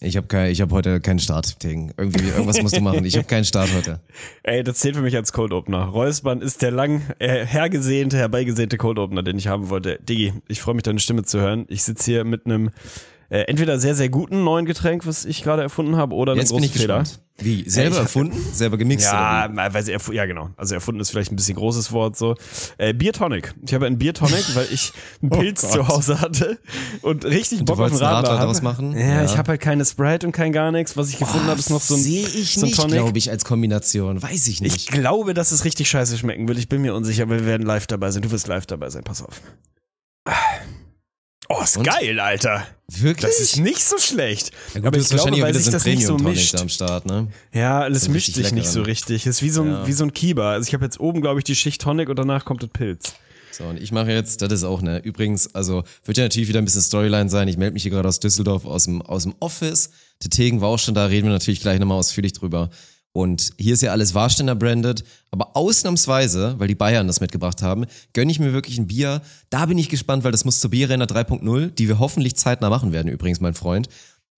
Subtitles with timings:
[0.00, 1.94] Ich habe kein, ich hab heute keinen Start, Ting.
[1.96, 3.04] Irgendwie, irgendwas musst du machen.
[3.06, 4.00] Ich habe keinen Start heute.
[4.42, 5.84] Ey, das zählt für mich als Cold Opener.
[5.84, 9.98] Räuspern ist der lang äh, hergesehnte, herbeigesehnte Cold Opener, den ich haben wollte.
[10.02, 11.64] Diggi, ich freue mich, deine Stimme zu hören.
[11.68, 12.70] Ich sitze hier mit einem
[13.34, 16.62] äh, entweder sehr, sehr guten neuen Getränk, was ich gerade erfunden habe, oder bin großen
[16.62, 17.00] ich Fehler.
[17.00, 17.20] gespannt.
[17.38, 17.68] Wie?
[17.68, 18.36] Selber ich- erfunden?
[18.52, 19.06] Selber gemixt?
[19.06, 20.50] Ja, weil sie erfu ja genau.
[20.56, 22.36] Also erfunden ist vielleicht ein bisschen großes Wort so.
[22.78, 23.52] Äh, Bier Tonic.
[23.66, 25.72] Ich habe einen Bier Tonic, weil ich einen Oh Pilz Gott.
[25.72, 26.60] zu Hause hatte
[27.02, 28.92] und richtig Du Bock auf einen einen Radler Radler daraus machen?
[28.96, 29.24] Ja, Ja.
[29.24, 30.96] ich habe halt keine Sprite und kein gar nichts.
[30.96, 33.44] Was ich gefunden habe, ist noch so ein Sehe ich so nicht, glaube ich, als
[33.44, 34.22] Kombination.
[34.22, 34.76] Weiß ich nicht.
[34.76, 36.58] Ich glaube, dass es richtig scheiße schmecken wird.
[36.58, 38.22] Ich bin mir unsicher, aber wir werden live dabei sein.
[38.22, 39.02] Du wirst live dabei sein.
[39.02, 39.40] Pass auf.
[41.48, 41.84] Oh, ist Und?
[41.84, 42.66] geil, Alter.
[42.88, 43.26] Wirklich?
[43.30, 44.50] Das ist nicht so schlecht.
[44.74, 46.54] ja, gut, aber ich glaube, weil sich so das nicht so Premium-Tonic mischt.
[46.60, 47.28] am Start, ne?
[47.52, 49.26] Ja, einen mischt sich nicht so richtig.
[49.26, 49.86] Ist wie so ein, Ja.
[49.86, 50.46] wie so ein Kieber.
[50.46, 53.14] Also ich habe jetzt oben, glaube ich, die Schicht Tonic und danach kommt das Pilz.
[53.52, 56.58] So, und ich mache jetzt, das ist auch, ne, übrigens, also, wird ja natürlich wieder
[56.60, 57.46] ein bisschen Storyline sein.
[57.46, 59.90] Ich melde mich hier gerade aus Düsseldorf, aus dem, aus dem Office.
[60.24, 62.70] Der Tegen war auch schon da, reden wir natürlich gleich nochmal ausführlich drüber.
[63.16, 67.86] Und hier ist ja alles Warsteiner branded, aber ausnahmsweise, weil die Bayern das mitgebracht haben,
[68.12, 69.22] gönne ich mir wirklich ein Bier.
[69.50, 72.92] Da bin ich gespannt, weil das muss zur Bierrenner 3.0, die wir hoffentlich zeitnah machen
[72.92, 73.88] werden, übrigens, mein Freund.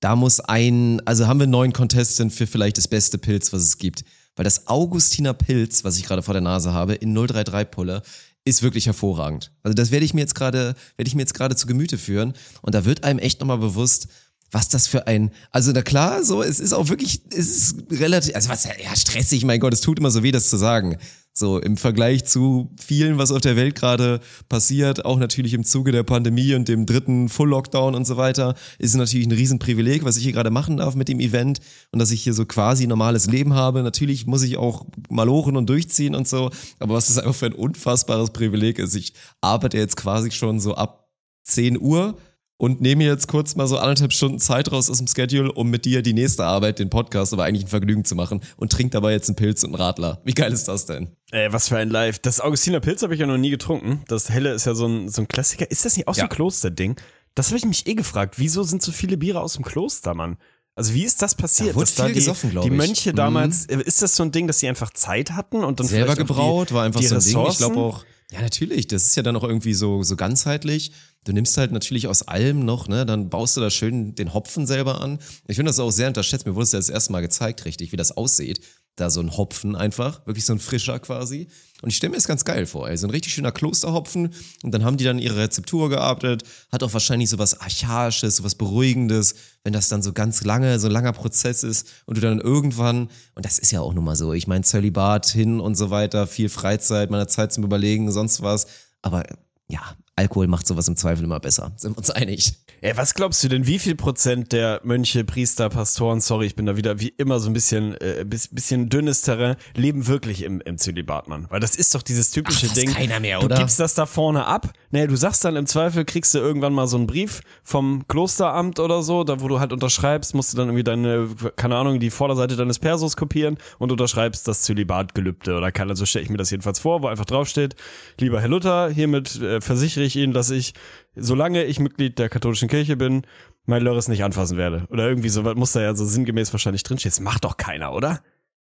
[0.01, 3.63] Da muss ein, also haben wir einen neuen Contestant für vielleicht das beste Pilz, was
[3.63, 4.05] es gibt.
[4.37, 8.03] Weil das Augustiner Pilz, was ich gerade vor der Nase habe, in 033 Pulle,
[8.45, 9.53] ist wirklich hervorragend.
[9.63, 12.35] Also das werde ich mir jetzt gerade, werde ich mir jetzt gerade zu Gemüte führen.
[12.61, 14.09] Und da wird einem echt nochmal bewusst,
[14.51, 18.35] was das für ein, also na klar, so, es ist auch wirklich, es ist relativ,
[18.35, 20.97] also was, ja, stressig, mein Gott, es tut immer so weh, das zu sagen.
[21.39, 25.93] So, im Vergleich zu vielen, was auf der Welt gerade passiert, auch natürlich im Zuge
[25.93, 30.17] der Pandemie und dem dritten Full-Lockdown und so weiter, ist es natürlich ein Riesenprivileg, was
[30.17, 31.61] ich hier gerade machen darf mit dem Event
[31.93, 33.83] und dass ich hier so quasi normales Leben habe.
[33.83, 37.53] Natürlich muss ich auch malochen und durchziehen und so, aber was das einfach für ein
[37.53, 38.95] unfassbares Privileg ist.
[38.95, 41.11] Ich arbeite jetzt quasi schon so ab
[41.45, 42.17] 10 Uhr
[42.59, 45.85] und nehme jetzt kurz mal so anderthalb Stunden Zeit raus aus dem Schedule, um mit
[45.85, 49.13] dir die nächste Arbeit, den Podcast, aber eigentlich ein Vergnügen zu machen und trink dabei
[49.13, 50.21] jetzt einen Pilz und einen Radler.
[50.25, 51.11] Wie geil ist das denn?
[51.33, 52.19] Ey, was für ein Live.
[52.21, 54.03] Das Augustiner Pilz habe ich ja noch nie getrunken.
[54.09, 55.71] Das Helle ist ja so ein, so ein Klassiker.
[55.71, 56.27] Ist das nicht aus Ja.
[56.27, 56.97] dem Klosterding?
[57.35, 58.37] Das habe ich mich eh gefragt.
[58.39, 60.39] Wieso sind so viele Biere aus dem Kloster, Mann?
[60.75, 61.71] Also wie ist das passiert?
[61.71, 62.77] Da wurde dass da viel die, gesoffen, glaub die ich.
[62.77, 63.17] Mönche Mhm.
[63.17, 66.15] damals, äh, ist das so ein Ding, dass sie einfach Zeit hatten und dann Selber
[66.17, 67.31] gebraut, die, war einfach die so ein Ding.
[67.33, 67.59] Ich Ressourcen?
[67.75, 70.93] glaube auch, ja, natürlich, das ist ja dann auch irgendwie so, so ganzheitlich.
[71.27, 74.65] Du nimmst halt natürlich aus allem noch, ne, dann baust du da schön den Hopfen
[74.65, 75.19] selber an.
[75.49, 76.47] Ich finde das auch sehr unterschätzt.
[76.47, 78.61] Mir wurde es ja das erste Mal gezeigt, richtig, wie das aussieht.
[78.95, 81.49] Da so ein Hopfen einfach, wirklich so ein frischer quasi.
[81.83, 82.97] Und ich stelle mir das ganz geil vor, ey.
[82.97, 84.33] So ein richtig schöner Klosterhopfen.
[84.63, 86.45] Und dann haben die dann ihre Rezeptur gearbeitet.
[86.71, 89.35] Hat auch wahrscheinlich so was Archaisches, so was Beruhigendes,
[89.65, 93.11] wenn das dann so ganz lange, so ein langer Prozess ist und du dann irgendwann,
[93.35, 96.29] und das ist ja auch nun mal so, ich meine, Zölibat hin und so weiter,
[96.29, 98.69] viel Freizeit, meine Zeit zum Überlegen, sonst was.
[99.03, 99.25] Aber
[99.69, 101.73] ja, Alkohol macht sowas im Zweifel immer besser.
[101.77, 102.55] Sind wir uns einig?
[102.81, 106.65] Ey, was glaubst du denn, wie viel Prozent der Mönche, Priester, Pastoren, sorry, ich bin
[106.65, 110.63] da wieder wie immer so ein bisschen, äh, bis, bisschen dünnes Terrain, leben wirklich im,
[110.63, 111.47] im Zölibat, Mann?
[111.51, 112.93] Weil das ist doch dieses typische Ach, Ding.
[112.93, 113.59] keiner mehr, du oder?
[113.59, 114.73] gibst das da vorne ab.
[114.91, 118.81] Nee, du sagst dann im Zweifel, kriegst du irgendwann mal so einen Brief vom Klosteramt
[118.81, 122.11] oder so, da wo du halt unterschreibst, musst du dann irgendwie deine, keine Ahnung, die
[122.11, 126.51] Vorderseite deines Persos kopieren und unterschreibst das Zölibatgelübde oder kann, also stelle ich mir das
[126.51, 127.75] jedenfalls vor, wo einfach draufsteht,
[128.19, 130.75] lieber Herr Luther, hiermit äh, versichere ich Ihnen, dass ich,
[131.15, 133.23] solange ich Mitglied der katholischen Kirche bin,
[133.67, 134.87] mein Lörres nicht anfassen werde.
[134.91, 137.11] Oder irgendwie so, muss da ja so sinngemäß wahrscheinlich drinstehen.
[137.11, 138.23] Das macht doch keiner, oder?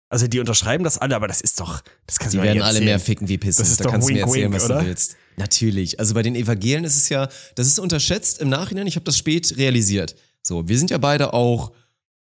[0.10, 2.82] Also die unterschreiben das alle, aber das ist doch, das kannst du Die werden alle
[2.82, 3.62] mehr ficken wie Pissen.
[3.62, 4.80] Das ist da doch kannst du mir wink, erzählen, wink, was oder?
[4.82, 5.16] du willst.
[5.38, 6.00] Natürlich.
[6.00, 8.88] Also bei den Evangelien ist es ja, das ist unterschätzt im Nachhinein.
[8.88, 10.16] Ich habe das spät realisiert.
[10.44, 11.72] So, wir sind ja beide auch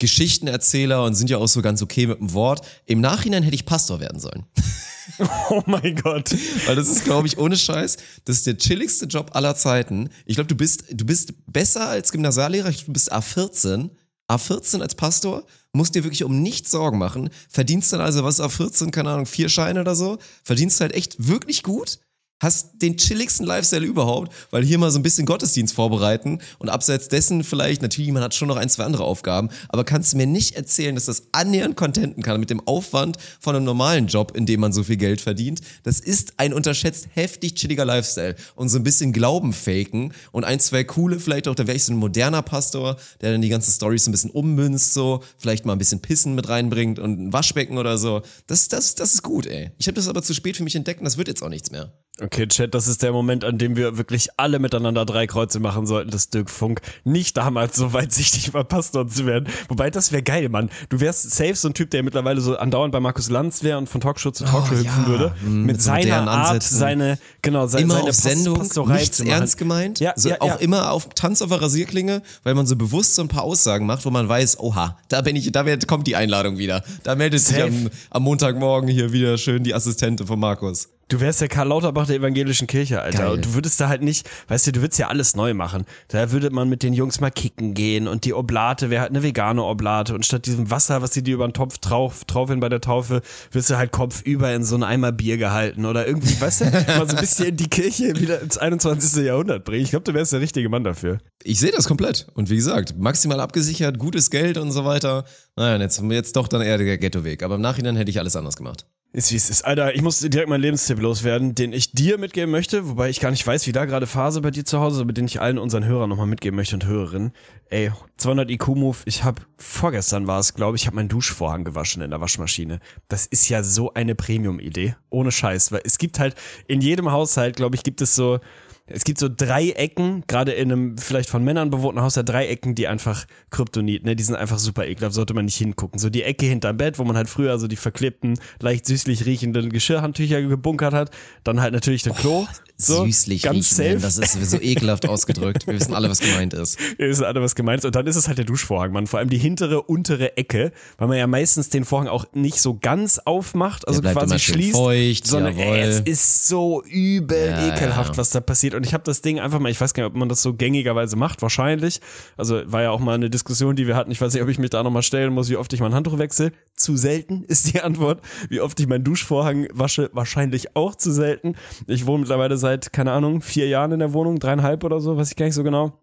[0.00, 2.66] Geschichtenerzähler und sind ja auch so ganz okay mit dem Wort.
[2.86, 4.44] Im Nachhinein hätte ich Pastor werden sollen.
[5.50, 6.30] Oh mein Gott.
[6.66, 10.10] Weil das ist, glaube ich, ohne Scheiß, das ist der chilligste Job aller Zeiten.
[10.26, 13.90] Ich glaube, du bist, du bist besser als Gymnasiallehrer, du bist A14.
[14.30, 18.90] A14 als Pastor, musst dir wirklich um nichts Sorgen machen, verdienst dann also was A14,
[18.90, 21.98] keine Ahnung, vier Scheine oder so, verdienst halt echt wirklich gut,
[22.40, 27.08] hast den chilligsten Lifestyle überhaupt, weil hier mal so ein bisschen Gottesdienst vorbereiten und abseits
[27.08, 30.26] dessen vielleicht, natürlich, man hat schon noch ein, zwei andere Aufgaben, aber kannst du mir
[30.26, 34.46] nicht erzählen, dass das annähernd contenten kann mit dem Aufwand von einem normalen Job, in
[34.46, 35.60] dem man so viel Geld verdient.
[35.82, 40.60] Das ist ein unterschätzt heftig chilliger Lifestyle und so ein bisschen Glauben faken und ein,
[40.60, 43.70] zwei coole, vielleicht auch, da wäre ich so ein moderner Pastor, der dann die ganze
[43.70, 47.32] Story so ein bisschen ummünzt, so, vielleicht mal ein bisschen Pissen mit reinbringt und ein
[47.32, 48.22] Waschbecken oder so.
[48.46, 49.72] Das, das, das ist gut, ey.
[49.78, 51.70] Ich habe das aber zu spät für mich entdeckt und das wird jetzt auch nichts
[51.70, 51.92] mehr.
[52.20, 55.86] Okay, Chat, das ist der Moment, an dem wir wirklich alle miteinander drei Kreuze machen
[55.86, 59.48] sollten, dass Dirk Funk nicht damals so weitsichtig war, Pastor zu werden.
[59.68, 60.68] Wobei, das wäre geil, Mann.
[60.88, 63.88] Du wärst safe so ein Typ, der mittlerweile so andauernd bei Markus Lanz wäre und
[63.88, 65.06] von Talkshow zu Talkshow Oh, hüpfen ja.
[65.06, 65.34] würde.
[65.44, 69.56] Mhm, Mit mit seiner Art, seine, genau, seine, immer seine auf Sendung, Pastorei nichts ernst
[69.56, 70.00] gemeint.
[70.00, 70.54] Ja, so ja, auch ja.
[70.56, 74.04] immer auf Tanz auf der Rasierklinge, weil man so bewusst so ein paar Aussagen macht,
[74.04, 76.82] wo man weiß, oha, da bin ich, da wird, kommt die Einladung wieder.
[77.04, 77.68] Da meldet sich Safe.
[77.68, 80.88] am, am Montagmorgen hier wieder schön die Assistentin von Markus.
[81.08, 83.18] Du wärst der Karl Lauterbach der evangelischen Kirche, Alter.
[83.18, 83.32] Geil.
[83.32, 85.86] Und du würdest da halt nicht, weißt du, du würdest ja alles neu machen.
[86.08, 89.22] Da würde man mit den Jungs mal kicken gehen und die Oblate wäre halt eine
[89.22, 92.68] vegane Oblate und statt diesem Wasser, was sie dir über den Topf trauf, traufeln bei
[92.68, 93.22] der Taufe,
[93.52, 96.64] wirst du halt kopfüber in so einen Eimer Bier gehalten oder irgendwie, weißt du,
[96.98, 99.24] mal so ein bisschen die Kirche wieder ins 21.
[99.24, 99.84] Jahrhundert bringen.
[99.84, 101.18] Ich glaube, du wärst der richtige Mann dafür.
[101.42, 102.26] Ich sehe das komplett.
[102.34, 105.24] Und wie gesagt, maximal abgesichert, gutes Geld und so weiter.
[105.56, 107.42] Naja, jetzt, jetzt doch dann eher der Ghettoweg.
[107.42, 108.84] Aber im Nachhinein hätte ich alles anders gemacht.
[109.10, 109.62] Ist wie es ist.
[109.64, 113.30] Alter, ich muss direkt meinen Lebenstipp loswerden, den ich dir mitgeben möchte, wobei ich gar
[113.30, 115.86] nicht weiß, wie da gerade Phase bei dir zu Hause aber den ich allen unseren
[115.86, 117.32] Hörern nochmal mitgeben möchte und Hörerinnen.
[117.70, 122.10] Ey, 200 IQ-Move, ich habe, vorgestern war es, glaube ich, habe meinen Duschvorhang gewaschen in
[122.10, 122.80] der Waschmaschine.
[123.08, 124.94] Das ist ja so eine Premium-Idee.
[125.08, 126.34] Ohne Scheiß, weil es gibt halt,
[126.66, 128.40] in jedem Haushalt, glaube ich, gibt es so,
[128.88, 132.46] es gibt so drei Ecken, gerade in einem vielleicht von Männern bewohnten Haus, ja drei
[132.46, 135.98] Ecken, die einfach Kryptonit, ne, die sind einfach super ekelhaft, sollte man nicht hingucken.
[135.98, 139.70] So die Ecke hinterm Bett, wo man halt früher so die verklebten, leicht süßlich riechenden
[139.70, 141.10] Geschirrhandtücher gebunkert hat,
[141.44, 142.46] dann halt natürlich das Klo.
[142.80, 144.18] So, Süßlich ganz riechen, safe.
[144.18, 145.66] das ist so ekelhaft ausgedrückt.
[145.66, 146.78] Wir wissen alle, was gemeint ist.
[146.98, 147.86] Ihr wisst alle, was gemeint ist.
[147.86, 149.08] Und dann ist es halt der Duschvorhang, man.
[149.08, 152.78] Vor allem die hintere, untere Ecke, weil man ja meistens den Vorhang auch nicht so
[152.80, 158.16] ganz aufmacht, also quasi schließt, feucht, sondern ey, es ist so übel Ja, ekelhaft, ja.
[158.18, 158.74] was da passiert.
[158.74, 160.54] Und ich habe das Ding einfach mal, ich weiß gar nicht, ob man das so
[160.54, 162.00] gängigerweise macht, wahrscheinlich.
[162.36, 164.12] Also war ja auch mal eine Diskussion, die wir hatten.
[164.12, 166.18] Ich weiß nicht, ob ich mich da nochmal stellen muss, wie oft ich mein Handtuch
[166.18, 166.52] wechsle.
[166.76, 168.20] Zu selten ist die Antwort.
[168.50, 171.56] Wie oft ich meinen Duschvorhang wasche, wahrscheinlich auch zu selten.
[171.88, 175.30] Ich wohne mittlerweile seit, keine Ahnung, vier Jahren in der Wohnung, dreieinhalb oder so, weiß
[175.30, 176.00] ich gar nicht so genau.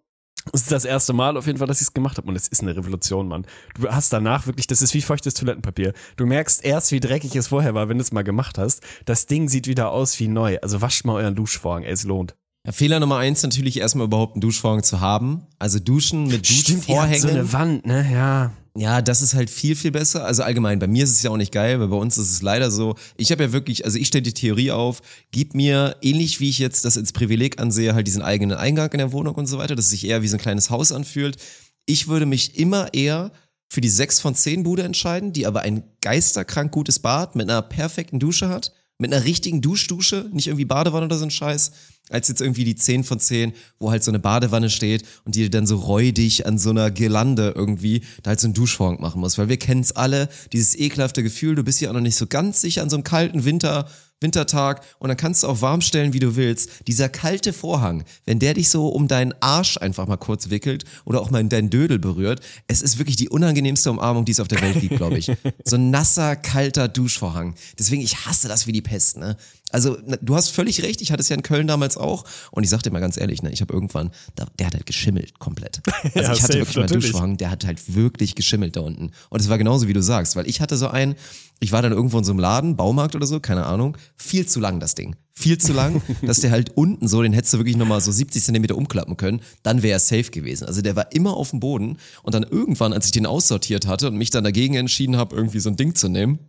[0.54, 2.48] Es ist das erste Mal auf jeden Fall, dass ich es gemacht habe und es
[2.48, 3.48] ist eine Revolution, Mann.
[3.80, 5.94] Du hast danach wirklich, das ist wie feuchtes Toilettenpapier.
[6.18, 8.84] Du merkst erst, wie dreckig es vorher war, wenn du es mal gemacht hast.
[9.06, 10.60] Das Ding sieht wieder aus wie neu.
[10.62, 12.36] Also wascht mal euren Duschvorhang, ey, es lohnt.
[12.66, 15.48] Ja, Fehler Nummer eins natürlich erstmal überhaupt einen Duschvorhang zu haben.
[15.58, 17.22] Also Duschen mit ihr habt Duschvorhängen.
[17.22, 18.08] so eine Wand, ne?
[18.12, 18.52] Ja.
[18.78, 20.26] Ja, das ist halt viel, viel besser.
[20.26, 22.42] Also allgemein, bei mir ist es ja auch nicht geil, weil bei uns ist es
[22.42, 25.02] leider so, ich habe ja wirklich, also ich stelle die Theorie auf,
[25.32, 28.98] gib mir, ähnlich wie ich jetzt das als Privileg ansehe, halt diesen eigenen Eingang in
[28.98, 31.38] der Wohnung und so weiter, dass es sich eher wie so ein kleines Haus anfühlt.
[31.86, 33.32] Ich würde mich immer eher
[33.70, 37.62] für die 6 von 10 Bude entscheiden, die aber ein geisterkrank gutes Bad mit einer
[37.62, 41.72] perfekten Dusche hat, mit einer richtigen Duschdusche, nicht irgendwie Badewanne oder so ein Scheiß,
[42.10, 45.50] als jetzt irgendwie die 10 von 10, wo halt so eine Badewanne steht und die
[45.50, 49.38] dann so räudig an so einer Girlande irgendwie da halt so einen Duschvorhang machen muss.
[49.38, 52.28] Weil wir kennen es alle, dieses ekelhafte Gefühl, du bist ja auch noch nicht so
[52.28, 53.88] ganz sicher an so einem kalten Winter,
[54.26, 56.88] Wintertag und dann kannst du auch warm stellen, wie du willst.
[56.88, 61.22] Dieser kalte Vorhang, wenn der dich so um deinen Arsch einfach mal kurz wickelt oder
[61.22, 64.48] auch mal in deinen Dödel berührt, es ist wirklich die unangenehmste Umarmung, die es auf
[64.48, 65.32] der Welt gibt, glaube ich.
[65.64, 67.56] So ein nasser, kalter Duschvorhang.
[67.80, 69.36] Deswegen, ich hasse das wie die Pest, ne?
[69.72, 72.70] Also, du hast völlig recht, ich hatte es ja in Köln damals auch und ich
[72.70, 74.12] sag dir mal ganz ehrlich, ne, ich habe irgendwann,
[74.58, 75.82] der hat halt geschimmelt komplett.
[76.16, 77.06] Also Ja, ich hatte safe, wirklich natürlich.
[77.06, 79.12] Duschvorhang, der hat halt wirklich geschimmelt da unten.
[79.30, 81.16] Und es war genauso, wie du sagst, weil ich hatte so einen,
[81.60, 84.60] ich war dann irgendwo in so einem Laden, Baumarkt oder so, keine Ahnung, viel zu
[84.60, 85.16] lang das Ding.
[85.34, 88.44] Viel zu lang, dass der halt unten so, den hättest du wirklich nochmal so 70
[88.44, 90.66] Zentimeter umklappen können, dann wäre er safe gewesen.
[90.66, 94.08] Also der war immer auf dem Boden und dann irgendwann, als ich den aussortiert hatte
[94.08, 96.40] und mich dann dagegen entschieden habe, irgendwie so ein Ding zu nehmen,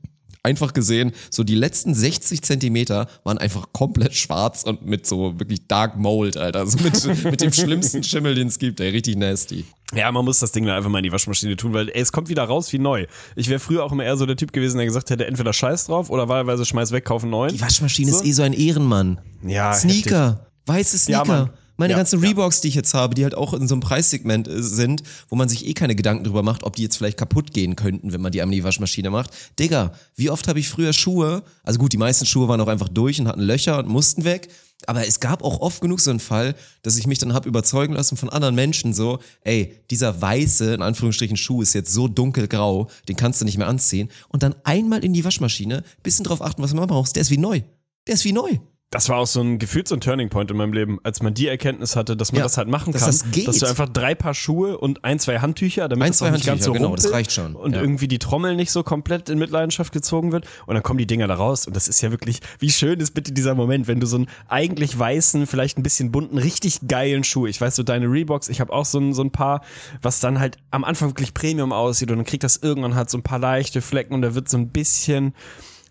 [0.47, 5.67] einfach gesehen, so die letzten 60 Zentimeter waren einfach komplett schwarz und mit so wirklich
[5.67, 6.61] Dark Mold, Alter.
[6.61, 9.65] Also mit, mit dem schlimmsten Schimmel, den es gibt, ey, richtig nasty.
[9.95, 12.13] Ja, man muss das Ding dann einfach mal in die Waschmaschine tun, weil ey, es
[12.13, 13.07] kommt wieder raus wie neu.
[13.35, 15.87] Ich wäre früher auch immer eher so der Typ gewesen, der gesagt hätte, entweder scheiß
[15.87, 17.53] drauf oder wahlweise schmeiß weg, kaufen neuen.
[17.53, 18.19] Die Waschmaschine So.
[18.21, 19.21] ist eh so ein Ehrenmann.
[19.45, 21.27] Ja, Sneaker, weiße Sneaker.
[21.27, 21.51] Ja.
[21.77, 22.29] Meine Ja, ganzen ja.
[22.29, 25.37] Reeboks, die ich jetzt habe, die halt auch in so einem Preissegment äh, sind, wo
[25.37, 28.21] man sich eh keine Gedanken drüber macht, ob die jetzt vielleicht kaputt gehen könnten, wenn
[28.21, 29.31] man die an die Waschmaschine macht.
[29.59, 32.89] Digga, wie oft habe ich früher Schuhe, also gut, die meisten Schuhe waren auch einfach
[32.89, 34.49] durch und hatten Löcher und mussten weg,
[34.87, 37.95] aber es gab auch oft genug so einen Fall, dass ich mich dann hab überzeugen
[37.95, 42.89] lassen von anderen Menschen so, ey, dieser weiße, in Anführungsstrichen, Schuh ist jetzt so dunkelgrau,
[43.09, 46.63] den kannst du nicht mehr anziehen und dann einmal in die Waschmaschine, bisschen drauf achten,
[46.63, 47.63] was man braucht, der ist wie neu.
[48.07, 48.59] Der ist wie neu.
[48.91, 51.35] Das war auch so ein gefühlt so ein Turning Point in meinem Leben, als man
[51.35, 53.49] die Erkenntnis hatte, dass man Ja, das halt machen dass kann, das geht.
[53.49, 56.63] dass du einfach drei Paar Schuhe und ein, zwei Handtücher, damit Ein, es nicht ganz
[56.63, 57.81] so Handtücher, genau, das reicht schon, und ja.
[57.81, 61.27] irgendwie die Trommel nicht so komplett in Mitleidenschaft gezogen wird und dann kommen die Dinger
[61.27, 64.07] da raus und das ist ja wirklich, wie schön ist bitte dieser Moment, wenn du
[64.07, 68.07] so einen eigentlich weißen, vielleicht ein bisschen bunten, richtig geilen Schuh, ich weiß so deine
[68.07, 69.63] Reeboks, ich habe auch so ein, so ein paar,
[70.01, 73.19] was dann halt am Anfang wirklich Premium aussieht und dann kriegt das irgendwann halt so
[73.19, 75.35] ein paar leichte Flecken und da wird so ein bisschen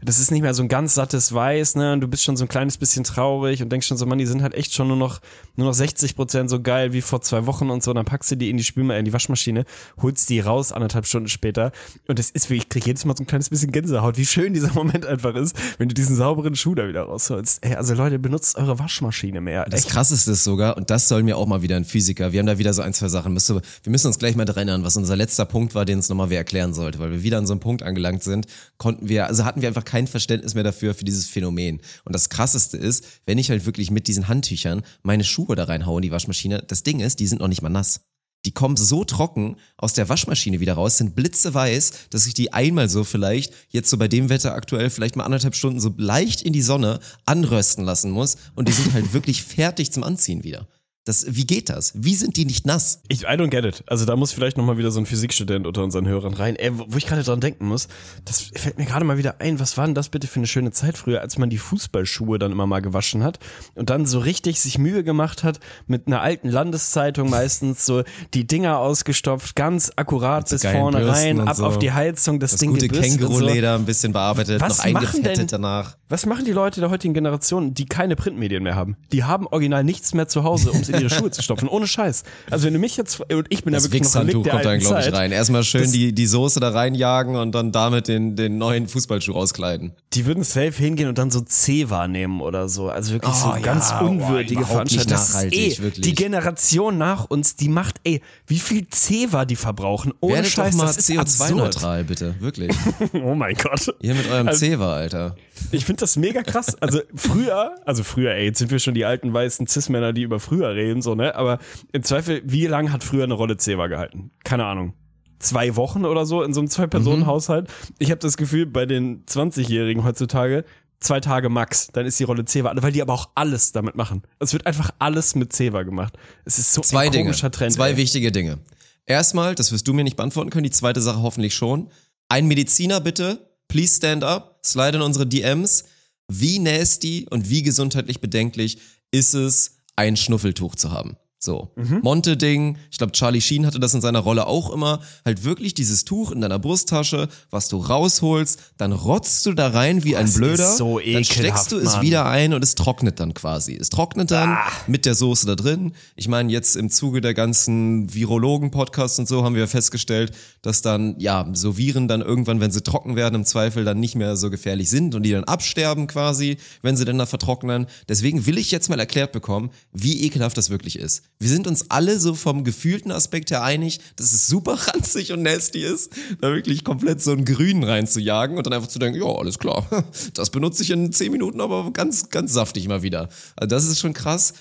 [0.02, 1.94] das ist nicht mehr so ein ganz sattes Weiß, ne?
[1.94, 4.26] Und du bist schon so ein kleines bisschen traurig und denkst schon so, Mann, die
[4.26, 5.22] sind halt echt schon nur noch,
[5.56, 7.92] nur noch 60 Prozent so geil wie vor zwei Wochen und so.
[7.92, 9.66] Und dann packst du die in die Spülma in die Waschmaschine,
[10.02, 11.72] holst die raus anderthalb Stunden später.
[12.08, 14.54] Und es ist wirklich, ich krieg jedes Mal so ein kleines bisschen Gänsehaut, wie schön
[14.54, 17.66] dieser Moment einfach ist, wenn du diesen sauberen Schuh da wieder rausholst.
[17.66, 19.66] Ey, also Leute, benutzt eure Waschmaschine mehr.
[19.70, 19.92] Das Echt.
[19.92, 22.58] krasseste ist sogar, und das soll mir auch mal wieder ein Physiker, wir haben da
[22.58, 25.16] wieder so ein, zwei Sachen, müsste, wir müssen uns gleich mal dran erinnern, was unser
[25.16, 27.60] letzter Punkt war, den uns nochmal wer erklären sollte, weil wir wieder an so einem
[27.60, 28.48] Punkt angelangt sind,
[28.78, 31.80] konnten wir, also hatten wir einfach kein Verständnis mehr dafür, für dieses Phänomen.
[32.04, 36.00] Und das krasseste ist, wenn ich halt wirklich mit diesen Handtüchern meine Schuhe da reinhaue
[36.00, 38.02] in die Waschmaschine, das Ding ist, die sind noch nicht mal nass.
[38.46, 42.90] Die kommen so trocken aus der Waschmaschine wieder raus, sind blitzeweiß, dass ich die einmal
[42.90, 46.54] so vielleicht, jetzt so bei dem Wetter aktuell, vielleicht mal anderthalb Stunden so leicht in
[46.54, 48.38] die Sonne anrösten lassen muss.
[48.54, 50.68] Und die sind halt wirklich fertig zum Anziehen wieder.
[51.06, 51.94] Das, wie geht das?
[51.96, 53.02] Wie sind die nicht nass?
[53.10, 53.84] Ich, I don't get it.
[53.86, 56.56] Also da muss vielleicht nochmal wieder so ein Physikstudent unter unseren Hörern rein.
[56.56, 57.88] Ey, wo wo ich gerade dran denken muss,
[58.26, 60.72] das fällt mir gerade mal wieder ein, was war denn das bitte für eine schöne
[60.72, 63.38] Zeit früher, als man die Fußballschuhe dann immer mal gewaschen hat
[63.76, 68.48] und dann so richtig sich Mühe gemacht hat, mit einer alten Landeszeitung meistens so die
[68.48, 71.66] Dinger ausgestopft, ganz akkurat bis vorne Bürsten rein, ab so.
[71.68, 73.02] auf die Heizung, das, Das Ding gute und so.
[73.02, 75.98] Känguruleder, ein bisschen bearbeitet, Was noch machen eingefettet denn- danach.
[76.10, 78.96] Was machen die Leute der heutigen Generation, die keine Printmedien mehr haben?
[79.12, 81.68] Die haben original nichts mehr zu Hause, um es in ihre Schuhe zu stopfen.
[81.68, 82.24] Ohne Scheiß.
[82.50, 84.66] Also wenn du mich jetzt, und ich bin ja Das wirklich noch ein der kommt
[84.66, 85.32] dann, glaube ich, rein.
[85.32, 89.34] Erstmal schön Das- die, die Soße da reinjagen und dann damit den, den neuen Fußballschuh
[89.34, 89.94] auskleiden.
[90.14, 92.90] Die würden safe hingehen und dann so C wahrnehmen oder so.
[92.90, 95.52] Also wirklich Oh, so ganz ja, unwürdige boah, überhaupt nicht Veranstaltungen.
[95.52, 96.06] Das ist eh, wirklich.
[96.06, 100.14] die Generation nach uns, die macht, ey, wie viel Zewa die verbrauchen.
[100.22, 101.52] Ohne Werdet Scheiß, doch mal das ist absurd.
[101.52, 102.36] CO2-neutral, bitte.
[102.40, 102.72] Wirklich.
[103.14, 103.94] Oh mein Gott.
[104.02, 105.36] Hier mit eurem Also- Zewa, Alter.
[105.72, 106.76] Ich finde das mega krass.
[106.82, 110.40] Also früher, also früher, ey, jetzt sind wir schon die alten weißen Cis-Männer, die über
[110.40, 111.36] früher reden, so, ne?
[111.36, 111.60] Aber
[111.92, 114.32] im Zweifel, wie lange hat früher eine Rolle Zewa gehalten?
[114.44, 114.94] Keine Ahnung.
[115.40, 117.70] Zwei Wochen oder so in so einem Zwei-Personen-Haushalt.
[118.00, 120.64] Ich habe das Gefühl, bei den 20-Jährigen heutzutage,
[121.00, 124.24] zwei Tage max, dann ist die Rolle Zewa, weil die aber auch alles damit machen.
[124.40, 126.18] Es wird einfach alles mit Zewa gemacht.
[126.46, 127.26] Es ist so Zwei ein Dinge.
[127.26, 127.74] komischer Trend.
[127.74, 127.98] Zwei ey.
[127.98, 128.60] wichtige Dinge.
[129.06, 131.90] Erstmal, das wirst du mir nicht beantworten können, die zweite Sache hoffentlich schon.
[132.28, 135.86] Ein Mediziner bitte, please stand up, slide in unsere DMs.
[136.28, 138.80] Wie nasty und wie gesundheitlich bedenklich
[139.12, 141.18] ist es, ein Schnuffeltuch zu haben?
[141.38, 142.00] So, Mhm.
[142.02, 145.02] Monte-Ding, ich glaube, Charlie Sheen hatte das in seiner Rolle auch immer.
[145.26, 150.04] Halt wirklich dieses Tuch in deiner Brusttasche, was du rausholst, dann rotzt du da rein
[150.04, 152.02] wie ein Das Blöder, so dann steckst ekelhaft, du es Mann.
[152.02, 153.76] wieder ein und es trocknet dann quasi.
[153.76, 154.72] Es trocknet dann Ah.
[154.88, 155.94] mit der Soße da drin.
[156.16, 161.16] Ich meine, jetzt im Zuge der ganzen Virologen-Podcasts und so haben wir festgestellt, dass dann,
[161.20, 164.50] ja, so Viren dann irgendwann, wenn sie trocken werden, im Zweifel dann nicht mehr so
[164.50, 167.86] gefährlich sind und die dann absterben quasi, wenn sie dann da vertrocknen.
[168.10, 171.24] Deswegen will ich jetzt mal erklärt bekommen, wie ekelhaft das wirklich ist.
[171.40, 175.42] Wir sind uns alle so vom gefühlten Aspekt her einig, dass es super ranzig und
[175.42, 176.12] nasty ist,
[176.42, 179.86] da wirklich komplett so einen Grünen reinzujagen und dann einfach zu denken, ja, alles klar,
[180.34, 183.30] das benutze ich in 10 Minuten, aber ganz, ganz saftig mal wieder.
[183.56, 184.54] Also das ist schon krass.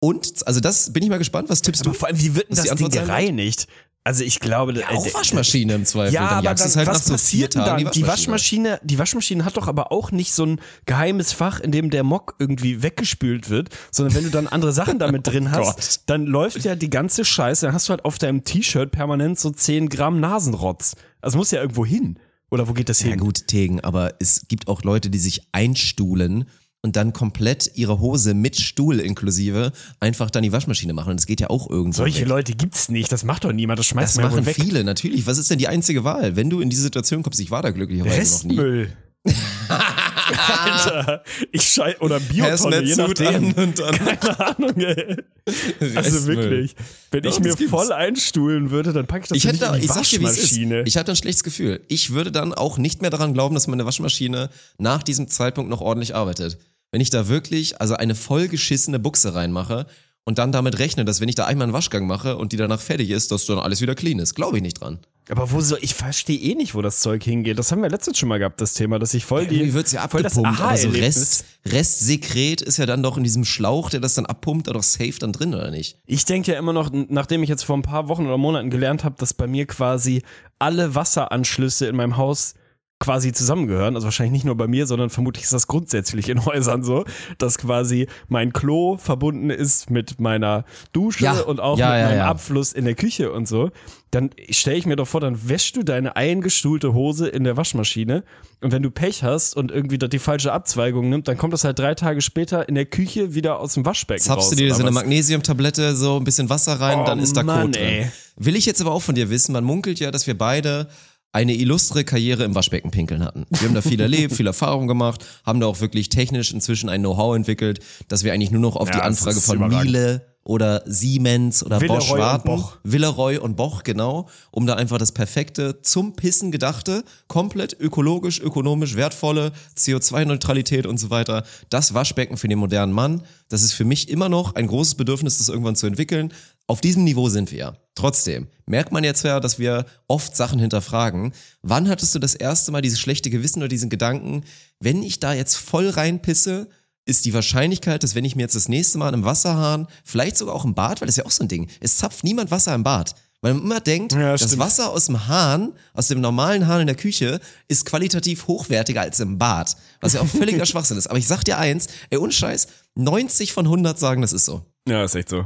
[0.00, 1.98] Und, also das bin ich mal gespannt, was tippst Aber du?
[1.98, 3.68] vor allem, wie wird denn das Ding gereinigt?
[4.04, 6.14] Also ich glaube, äh, Auch Waschmaschine im Zweifel.
[6.14, 7.92] Ja, dann aber dann, halt was so passiert denn Tagen dann?
[7.92, 11.90] Die Waschmaschine, die Waschmaschine hat doch aber auch nicht so ein geheimes Fach, in dem
[11.90, 15.64] der Mock irgendwie weggespült wird, sondern wenn du dann andere Sachen damit drin hast, Oh
[15.72, 16.00] Gott.
[16.06, 19.50] dann läuft ja die ganze Scheiße, dann hast du halt auf deinem T-Shirt permanent so
[19.50, 20.96] 10 Gramm Nasenrotz.
[21.20, 22.18] Also muss ja irgendwo hin.
[22.50, 23.20] Oder wo geht das Ja hin?
[23.20, 26.46] gut, Tegen, aber es gibt auch Leute, die sich einstuhlen
[26.84, 31.10] und dann komplett ihre Hose mit Stuhl inklusive einfach dann die Waschmaschine machen.
[31.10, 32.28] Und das geht ja auch irgendwo Solche weg.
[32.28, 34.56] Leute gibt's nicht, das macht doch niemand, das schmeißt Das man machen weg.
[34.56, 35.26] viele, natürlich.
[35.26, 36.34] Was ist denn die einzige Wahl?
[36.36, 38.16] Wenn du in diese Situation kommst, ich war da glücklicherweise
[38.48, 38.58] noch nie.
[38.58, 38.92] Restmüll.
[39.68, 41.22] Alter,
[41.52, 43.34] ich schei oder Biotonne, je nachdem.
[43.34, 45.16] an und dann Keine Ahnung, ey.
[45.46, 46.36] Also Restmüll.
[46.36, 46.74] wirklich.
[47.10, 49.80] Wenn Doch, ich mir voll einstuhlen würde, dann packe ich das Ich hätte, nicht in
[49.80, 50.22] die ich sag dir.
[50.22, 50.82] Waschmaschine.
[50.86, 51.80] Ich hatte ein schlechtes Gefühl.
[51.88, 55.80] Ich würde dann auch nicht mehr daran glauben, dass meine Waschmaschine nach diesem Zeitpunkt noch
[55.80, 56.58] ordentlich arbeitet.
[56.92, 59.86] Wenn ich da wirklich, also eine vollgeschissene Buchse reinmache
[60.24, 62.80] und dann damit rechne, dass wenn ich da einmal einen Waschgang mache und die danach
[62.80, 64.34] fertig ist, dass dann alles wieder clean ist.
[64.34, 64.98] Glaube ich nicht dran.
[65.30, 67.58] Aber wo soll, ich verstehe eh nicht, wo das Zeug hingeht.
[67.58, 69.92] Das haben wir letztens schon mal gehabt, das Thema, dass ich voll die, Irgendwie wird's
[69.92, 73.88] ja voll das abgepumpt, aber so Rest, Restsekret ist ja dann doch in diesem Schlauch,
[73.88, 75.96] der das dann abpumpt, da doch safe dann drin, oder nicht?
[76.04, 79.04] Ich denke ja immer noch, nachdem ich jetzt vor ein paar Wochen oder Monaten gelernt
[79.04, 80.22] habe, dass bei mir quasi
[80.58, 82.54] alle Wasseranschlüsse in meinem Haus
[83.02, 83.96] quasi zusammengehören.
[83.96, 87.04] Also wahrscheinlich nicht nur bei mir, sondern vermutlich ist das grundsätzlich in Häusern so,
[87.38, 92.08] dass quasi mein Klo verbunden ist mit meiner Dusche Ja, und auch ja, mit ja,
[92.08, 92.20] meinem.
[92.22, 93.70] Abfluss in der Küche und so.
[94.12, 98.22] Dann stelle ich mir doch vor, dann wäschst du deine eingestuhlte Hose in der Waschmaschine
[98.60, 101.78] und wenn du Pech hast und irgendwie die falsche Abzweigung nimmt, dann kommt das halt
[101.78, 104.50] drei Tage später in der Küche wieder aus dem Waschbecken raus.
[104.50, 104.90] Zapfst du dir so eine?
[104.92, 107.82] Magnesiumtablette, so ein bisschen Wasser rein, Oh dann ist da Mann, Kot drin.
[107.82, 108.10] ey.
[108.36, 110.88] Will ich jetzt aber auch von dir wissen, man munkelt ja, dass wir beide
[111.32, 113.46] eine illustre Karriere im Waschbeckenpinkeln hatten.
[113.50, 117.00] Wir haben da viel erlebt, viel Erfahrung gemacht, haben da auch wirklich technisch inzwischen ein
[117.00, 119.84] Know-how entwickelt, dass wir eigentlich nur noch auf Ja, die Anfrage von überragend.
[119.84, 122.64] Miele oder Siemens oder Villeroy Bosch warten.
[122.82, 128.96] Villeroy und Boch, genau, um da einfach das perfekte, zum Pissen gedachte, komplett ökologisch, ökonomisch
[128.96, 134.08] wertvolle CO2-Neutralität und so weiter, das Waschbecken für den modernen Mann, das ist für mich
[134.08, 136.32] immer noch ein großes Bedürfnis, das irgendwann zu entwickeln.
[136.72, 137.76] Auf diesem Niveau sind wir.
[137.94, 141.34] Trotzdem merkt man jetzt ja, dass wir oft Sachen hinterfragen.
[141.60, 144.44] Wann hattest du das erste Mal dieses schlechte Gewissen oder diesen Gedanken,
[144.80, 146.70] wenn ich da jetzt voll reinpisse,
[147.04, 150.54] ist die Wahrscheinlichkeit, dass wenn ich mir jetzt das nächste Mal im Wasserhahn, vielleicht sogar
[150.54, 152.74] auch im Bad, weil das ist ja auch so ein Ding, es zapft niemand Wasser
[152.74, 153.16] im Bad.
[153.42, 154.58] Weil man immer denkt, Ja, das.
[154.58, 157.38] Wasser aus dem Hahn, aus dem normalen Hahn in der Küche,
[157.68, 159.76] ist qualitativ hochwertiger als im Bad.
[160.00, 161.08] Was ja auch völliger Schwachsinn ist.
[161.08, 164.64] Aber ich sag dir eins, ey, ohne Scheiß, 90 von 100 sagen, das ist so.
[164.88, 165.44] Ja, ist echt so.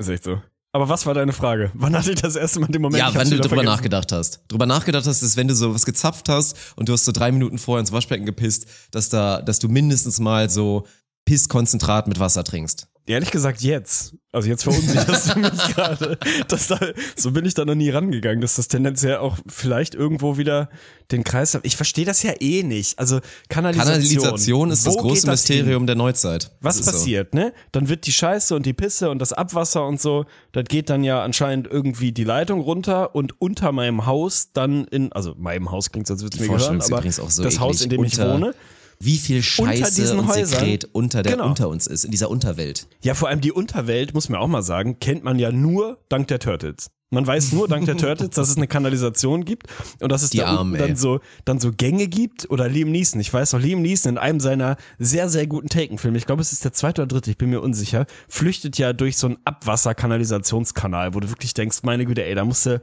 [0.00, 0.42] Ist echt so.
[0.74, 1.70] Aber was war deine Frage?
[1.74, 2.98] Wann hatte ich das erste Mal den Moment?
[2.98, 3.66] ja, wann du drüber vergessen.
[3.66, 4.40] nachgedacht hast.
[4.48, 7.30] Drüber nachgedacht hast, ist, wenn du so was gezapft hast und du hast so drei
[7.30, 10.84] Minuten vorher ins Waschbecken gepisst, dass da, dass du mindestens mal so
[11.26, 12.88] Pisskonzentrat mit Wasser trinkst.
[13.06, 14.14] Ehrlich gesagt jetzt.
[14.32, 16.18] Also jetzt verunsicherst du mich gerade.
[16.48, 16.80] Das Da,
[17.16, 20.70] so bin ich da noch nie rangegangen, dass das tendenziell auch vielleicht irgendwo wieder
[21.12, 21.66] den Kreis hat.
[21.66, 22.98] Ich verstehe das ja eh nicht.
[22.98, 23.20] Also
[23.50, 24.22] Kanalisation.
[24.22, 25.56] Kanalisation ist das große das hin?
[25.58, 26.50] Mysterium der Neuzeit.
[26.62, 27.52] Was Das passiert, ne?
[27.72, 31.04] Dann wird die Scheiße und die Pisse und das Abwasser und so, das geht dann
[31.04, 35.90] ja anscheinend irgendwie die Leitung runter und unter meinem Haus dann in, also meinem Haus
[35.92, 38.26] klingt so, als würde es mir gehören, aber so das Haus, in dem ich eklig.
[38.26, 38.54] Unter- wohne.
[39.00, 41.46] Wie viel Scheiße und Häusern- Sekret unter, der, Genau.
[41.48, 42.86] unter uns ist, in dieser Unterwelt.
[43.02, 46.28] Ja, vor allem die Unterwelt, muss man auch mal sagen, kennt man ja nur dank
[46.28, 46.90] der Turtles.
[47.10, 49.68] Man weiß nur dank der Turtles, dass es eine Kanalisation gibt
[50.00, 50.78] und dass es Die da ey.
[50.78, 53.20] dann so, dann so Gänge gibt oder Liam Neeson.
[53.20, 56.50] Ich weiß noch, Liam Neeson in einem seiner sehr, sehr guten Taken-Filme, ich glaube, es
[56.50, 61.14] ist der zweite oder dritte, ich bin mir unsicher, flüchtet ja durch so einen Abwasser-Kanalisationskanal,
[61.14, 62.80] wo du wirklich denkst, meine Güte, ey, da musst du,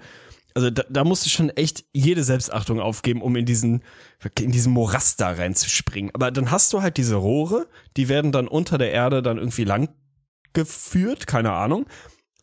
[0.55, 3.83] also da, da musst du schon echt jede Selbstachtung aufgeben, um in diesen,
[4.39, 6.11] in diesen Morast da reinzuspringen.
[6.13, 7.67] Aber dann hast du halt diese Rohre,
[7.97, 9.89] die werden dann unter der Erde dann irgendwie lang
[10.53, 11.85] geführt, keine Ahnung.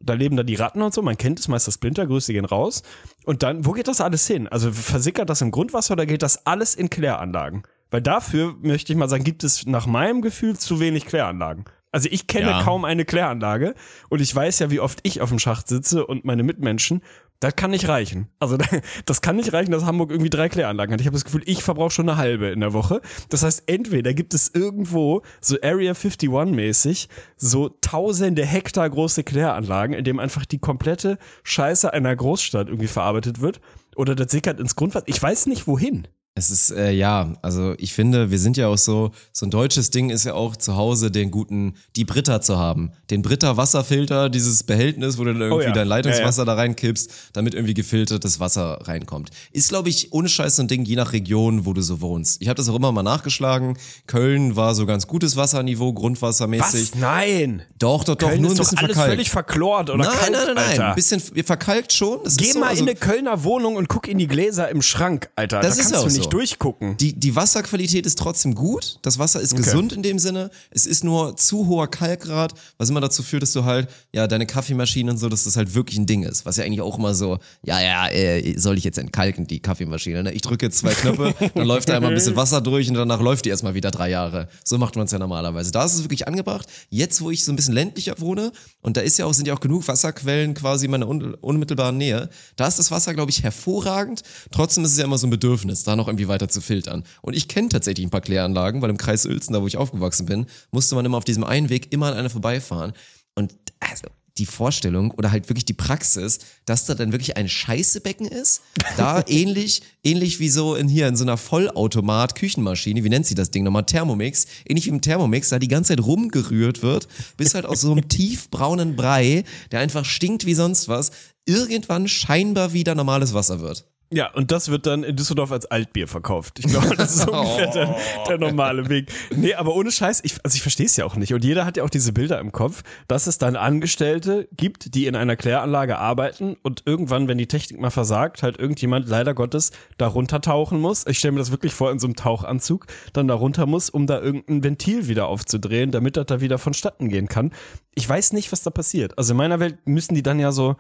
[0.01, 2.83] Da leben da die Ratten und so, man kennt es, Meister Splinter, Grüße gehen raus.
[3.25, 4.47] Und dann, wo geht das alles hin?
[4.47, 7.65] Also versickert das im Grundwasser oder geht das alles in Kläranlagen?
[7.91, 11.65] Weil dafür, möchte ich mal sagen, gibt es nach meinem Gefühl zu wenig Kläranlagen.
[11.91, 12.63] Also ich kenne Ja.
[12.63, 13.75] kaum eine Kläranlage
[14.09, 17.03] und ich weiß ja, wie oft ich auf dem Schacht sitze und meine Mitmenschen.
[17.41, 18.29] Das kann nicht reichen.
[18.41, 18.59] Also
[19.07, 21.01] das kann nicht reichen, dass Hamburg irgendwie drei Kläranlagen hat.
[21.01, 23.01] Ich habe das Gefühl, ich verbrauche schon eine halbe in der Woche.
[23.29, 29.95] Das heißt, entweder gibt es irgendwo so Area 51 mäßig so tausende Hektar große Kläranlagen,
[29.95, 33.61] in dem einfach die komplette Scheiße einer Großstadt irgendwie verarbeitet wird.
[33.95, 35.07] Oder das sickert ins Grundwasser.
[35.09, 36.09] Ich weiß nicht wohin.
[36.39, 39.91] Es ist, äh, ja, also ich finde, wir sind ja auch so, so ein deutsches
[39.91, 42.93] Ding ist ja auch zu Hause den guten, die Britta zu haben.
[43.11, 45.73] Den Britta Wasserfilter, dieses Behältnis, wo du dann irgendwie Oh ja.
[45.73, 49.31] dein Leitungswasser Ja, da reinkippst, damit irgendwie gefiltertes Wasser reinkommt.
[49.51, 52.41] Ist, glaube ich, ohne Scheiß so ein Ding, je nach Region, wo du so wohnst.
[52.41, 53.77] Ich habe das auch immer mal nachgeschlagen.
[54.07, 56.95] Köln war so ganz gutes Wasserniveau, grundwassermäßig.
[56.95, 57.63] Nein.
[57.81, 59.13] Doch, doch, doch, Köln nur ein ist doch bisschen alles verkalkt.
[59.15, 60.89] völlig verklort oder nein, kalt, nein, nein, nein, Alter.
[60.91, 62.21] ein bisschen verkalkt schon.
[62.23, 64.83] Das Geh so, mal also, in eine Kölner Wohnung und guck in die Gläser im
[64.83, 65.61] Schrank, Alter.
[65.61, 66.28] Das da ist kannst auch du nicht so.
[66.29, 66.97] Durchgucken.
[66.97, 68.99] Die, die Wasserqualität ist trotzdem gut.
[69.03, 70.51] Das Wasser ist gesund in dem Sinne.
[70.71, 74.47] Es ist nur zu hoher Kalkgrad, was immer dazu führt, dass du halt, ja, deine
[74.47, 76.47] Kaffeemaschine und so, dass das halt wirklich ein Ding ist.
[76.47, 80.23] Was ja eigentlich auch immer so, ja, ja, äh, soll ich jetzt entkalken, die Kaffeemaschine?
[80.23, 80.33] Ne?
[80.33, 83.21] Ich drücke jetzt zwei Knöpfe, dann läuft da einmal ein bisschen Wasser durch und danach
[83.21, 84.49] läuft die erstmal wieder drei Jahre.
[84.65, 85.73] So macht man es ja normalerweise.
[85.73, 86.67] Da ist es wirklich angebracht.
[86.91, 89.55] Jetzt, wo ich so ein bisschen ländlicher wohne, und da ist ja auch, sind ja
[89.55, 93.43] auch genug Wasserquellen quasi in meiner un unmittelbaren Nähe, da ist das Wasser, glaube ich,
[93.43, 94.23] hervorragend.
[94.51, 97.05] Trotzdem ist es ja immer so ein Bedürfnis, da noch irgendwie weiter zu filtern.
[97.23, 100.27] Und ich kenne tatsächlich ein paar Kläranlagen, weil im Kreis Uelzen, da wo ich aufgewachsen
[100.27, 102.93] bin, musste man immer auf diesem Einweg immer an einer vorbeifahren.
[103.35, 108.27] Und also die Vorstellung oder halt wirklich die Praxis, dass da dann wirklich ein Scheißebecken
[108.27, 108.63] ist,
[108.97, 113.35] da ähnlich, ähnlich wie so in hier in so einer Vollautomat Küchenmaschine, wie nennt sie
[113.35, 117.55] das Ding nochmal, Thermomix, ähnlich wie im Thermomix, da die ganze Zeit rumgerührt wird, bis
[117.55, 121.11] halt aus so einem tiefbraunen Brei, der einfach stinkt wie sonst was,
[121.45, 123.87] irgendwann scheinbar wieder normales Wasser wird.
[124.11, 126.59] Ja, und das wird dann in Düsseldorf als Altbier verkauft.
[126.61, 129.13] Ich glaube, das ist ungefähr der, der normale Weg.
[129.37, 131.35] Nee, aber ohne Scheiß, ich, also ich verstehe es ja auch nicht.
[131.35, 135.07] Und jeder hat ja auch diese Bilder im Kopf, dass es dann Angestellte gibt, die
[135.07, 139.73] in einer Kläranlage arbeiten und irgendwann, wenn die Technik mal versagt, halt irgendjemand leider Gottes
[139.99, 141.07] da runtertauchen muss.
[141.07, 144.07] Ich stelle mir das wirklich vor in so einem Tauchanzug, dann da runter muss, um
[144.07, 147.53] da irgendein Ventil wieder aufzudrehen, damit das da wieder vonstatten gehen kann.
[147.95, 149.19] Ich weiß nicht, was da passiert.
[149.19, 150.77] Also in meiner Welt müssen die dann ja so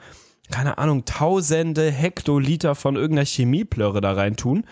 [0.50, 4.64] keine Ahnung, tausende Hektoliter von irgendeiner Chemieplörre da reintun,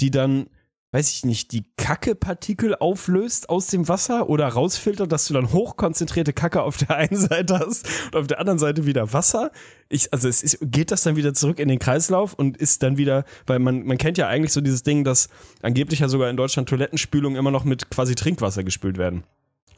[0.00, 0.46] die dann
[0.92, 6.32] weiß ich nicht, die Kacke-Partikel auflöst aus dem Wasser oder rausfiltert, dass du dann hochkonzentrierte
[6.32, 9.52] Kacke auf der einen Seite hast und auf der anderen Seite wieder Wasser.
[9.88, 12.96] Ich, also es ist, geht das dann wieder zurück in den Kreislauf und ist dann
[12.96, 15.28] wieder, weil man, man kennt ja eigentlich so dieses Ding, dass
[15.62, 19.22] angeblich ja sogar in Deutschland Toilettenspülungen immer noch mit quasi Trinkwasser gespült werden.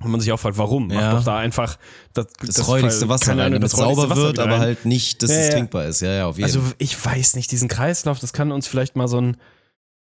[0.00, 0.90] Und man sich auch fragt, warum?
[0.90, 1.00] Ja.
[1.12, 1.78] Mach doch da einfach
[2.12, 5.30] das, Das, räudigste Wasser rein, damit es das sauber Wasser wird, aber halt nicht, dass
[5.30, 6.00] Ja, es trinkbar ist.
[6.00, 6.74] Ja, ja, auf jeden Also Fall.
[6.78, 9.36] ich weiß nicht, diesen Kreislauf, das kann uns vielleicht mal so ein,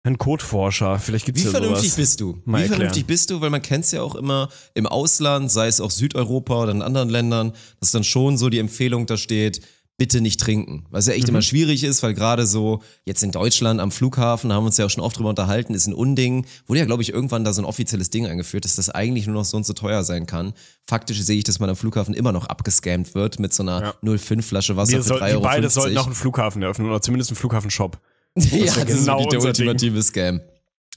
[0.05, 1.97] ein Codeforscher, vielleicht gibt's Wie ja vernünftig sowas.
[1.97, 2.27] bist du?
[2.45, 2.69] Mal Wie erklären.
[2.69, 3.41] vernünftig bist du?
[3.41, 6.83] Weil man kennt es ja auch immer im Ausland, sei es auch Südeuropa oder in
[6.83, 9.61] anderen Ländern, dass dann schon so die Empfehlung da steht,
[9.99, 10.87] bitte nicht trinken.
[10.91, 11.31] Was ja echt Mhm.
[11.31, 14.77] immer schwierig ist, weil gerade so jetzt in Deutschland am Flughafen, da haben wir uns
[14.79, 16.47] ja auch schon oft drüber unterhalten, ist ein Unding.
[16.67, 19.35] Wurde ja, glaube ich, irgendwann da so ein offizielles Ding eingeführt, dass das eigentlich nur
[19.35, 20.55] noch so und so teuer sein kann.
[20.87, 24.17] Faktisch sehe ich, dass man am Flughafen immer noch abgescammt wird mit so einer Ja.
[24.19, 25.43] 05 Flasche Wasser wir, für soll, 3,50 wir Euro.
[25.43, 27.99] beide sollten noch einen Flughafen eröffnen oder zumindest einen Flughafenshop.
[28.37, 29.69] ja, ist ja das ist genau wirklich der unser Ding.
[29.69, 30.41] ultimative Scam.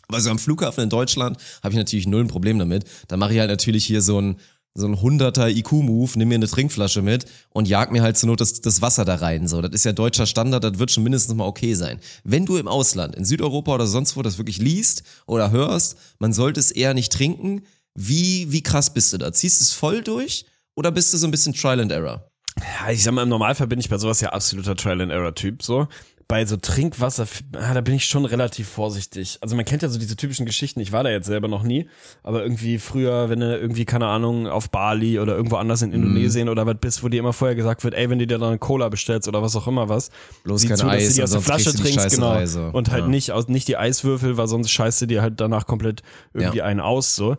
[0.08, 2.84] Aber so am Flughafen in Deutschland habe ich natürlich null ein Problem damit.
[3.08, 4.36] Da mache ich halt natürlich hier so ein
[4.74, 8.42] so ein 100er IQ-Move, nimm mir eine Trinkflasche mit und jag mir halt zur Not
[8.42, 9.48] das, das Wasser da rein.
[9.48, 12.00] So, das ist ja deutscher Standard, das wird schon mindestens mal okay sein.
[12.24, 16.32] Wenn du im Ausland, in Südeuropa oder sonst wo das wirklich liest oder hörst, man
[16.34, 17.64] sollte es eher nicht trinken,
[17.96, 19.34] wie, wie krass bist du da?
[19.34, 22.32] Ziehst du es voll durch oder bist du so ein bisschen Trial and Error?
[22.60, 25.88] Ja, ich sag mal, im Normalfall bin ich bei sowas ja absoluter Trial-and-Error-Typ, so.
[26.32, 29.38] Bei so Trinkwasser, ah, da bin ich schon relativ vorsichtig.
[29.42, 31.90] Also man kennt ja so diese typischen Geschichten, ich war da jetzt selber noch nie,
[32.24, 36.48] aber irgendwie früher, wenn du irgendwie, keine Ahnung, auf Bali oder irgendwo anders in Indonesien
[36.48, 38.60] oder was bist, wo dir immer vorher gesagt wird, ey, wenn du dir dann eine
[38.60, 40.10] Cola bestellst oder was auch immer was,
[40.46, 42.32] Bloß kein zu, dass Eis, du die aus der Flasche trinkst, genau.
[42.32, 42.72] Reise.
[42.72, 43.08] Und halt Ja.
[43.10, 46.02] nicht, aus, nicht die Eiswürfel, weil sonst scheißt du dir halt danach komplett
[46.34, 46.64] irgendwie Ja.
[46.64, 47.36] einen aus, so.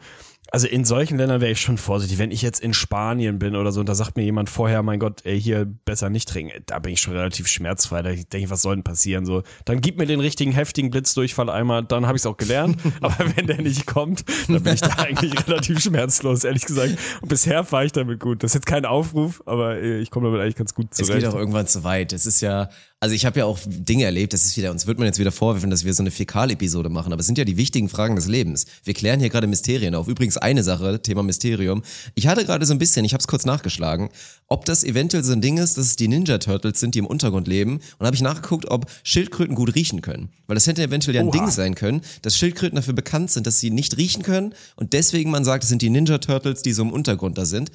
[0.55, 2.19] Also in solchen Ländern wäre ich schon vorsichtig.
[2.19, 4.99] Wenn ich jetzt in Spanien bin oder so und da sagt mir jemand vorher, mein
[4.99, 8.03] Gott, ey, hier besser nicht trinken, da bin ich schon relativ schmerzfrei.
[8.03, 9.25] Da denke ich, was soll denn passieren?
[9.25, 12.77] So, dann gib mir den richtigen heftigen Blitzdurchfall einmal, dann habe ich es auch gelernt.
[13.01, 16.99] Aber wenn der nicht kommt, dann bin ich da eigentlich relativ schmerzlos, ehrlich gesagt.
[17.23, 18.43] Und bisher fahre ich damit gut.
[18.43, 21.21] Das ist jetzt kein Aufruf, aber äh, ich komme damit eigentlich ganz gut Es zurecht.
[21.25, 22.13] geht auch irgendwann zu weit.
[22.13, 22.69] Es ist ja,
[23.03, 25.33] also ich habe ja auch Dinge erlebt, das ist wieder, uns wird man jetzt wieder
[25.33, 28.29] vorwerfen, dass wir so eine Fäkal-Episode machen, aber es sind ja die wichtigen Fragen des
[28.29, 28.65] Lebens.
[28.85, 30.07] Wir klären hier gerade Mysterien auf.
[30.07, 31.83] Übrigens eine Sache, Thema Mysterium.
[32.15, 34.11] Ich hatte gerade so ein bisschen, ich habe es kurz nachgeschlagen,
[34.47, 37.07] ob das eventuell so ein Ding ist, dass es die Ninja Turtles sind, die im
[37.07, 37.81] Untergrund leben.
[37.99, 40.29] Und habe ich nachgeguckt, ob Schildkröten gut riechen können.
[40.47, 41.37] Weil das hätte eventuell ja ein Oha.
[41.37, 45.33] Ding sein können, dass Schildkröten dafür bekannt sind, dass sie nicht riechen können und deswegen
[45.33, 47.73] man sagt, es sind die Ninja Turtles, die so im Untergrund da sind.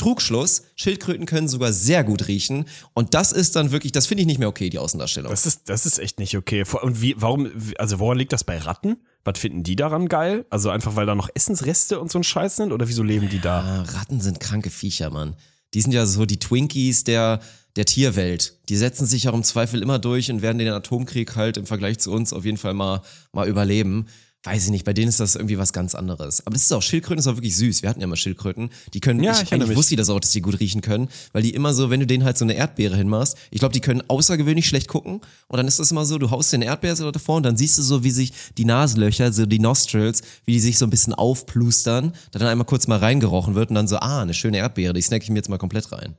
[0.00, 4.26] Trugschluss, Schildkröten können sogar sehr gut riechen und das ist dann wirklich, das finde ich
[4.26, 5.30] nicht mehr okay, die Außendarstellung.
[5.30, 6.64] Das ist, das ist echt nicht okay.
[6.82, 8.96] Und wie, warum, also woran liegt das bei Ratten?
[9.24, 10.46] Was finden die daran geil?
[10.48, 12.72] Also einfach, weil da noch Essensreste und so ein Scheiß sind?
[12.72, 13.60] Oder wieso leben die da?
[13.60, 15.36] Ah, Ratten sind kranke Viecher, Mann.
[15.74, 17.40] Die sind ja so die Twinkies der,
[17.76, 18.58] der Tierwelt.
[18.68, 21.98] Die setzen sich auch im Zweifel immer durch und werden den Atomkrieg halt im Vergleich
[21.98, 24.06] zu uns auf jeden Fall mal, mal überleben.
[24.42, 26.46] Weiß ich nicht, bei denen ist das irgendwie was ganz anderes.
[26.46, 27.82] Aber das ist auch, Schildkröten ist auch wirklich süß.
[27.82, 28.70] Wir hatten ja mal Schildkröten.
[28.94, 31.50] Die können, Ja, ich, ich wusste das auch, dass die gut riechen können, weil die
[31.50, 34.66] immer so, wenn du denen halt so eine Erdbeere hinmachst, ich glaube, die können außergewöhnlich
[34.66, 35.20] schlecht gucken.
[35.48, 37.76] Und dann ist das immer so, du haust den Erdbeer so davor und dann siehst
[37.76, 41.12] du so, wie sich die Nasenlöcher, so die Nostrils, wie die sich so ein bisschen
[41.12, 44.94] aufplustern, da dann einmal kurz mal reingerochen wird und dann so, ah, eine schöne Erdbeere,
[44.94, 46.16] die snack ich mir jetzt mal komplett rein.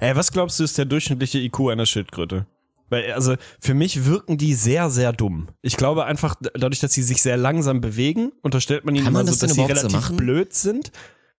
[0.00, 2.46] Ey, was glaubst du, ist der durchschnittliche IQ einer Schildkröte?
[2.90, 5.48] Weil, also, für mich wirken die sehr, sehr dumm.
[5.62, 9.22] Ich glaube einfach, dadurch, dass sie sich sehr langsam bewegen, unterstellt man ihnen Kann man
[9.26, 10.16] immer das so, dass sie so relativ machen?
[10.16, 10.90] blöd sind.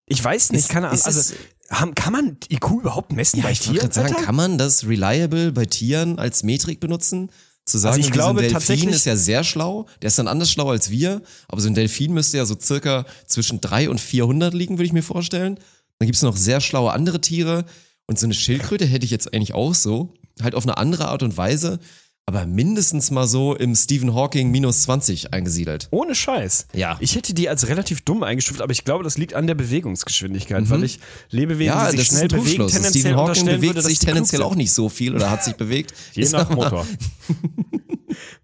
[0.06, 1.02] Ich weiß nicht, Ist- keine Ahnung.
[1.04, 1.34] Also, es-
[1.72, 3.92] haben, kann man IQ überhaupt messen bei ich wollte Tieren?
[3.92, 7.32] gerade sagen, kann man das reliable bei Tieren als Metrik benutzen?
[7.66, 10.28] Zu sagen, Also ich glaube so ein Delfin ist ja sehr schlau, der ist dann
[10.28, 14.02] anders schlau als wir, aber so ein Delfin müsste ja so circa zwischen 3 und
[14.02, 15.60] 400 liegen, würde ich mir vorstellen.
[16.00, 17.66] Dann gibt's noch sehr schlaue andere Tiere
[18.08, 21.24] und so eine Schildkröte hätte ich jetzt eigentlich auch so, halt auf eine andere Art
[21.24, 21.80] und Weise,
[22.26, 25.88] aber mindestens mal so im Stephen Hawking minus 20 eingesiedelt.
[25.90, 26.68] Ohne Scheiß.
[26.74, 26.96] Ja.
[27.00, 30.70] Ich hätte die als relativ dumm eingestuft, aber ich glaube, das liegt an der Bewegungsgeschwindigkeit,
[30.70, 31.00] weil ich
[31.32, 31.80] Lebewesen, Mhm.
[31.80, 34.72] Ja, die sich schnell ein bewegen, tendenziell Stephen Hawking bewegt würde, sich tendenziell auch nicht
[34.72, 35.94] so viel oder hat sich bewegt.
[36.14, 36.86] Je Ist nach Motor.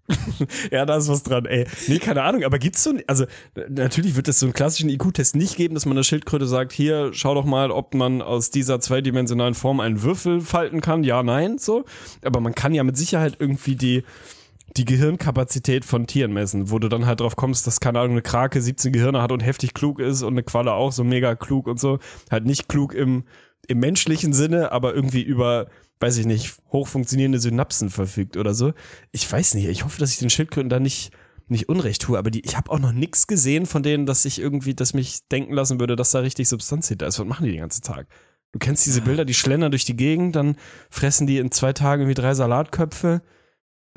[0.70, 1.66] ja, da ist was dran, ey.
[1.88, 3.26] Nee, keine Ahnung, aber gibt's so, also
[3.68, 7.10] natürlich wird es so einen klassischen IQ-Test nicht geben, dass man der Schildkröte sagt, hier,
[7.12, 11.04] schau doch mal, ob man aus dieser zweidimensionalen Form einen Würfel falten kann.
[11.04, 11.84] Ja, nein, so.
[12.22, 14.04] Aber man kann ja mit Sicherheit irgendwie die,
[14.76, 18.22] die Gehirnkapazität von Tieren messen, wo du dann halt drauf kommst, dass, keine Ahnung, eine
[18.22, 21.66] Krake 17 Gehirne hat und heftig klug ist und eine Qualle auch so mega klug
[21.66, 21.98] und so.
[22.30, 23.24] Halt nicht klug im,
[23.66, 25.66] im menschlichen Sinne, aber irgendwie über,
[26.00, 28.72] weiß ich nicht, hochfunktionierende Synapsen verfügt oder so.
[29.12, 31.10] Ich weiß nicht, ich hoffe, dass ich den Schildkröten da nicht,
[31.48, 34.38] nicht Unrecht tue, aber die, ich habe auch noch nichts gesehen von denen, dass ich
[34.38, 37.18] irgendwie, dass mich denken lassen würde, dass da richtig Substanz hinter ist.
[37.18, 38.08] Was machen die den ganzen Tag?
[38.52, 40.56] Du kennst diese Bilder, die schlendern durch die Gegend, dann
[40.90, 43.22] fressen die in zwei Tagen wie drei Salatköpfe.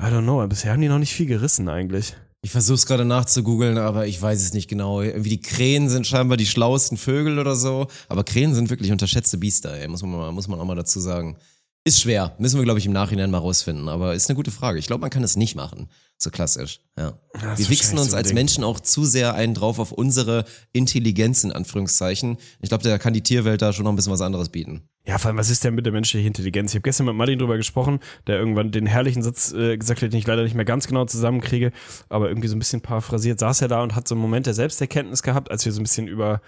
[0.01, 2.15] I don't know, bisher haben die noch nicht viel gerissen eigentlich.
[2.41, 5.01] Ich versuch's gerade nachzugoogeln, aber ich weiß es nicht genau.
[5.01, 7.88] Irgendwie die Krähen sind scheinbar die schlauesten Vögel oder so.
[8.07, 9.89] Aber Krähen sind wirklich unterschätzte Biester, ey.
[9.89, 11.38] Muss man, mal, muss man auch mal dazu sagen.
[11.85, 12.35] Ist schwer.
[12.39, 13.87] Müssen wir, glaube ich, im Nachhinein mal rausfinden.
[13.87, 14.79] Aber ist eine gute Frage.
[14.79, 15.89] Ich glaube, man kann es nicht machen.
[16.17, 16.81] So klassisch.
[16.97, 17.17] Ja.
[17.55, 18.35] Wir wichsen uns als Ding.
[18.35, 22.37] Menschen auch zu sehr einen drauf auf unsere Intelligenz, in Anführungszeichen.
[22.59, 24.89] Ich glaube, da kann die Tierwelt da schon noch ein bisschen was anderes bieten.
[25.09, 26.69] Ja, vor allem, was ist denn mit der menschlichen Intelligenz?
[26.69, 30.13] Ich habe gestern mit Martin drüber gesprochen, der irgendwann den herrlichen Satz äh, gesagt hat,
[30.13, 31.71] den ich leider nicht mehr ganz genau zusammenkriege,
[32.09, 34.53] aber irgendwie so ein bisschen paraphrasiert, saß er da und hat so einen Moment der
[34.53, 36.41] Selbsterkenntnis gehabt, als wir so ein bisschen über,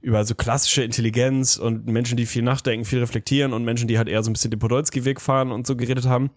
[0.00, 4.08] über so klassische Intelligenz und Menschen, die viel nachdenken, viel reflektieren und Menschen, die halt
[4.08, 6.30] eher so ein bisschen den Podolski-Weg fahren und so geredet haben.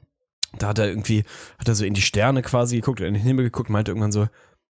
[0.57, 1.23] Da hat er irgendwie,
[1.57, 4.27] hat er so in die Sterne quasi geguckt, in den Himmel geguckt, meinte irgendwann so,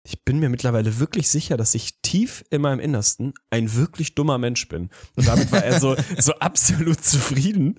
[0.07, 4.37] ich bin mir mittlerweile wirklich sicher, dass ich tief in meinem Innersten ein wirklich dummer
[4.37, 4.89] Mensch bin.
[5.15, 7.75] Und damit war er so, so absolut zufrieden,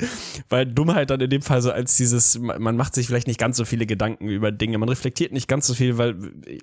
[0.51, 3.57] weil Dummheit dann in dem Fall so als dieses, man macht sich vielleicht nicht ganz
[3.57, 6.17] so viele Gedanken über Dinge, man reflektiert nicht ganz so viel, weil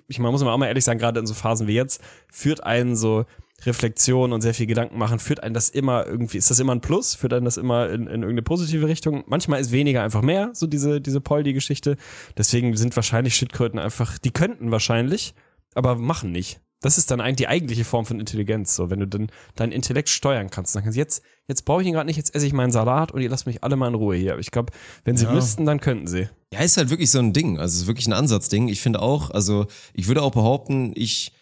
[0.06, 2.00] ich man muss mal auch mal ehrlich sagen, gerade in so Phasen wie jetzt,
[2.30, 3.26] führt einen so
[3.64, 6.80] Reflexion und sehr viel Gedanken machen, führt einen das immer irgendwie, ist das immer ein
[6.80, 9.24] Plus, führt einen das immer in, in irgendeine positive Richtung.
[9.26, 11.96] Manchmal ist weniger einfach mehr, so diese, diese Poldi-Geschichte.
[12.36, 15.34] Deswegen sind wahrscheinlich Schildkröten einfach, die könnten wahrscheinlich,
[15.76, 16.60] aber machen nicht.
[16.82, 20.08] Das ist dann eigentlich die eigentliche Form von Intelligenz, so wenn du dann dein Intellekt
[20.10, 20.76] steuern kannst.
[20.76, 23.12] Dann kannst du jetzt, jetzt brauche ich ihn gerade nicht, jetzt esse ich meinen Salat
[23.12, 24.32] und ihr lasst mich alle mal in Ruhe hier.
[24.32, 24.72] Aber ich glaube,
[25.04, 25.32] wenn sie Ja.
[25.32, 26.28] müssten, dann könnten sie.
[26.52, 27.58] Ja, ist halt wirklich so ein Ding.
[27.58, 28.68] Also es ist wirklich ein Ansatzding.
[28.68, 31.32] Ich finde auch, also ich würde auch behaupten, ich,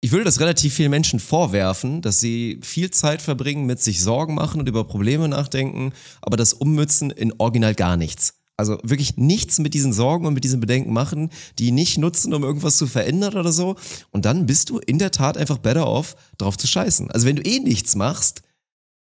[0.00, 4.34] ich würde das relativ vielen Menschen vorwerfen, dass sie viel Zeit verbringen mit sich Sorgen
[4.34, 8.41] machen und über Probleme nachdenken, aber das Ummützen in original gar nichts.
[8.56, 12.44] Also wirklich nichts mit diesen Sorgen und mit diesen Bedenken machen, die nicht nutzen, um
[12.44, 13.76] irgendwas zu verändern oder so.
[14.10, 17.10] Und dann bist du in der Tat einfach better off, drauf zu scheißen.
[17.10, 18.42] Also wenn du eh nichts machst,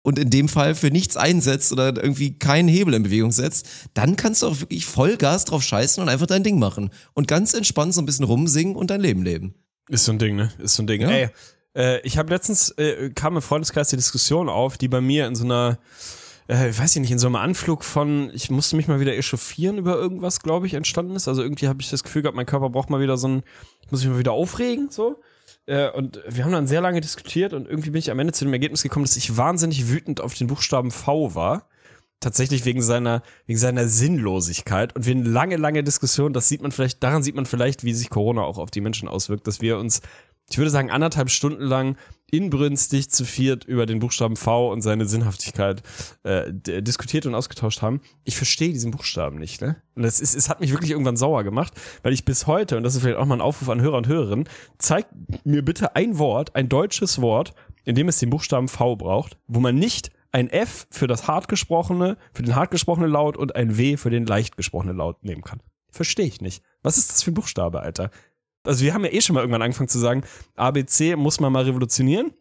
[0.03, 4.17] und in dem Fall für nichts einsetzt oder irgendwie keinen Hebel in Bewegung setzt, dann
[4.17, 6.91] kannst du auch wirklich Vollgas drauf scheißen und einfach dein Ding machen.
[7.15, 9.55] Und ganz entspannt so ein bisschen rumsingen und dein Leben leben.
[9.89, 10.53] Ist so ein Ding, ne?
[10.59, 11.03] Ist so ein Ding.
[11.03, 11.09] Ja.
[11.09, 11.29] Ey,
[11.77, 15.35] äh, ich habe letztens, äh, kam im Freundeskreis die Diskussion auf, die bei mir in
[15.35, 15.79] so einer,
[16.49, 19.17] äh, ich weiß ich nicht, in so einem Anflug von, ich musste mich mal wieder
[19.17, 21.29] echauffieren über irgendwas, glaube ich, entstanden ist.
[21.29, 23.43] Also irgendwie habe ich das Gefühl gehabt, mein Körper braucht mal wieder so ein,
[23.85, 25.21] ich muss mich mal wieder aufregen, so.
[25.67, 28.45] Äh, und wir haben dann sehr lange diskutiert und irgendwie bin ich am Ende zu
[28.45, 31.69] dem Ergebnis gekommen, dass ich wahnsinnig wütend auf den Buchstaben V war.
[32.21, 34.95] Tatsächlich wegen seiner, wegen seiner Sinnlosigkeit.
[34.95, 37.95] Und wir eine lange, lange Diskussion, das sieht man vielleicht, daran sieht man vielleicht, wie
[37.95, 40.03] sich Corona auch auf die Menschen auswirkt, dass wir uns,
[40.49, 41.97] ich würde sagen, anderthalb Stunden lang
[42.33, 45.83] inbrünstig zu viert über den Buchstaben V und seine Sinnhaftigkeit
[46.23, 48.01] äh, diskutiert und ausgetauscht haben.
[48.25, 49.77] Ich verstehe diesen Buchstaben nicht, ne?
[49.95, 52.85] Und es, ist, es hat mich wirklich irgendwann sauer gemacht, weil ich bis heute, und
[52.85, 55.11] das ist vielleicht auch mal ein Aufruf an Hörer und Hörerinnen, zeigt
[55.45, 57.53] mir bitte ein Wort, ein deutsches Wort,
[57.85, 61.49] in dem es den Buchstaben V braucht, wo man nicht ein F für das hart
[61.49, 65.43] gesprochene, für den hart gesprochenen Laut und ein W für den leicht gesprochenen Laut nehmen
[65.43, 65.61] kann.
[65.91, 66.65] Verstehe ich nicht.
[66.83, 68.11] Was ist das für ein Buchstabe, Alter?
[68.65, 70.23] Also wir haben ja eh schon mal irgendwann angefangen zu sagen,
[70.57, 72.33] ABC muss man mal revolutionieren.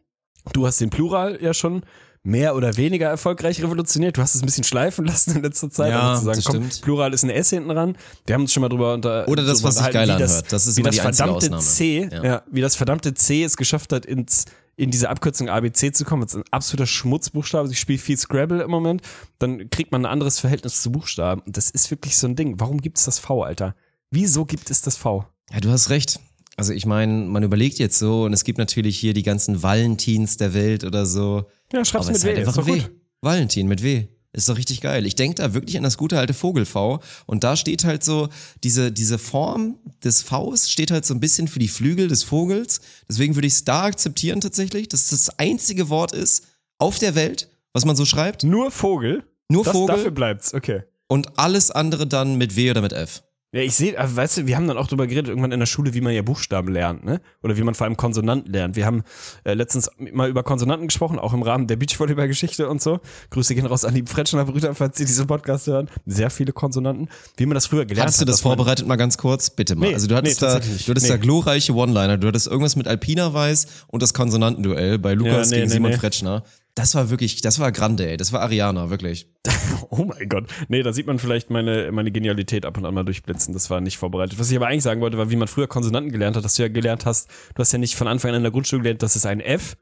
[0.54, 1.84] Du hast den Plural ja schon
[2.24, 4.18] mehr oder weniger erfolgreich revolutioniert.
[4.18, 5.92] Du hast es ein bisschen schleifen lassen in letzter Zeit.
[5.92, 6.82] Ja, also zu sagen, das komm, stimmt.
[6.84, 7.98] Plural ist ein S hinten dran.
[8.26, 10.52] Wir haben uns schon mal drüber unter Oder das, was sich geil anhört.
[10.52, 11.62] Das ist wie das verdammte Ausnahme.
[11.62, 12.24] C, ja.
[12.24, 12.44] Ja.
[12.52, 16.22] wie das verdammte C es geschafft hat, ins, in diese Abkürzung ABC zu kommen.
[16.24, 17.70] Das ist ein absoluter Schmutzbuchstabe.
[17.72, 19.02] Ich spiele viel Scrabble im Moment.
[19.40, 21.42] Dann kriegt man ein anderes Verhältnis zu Buchstaben.
[21.42, 22.60] Und das ist wirklich so ein Ding.
[22.60, 23.76] Warum gibt es das V, Alter?
[24.12, 25.26] Wieso gibt es das V?
[25.52, 26.20] Ja, du hast recht.
[26.58, 30.38] Also ich meine, man überlegt jetzt so und es gibt natürlich hier die ganzen Valentins
[30.38, 31.46] der Welt oder so.
[31.74, 32.30] Ja, schreib's Aber mit es ist W.
[32.30, 32.90] halt einfach ist ein W.
[33.22, 34.08] Valentin mit W.
[34.34, 35.06] Ist doch richtig geil.
[35.06, 37.02] Ich denke da wirklich an das gute alte Vogel-V.
[37.26, 38.30] Und da steht halt so,
[38.64, 42.80] diese, diese Form des Vs steht halt so ein bisschen für die Flügel des Vogels.
[43.10, 46.46] Deswegen würde ich es da akzeptieren tatsächlich, dass es das einzige Wort ist
[46.78, 48.44] auf der Welt, was man so schreibt.
[48.46, 49.24] Nur Vogel.
[49.50, 50.84] Nur Das, Vogel Dafür bleibt's, okay.
[51.08, 53.24] und alles andere dann mit W oder mit F.
[53.54, 55.94] Ja, ich sehe, weißt du, wir haben dann auch drüber geredet, irgendwann in der Schule,
[55.94, 57.20] wie man ja Buchstaben lernt, ne?
[57.44, 58.78] Oder wie man vor allem Konsonanten lernt.
[58.78, 59.04] Wir haben
[59.44, 63.02] äh, letztens mal über Konsonanten gesprochen, auch im Rahmen der Beachvolleyball-Geschichte und so.
[63.30, 65.90] Grüße gehen raus an die Fretschner Brüder, falls sie diesen Podcast hören.
[66.06, 67.10] Sehr viele Konsonanten.
[67.36, 68.30] Wie man das früher gelernt Hattest du hat.
[68.30, 69.50] das dass man- vorbereitet mal ganz kurz?
[69.50, 69.88] Bitte mal.
[69.90, 71.20] Nee, also du hattest nee, da, du hattest da Nee.
[71.20, 72.18] glorreiche One-Liner.
[72.20, 75.92] Du hattest irgendwas mit Alpina Weiß und das Konsonantenduell bei Lukas nee, gegen Simon.
[75.92, 76.44] Fretschner.
[76.76, 78.18] Das war wirklich, das war grande, ey.
[78.18, 79.30] Das war Ariana, wirklich.
[79.90, 80.50] Oh mein Gott.
[80.70, 83.54] Nee, da sieht man vielleicht meine, meine Genialität ab und an mal durchblitzen.
[83.54, 84.40] Das war nicht vorbereitet.
[84.40, 86.62] Was ich aber eigentlich sagen wollte, war, wie man früher Konsonanten gelernt hat, dass du
[86.62, 89.18] ja gelernt hast, du hast ja nicht von Anfang an in der Grundschule gelernt, dass
[89.18, 89.76] es ein F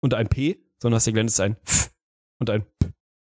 [0.00, 1.90] und ein P, sondern hast ja gelernt, es ist ein F
[2.40, 2.92] und ein P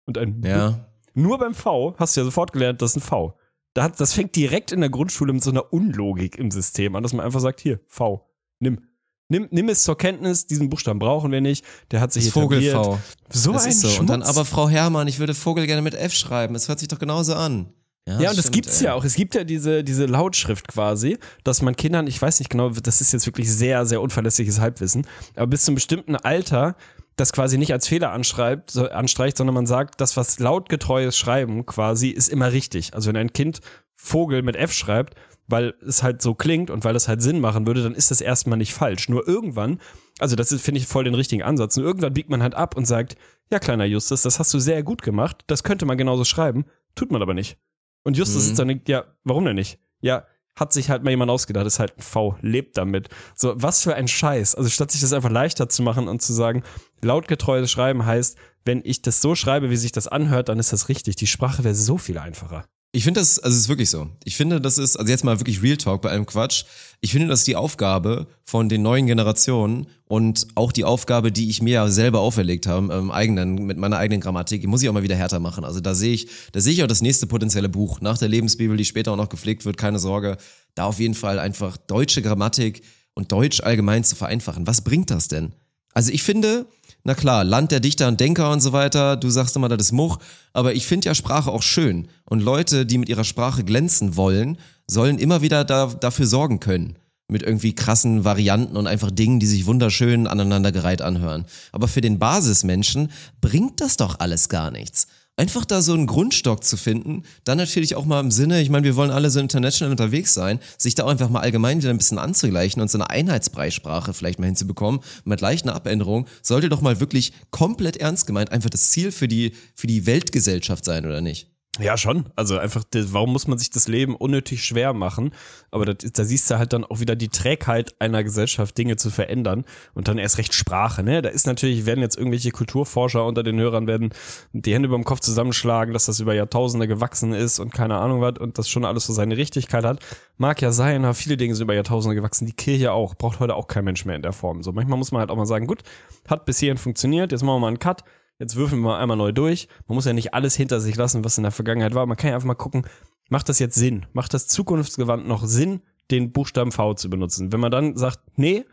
[0.05, 0.49] und ein B.
[0.49, 0.87] Ja.
[1.13, 3.37] Nur beim V hast du ja sofort gelernt, das ist ein V.
[3.73, 7.25] Das fängt direkt in der Grundschule mit so einer Unlogik im System an, dass man
[7.25, 8.87] einfach sagt, hier, V, nimm.
[9.33, 11.65] Nimm, nimm es zur Kenntnis, diesen Buchstaben brauchen wir nicht.
[11.89, 12.61] Der hat sich Das Vogel.
[12.61, 12.99] V.
[13.31, 13.99] So Das ein ist so.
[13.99, 16.53] Und dann, aber Frau Herrmann, ich würde Vogel gerne mit F schreiben.
[16.53, 17.73] Es hört sich doch genauso an.
[18.07, 18.87] Ja, und das stimmt, gibt's ey.
[18.87, 19.03] ja auch.
[19.03, 23.01] Es gibt ja diese, diese Lautschrift quasi, dass man Kindern, ich weiß nicht genau, das
[23.01, 26.75] ist jetzt wirklich sehr, sehr unverlässliches Halbwissen, aber bis zu einem bestimmten Alter
[27.15, 31.65] das quasi nicht als Fehler anschreibt, so, anstreicht, sondern man sagt, das, was lautgetreues Schreiben
[31.65, 32.93] quasi, ist immer richtig.
[32.93, 33.61] Also wenn ein Kind
[33.95, 35.15] Vogel mit F schreibt,
[35.47, 38.21] weil es halt so klingt und weil es halt Sinn machen würde, dann ist das
[38.21, 39.09] erstmal nicht falsch.
[39.09, 39.79] Nur irgendwann,
[40.19, 41.77] also das finde ich, voll den richtigen Ansatz.
[41.77, 43.15] Und irgendwann biegt man halt ab und sagt,
[43.51, 47.11] ja, kleiner Justus, das hast du sehr gut gemacht, das könnte man genauso schreiben, tut
[47.11, 47.57] man aber nicht.
[48.03, 48.47] Und Justus Mhm.
[48.47, 49.79] sitzt dann, und denkt, ja, warum denn nicht?
[50.01, 50.25] Ja,
[50.55, 53.09] hat sich halt mal jemand ausgedacht, ist halt ein V, lebt damit.
[53.35, 54.53] So, was für ein Scheiß.
[54.55, 56.63] Also statt sich das einfach leichter zu machen und zu sagen,
[57.01, 60.89] lautgetreues Schreiben heißt, wenn ich das so schreibe, wie sich das anhört, dann ist das
[60.89, 61.15] richtig.
[61.15, 62.65] Die Sprache wäre so viel einfacher.
[62.95, 64.07] Ich finde das, also es ist wirklich so.
[64.23, 66.65] Ich finde, das ist, also jetzt mal wirklich Real Talk bei allem Quatsch.
[67.01, 71.49] Ich finde, das ist die Aufgabe von den neuen Generationen und auch die Aufgabe, die
[71.49, 74.89] ich mir ja selber auferlegt habe, ähm, eigenen, mit meiner eigenen Grammatik, die muss ich
[74.89, 75.65] auch mal wieder härter machen.
[75.65, 78.77] Also da sehe ich, da sehe ich auch das nächste potenzielle Buch nach der Lebensbibel,
[78.77, 80.37] die später auch noch gepflegt wird, keine Sorge.
[80.75, 82.83] Da auf jeden Fall einfach deutsche Grammatik
[83.15, 84.67] und Deutsch allgemein zu vereinfachen.
[84.67, 85.53] Was bringt das denn?
[85.95, 86.67] Also ich finde,
[87.03, 89.91] na klar, Land der Dichter und Denker und so weiter, du sagst immer, das ist
[89.91, 90.19] Much,
[90.53, 92.07] aber ich finde ja Sprache auch schön.
[92.29, 96.97] Und Leute, die mit ihrer Sprache glänzen wollen, sollen immer wieder da, dafür sorgen können.
[97.27, 101.45] Mit irgendwie krassen Varianten und einfach Dingen, die sich wunderschön aneinandergereiht anhören.
[101.71, 103.11] Aber für den Basismenschen
[103.41, 105.07] bringt das doch alles gar nichts.
[105.35, 108.83] Einfach da so einen Grundstock zu finden, dann natürlich auch mal im Sinne, ich meine,
[108.83, 111.97] wir wollen alle so international unterwegs sein, sich da auch einfach mal allgemein wieder ein
[111.97, 116.99] bisschen anzugleichen und so eine Einheitspreissprache vielleicht mal hinzubekommen, mit leichten Abänderungen, sollte doch mal
[116.99, 121.52] wirklich komplett ernst gemeint einfach das Ziel für die, für die Weltgesellschaft sein, oder nicht?
[121.79, 122.29] Ja, schon.
[122.35, 125.31] Also einfach, warum muss man sich das Leben unnötig schwer machen?
[125.71, 129.09] Aber das, da siehst du halt dann auch wieder die Trägheit einer Gesellschaft, Dinge zu
[129.09, 129.65] verändern.
[129.95, 131.23] Und dann erst recht Sprache, ne?
[131.23, 134.13] Da ist natürlich, werden jetzt irgendwelche Kulturforscher unter den Hörern werden
[134.51, 138.21] die Hände über dem Kopf zusammenschlagen, dass das über Jahrtausende gewachsen ist und keine Ahnung
[138.21, 139.99] was und das schon alles so seine Richtigkeit hat.
[140.37, 142.45] Mag ja sein, aber viele Dinge sind über Jahrtausende gewachsen.
[142.45, 143.15] Die Kirche auch.
[143.15, 144.61] Braucht heute auch kein Mensch mehr in der Form.
[144.61, 145.81] So, manchmal muss man halt auch mal sagen, gut,
[146.27, 148.03] hat bis hierhin funktioniert, jetzt machen wir mal einen Cut.
[148.39, 149.67] Jetzt würfeln wir mal einmal neu durch.
[149.87, 152.05] Man muss ja nicht alles hinter sich lassen, was in der Vergangenheit war.
[152.05, 152.85] Man kann ja einfach mal gucken,
[153.29, 154.05] macht das jetzt Sinn?
[154.13, 157.51] Macht das zukunftsgewandt noch Sinn, den Buchstaben V zu benutzen?
[157.51, 158.65] Wenn man dann sagt, nee,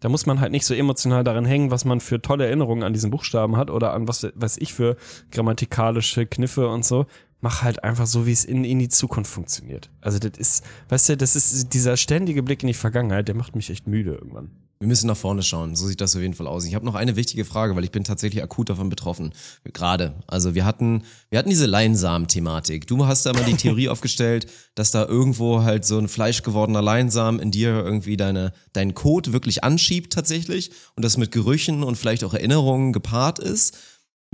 [0.00, 2.92] da muss man halt nicht so emotional daran hängen, was man für tolle Erinnerungen an
[2.92, 4.96] diesen Buchstaben hat oder an was weiß ich für
[5.30, 7.06] grammatikalische Kniffe und so.
[7.40, 9.90] Mach halt einfach so, wie es in, in die Zukunft funktioniert.
[10.00, 13.56] Also das ist, weißt du, das ist dieser ständige Blick in die Vergangenheit, der macht
[13.56, 14.50] mich echt müde irgendwann.
[14.84, 16.66] Wir müssen nach vorne schauen, so sieht das auf jeden Fall aus.
[16.66, 19.32] Ich habe noch eine wichtige Frage, weil ich bin tatsächlich akut davon betroffen.
[19.72, 20.12] Gerade.
[20.26, 22.86] Also wir hatten, wir hatten diese Leinsamen-Thematik.
[22.86, 27.40] Du hast da mal die Theorie aufgestellt, dass da irgendwo halt so ein fleischgewordener Leinsamen
[27.40, 32.22] in dir irgendwie deine, deinen Code wirklich anschiebt tatsächlich und das mit Gerüchen und vielleicht
[32.22, 33.78] auch Erinnerungen gepaart ist.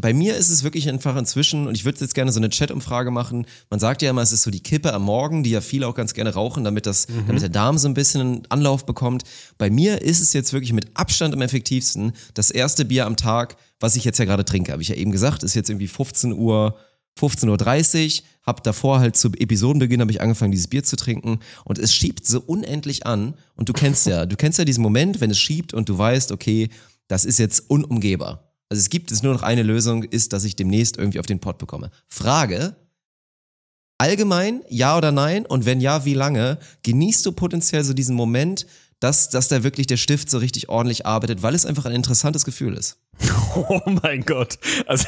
[0.01, 3.11] Bei mir ist es wirklich einfach inzwischen, und ich würde jetzt gerne so eine Chat-Umfrage
[3.11, 3.47] machen.
[3.69, 5.95] Man sagt ja immer, es ist so die Kippe am Morgen, die ja viele auch
[5.95, 9.25] ganz gerne rauchen, damit das, damit der Darm so ein bisschen einen Anlauf bekommt.
[9.59, 13.57] Bei mir ist es jetzt wirklich mit Abstand am effektivsten das erste Bier am Tag,
[13.79, 14.73] was ich jetzt ja gerade trinke.
[14.73, 16.77] Habe ich ja eben gesagt, ist jetzt irgendwie 15 Uhr,
[17.19, 21.79] 15.30 Uhr, hab davor halt zu Episodenbeginn habe ich angefangen, dieses Bier zu trinken und
[21.79, 25.31] es schiebt so unendlich an und du kennst ja, du kennst ja diesen Moment, wenn
[25.31, 26.71] es schiebt und du weißt, okay,
[27.09, 28.50] das ist jetzt unumgehbar.
[28.71, 31.41] Also es gibt es nur noch eine Lösung, ist, dass ich demnächst irgendwie auf den
[31.41, 31.91] Pott bekomme.
[32.07, 32.77] Frage,
[33.99, 35.45] allgemein, ja oder nein?
[35.45, 36.59] Und wenn ja, wie lange?
[36.85, 38.67] Genießt du potenziell so diesen Moment,
[39.01, 42.45] dass, dass da wirklich der Stift so richtig ordentlich arbeitet, weil es einfach ein interessantes
[42.45, 42.99] Gefühl ist?
[43.57, 44.59] Oh mein Gott.
[44.87, 45.07] Also,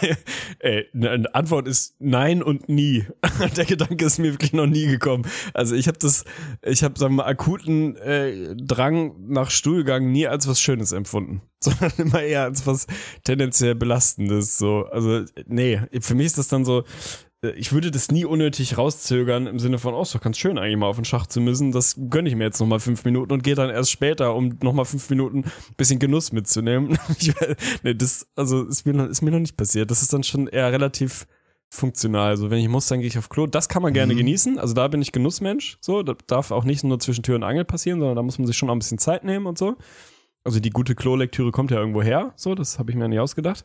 [0.58, 3.06] ey, eine Antwort ist nein und nie.
[3.56, 5.24] Der Gedanke ist mir wirklich noch nie gekommen.
[5.54, 6.24] Also ich habe das,
[6.62, 11.42] ich habe sagen wir mal akuten äh, Drang nach Stuhlgang nie als was Schönes empfunden,
[11.60, 12.88] sondern immer eher als was
[13.22, 14.58] tendenziell belastendes.
[14.58, 16.82] So, also nee, für mich ist das dann so.
[17.42, 20.58] Äh, Ich würde das nie unnötig rauszögern im Sinne von, oh, ist doch ganz schön
[20.58, 21.72] eigentlich mal auf den Schach zu müssen.
[21.72, 24.84] Das gönne ich mir jetzt nochmal fünf Minuten und gehe dann erst später, um nochmal
[24.84, 26.98] fünf Minuten ein bisschen Genuss mitzunehmen.
[27.18, 27.32] Ich,
[27.82, 29.90] nee, das, also ist mir, noch, ist mir noch nicht passiert.
[29.90, 31.26] Das ist dann schon eher relativ
[31.68, 32.30] funktional.
[32.30, 33.46] Also wenn ich muss, dann gehe ich auf Klo.
[33.46, 34.58] Das kann man gerne genießen.
[34.58, 35.78] Also da bin ich Genussmensch.
[35.80, 38.46] So, das darf auch nicht nur zwischen Tür und Angel passieren, sondern da muss man
[38.46, 39.76] sich schon auch ein bisschen Zeit nehmen und so.
[40.44, 42.32] Also die gute Klolektüre kommt ja irgendwo her.
[42.36, 43.64] So, das habe ich mir nicht ausgedacht.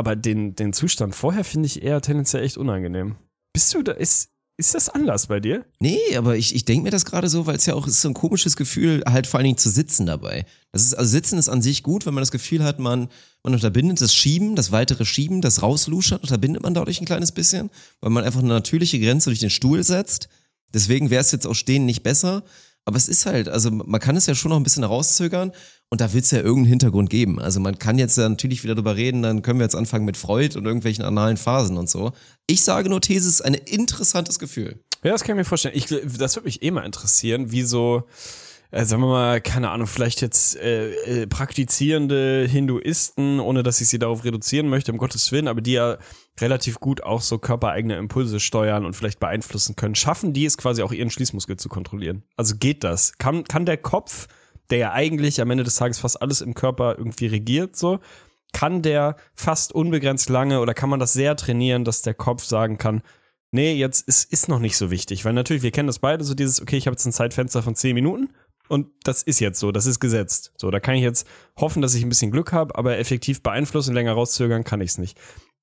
[0.00, 3.16] Aber den, den Zustand vorher finde ich eher tendenziell echt unangenehm.
[3.52, 5.66] Bist du da, ist, ist das anders bei dir?
[5.78, 8.08] Nee, aber ich, ich denke mir das gerade so, weil es ja auch ist so
[8.08, 10.46] ein komisches Gefühl, halt vor allen Dingen zu sitzen dabei.
[10.72, 13.10] Das ist, also Sitzen ist an sich gut, wenn man das Gefühl hat, man,
[13.42, 17.68] man unterbindet das Schieben, das weitere Schieben, das Rausluschern, unterbindet man dadurch ein kleines bisschen,
[18.00, 20.30] weil man einfach eine natürliche Grenze durch den Stuhl setzt.
[20.72, 22.42] Deswegen wäre es jetzt auch Stehen nicht besser.
[22.84, 25.52] Aber es ist halt, also man kann es ja schon noch ein bisschen herauszögern
[25.90, 27.38] und da wird es ja irgendeinen Hintergrund geben.
[27.40, 30.16] Also man kann jetzt ja natürlich wieder drüber reden, dann können wir jetzt anfangen mit
[30.16, 32.12] Freud und irgendwelchen analen Phasen und so.
[32.46, 34.80] Ich sage nur, These ist ein interessantes Gefühl.
[35.02, 35.76] Ja, das kann ich mir vorstellen.
[35.76, 38.04] Ich, das würde mich eh mal interessieren, wie so,
[38.70, 43.88] äh, sagen wir mal, keine Ahnung, vielleicht jetzt äh, äh, praktizierende Hinduisten, ohne dass ich
[43.88, 45.98] sie darauf reduzieren möchte, um Gottes Willen, aber die ja
[46.40, 49.94] relativ gut auch so körpereigene Impulse steuern und vielleicht beeinflussen können.
[49.94, 52.22] Schaffen die es quasi auch ihren Schließmuskel zu kontrollieren?
[52.36, 53.18] Also geht das?
[53.18, 54.28] Kann, kann der Kopf
[54.70, 57.98] der ja eigentlich am Ende des Tages fast alles im Körper irgendwie regiert, so,
[58.52, 62.78] kann der fast unbegrenzt lange oder kann man das sehr trainieren, dass der Kopf sagen
[62.78, 63.02] kann,
[63.52, 65.24] nee, jetzt ist, ist noch nicht so wichtig.
[65.24, 67.74] Weil natürlich, wir kennen das beide, so dieses, okay, ich habe jetzt ein Zeitfenster von
[67.74, 68.30] 10 Minuten
[68.68, 70.52] und das ist jetzt so, das ist gesetzt.
[70.56, 71.26] So, da kann ich jetzt
[71.56, 74.98] hoffen, dass ich ein bisschen Glück habe, aber effektiv beeinflussen, länger rauszögern kann ich es
[74.98, 75.18] nicht.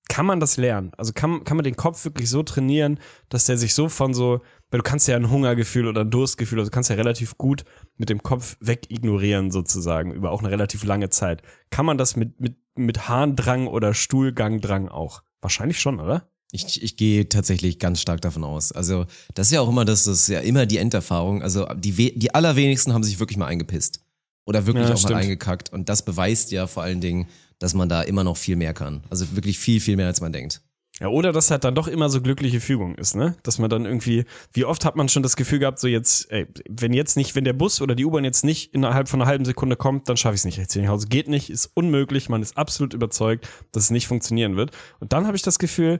[0.10, 0.91] Kann man das lernen?
[0.97, 2.99] Also kann, kann man den Kopf wirklich so trainieren,
[3.30, 6.60] dass der sich so von so weil du kannst ja ein Hungergefühl oder ein Durstgefühl,
[6.60, 7.64] also du kannst ja relativ gut
[7.97, 11.41] mit dem Kopf wegignorieren sozusagen über auch eine relativ lange Zeit.
[11.70, 15.24] Kann man das mit, mit, mit Harndrang oder Stuhlgangdrang auch?
[15.41, 16.28] Wahrscheinlich schon, oder?
[16.51, 18.72] Ich, ich gehe tatsächlich ganz stark davon aus.
[18.72, 21.43] Also, das ist ja auch immer das, das ist ja immer die Enderfahrung.
[21.43, 24.01] Also, die, die allerwenigsten haben sich wirklich mal eingepisst.
[24.45, 25.16] Oder wirklich ja, auch stimmt.
[25.16, 25.74] mal eingekackt.
[25.74, 27.28] Und das beweist ja vor allen Dingen,
[27.60, 29.03] dass man da immer noch viel mehr kann.
[29.10, 30.62] Also wirklich viel, viel mehr, als man denkt.
[30.99, 33.36] Ja, oder dass halt dann doch immer so glückliche Fügung ist, ne?
[33.43, 36.47] Dass man dann irgendwie, wie oft hat man schon das Gefühl gehabt, so jetzt, ey,
[36.68, 39.45] wenn jetzt nicht, wenn der Bus oder die U-Bahn jetzt nicht innerhalb von einer halben
[39.45, 41.08] Sekunde kommt, dann schaffe ich es nicht rechtzeitig nach Hause.
[41.08, 44.72] Geht nicht, ist unmöglich, man ist absolut überzeugt, dass es nicht funktionieren wird.
[44.99, 45.99] Und dann habe ich das Gefühl,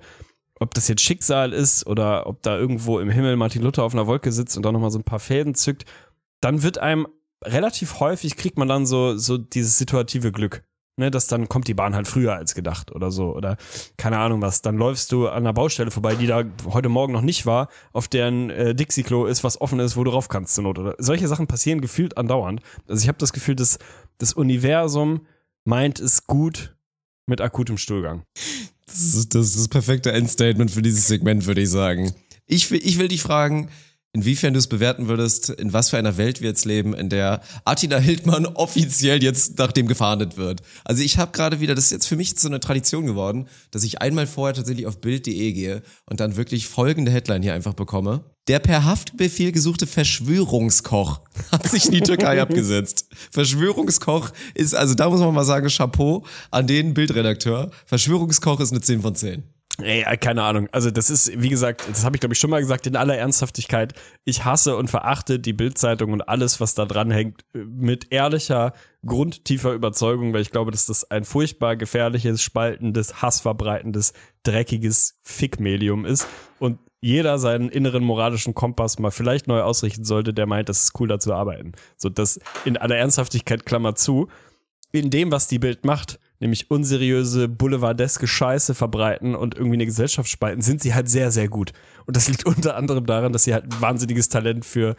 [0.60, 4.08] ob das jetzt Schicksal ist oder ob da irgendwo im Himmel Martin Luther auf einer
[4.08, 5.86] Wolke sitzt und da nochmal so ein paar Fäden zückt,
[6.42, 7.08] dann wird einem
[7.44, 10.64] relativ häufig kriegt man dann so, so dieses situative Glück
[10.98, 13.58] ne, dass dann kommt die Bahn halt früher als gedacht oder so oder
[13.98, 14.62] keine Ahnung was.
[14.62, 18.08] Dann läufst du an einer Baustelle vorbei, die da heute Morgen noch nicht war, auf
[18.08, 20.80] deren äh, Dixie-Klo ist, was offen ist, wo du rauf kannst zur Not.
[20.80, 22.62] Oder solche Sachen passieren gefühlt andauernd.
[22.88, 23.80] Also ich habe das Gefühl, dass
[24.18, 25.22] das Universum
[25.64, 26.76] meint es gut
[27.28, 28.24] mit akutem Stuhlgang.
[28.88, 32.14] Das ist das, ist das perfekte Endstatement für dieses Segment, würde ich sagen.
[32.46, 33.70] Ich will, ich will dich fragen,
[34.18, 37.42] inwiefern du es bewerten würdest, in was für einer Welt wir jetzt leben, in der
[37.66, 40.62] Attila Hildmann offiziell jetzt nach dem gefahndet wird.
[40.86, 43.84] Also ich habe gerade wieder, das ist jetzt für mich so eine Tradition geworden, dass
[43.84, 48.24] ich einmal vorher tatsächlich auf Bild.de gehe und dann wirklich folgende Headline hier einfach bekomme.
[48.48, 53.08] Der per Haftbefehl gesuchte Verschwörungskoch hat sich in die Türkei abgesetzt.
[53.30, 57.70] Verschwörungskoch ist, also da muss man mal sagen, Chapeau an den Bildredakteur.
[57.86, 59.44] Verschwörungskoch ist eine 10 von 10.
[59.80, 60.68] Ey, äh, keine Ahnung.
[60.72, 63.16] Also das ist, wie gesagt, das habe ich glaube ich schon mal gesagt, in aller
[63.16, 63.94] Ernsthaftigkeit.
[64.26, 68.74] Ich hasse und verachte die Bildzeitung und alles, was da dran hängt, mit ehrlicher,
[69.06, 74.14] grundtiefer Überzeugung, weil ich glaube, dass das ein furchtbar gefährliches, spaltendes, hassverbreitendes,
[74.44, 80.48] dreckiges Fickmedium ist und jeder seinen inneren moralischen Kompass mal vielleicht neu ausrichten sollte, der
[80.48, 81.74] meint, das ist cool, da zu arbeiten.
[81.96, 84.30] So, das in aller Ernsthaftigkeit, Klammer zu,
[84.92, 90.30] in dem, was die Bild macht, nämlich unseriöse, boulevardeske Scheiße verbreiten und irgendwie eine Gesellschaft
[90.30, 91.74] spalten, sind sie halt sehr, sehr gut.
[92.06, 94.96] Und das liegt unter anderem daran, dass sie halt ein wahnsinniges Talent für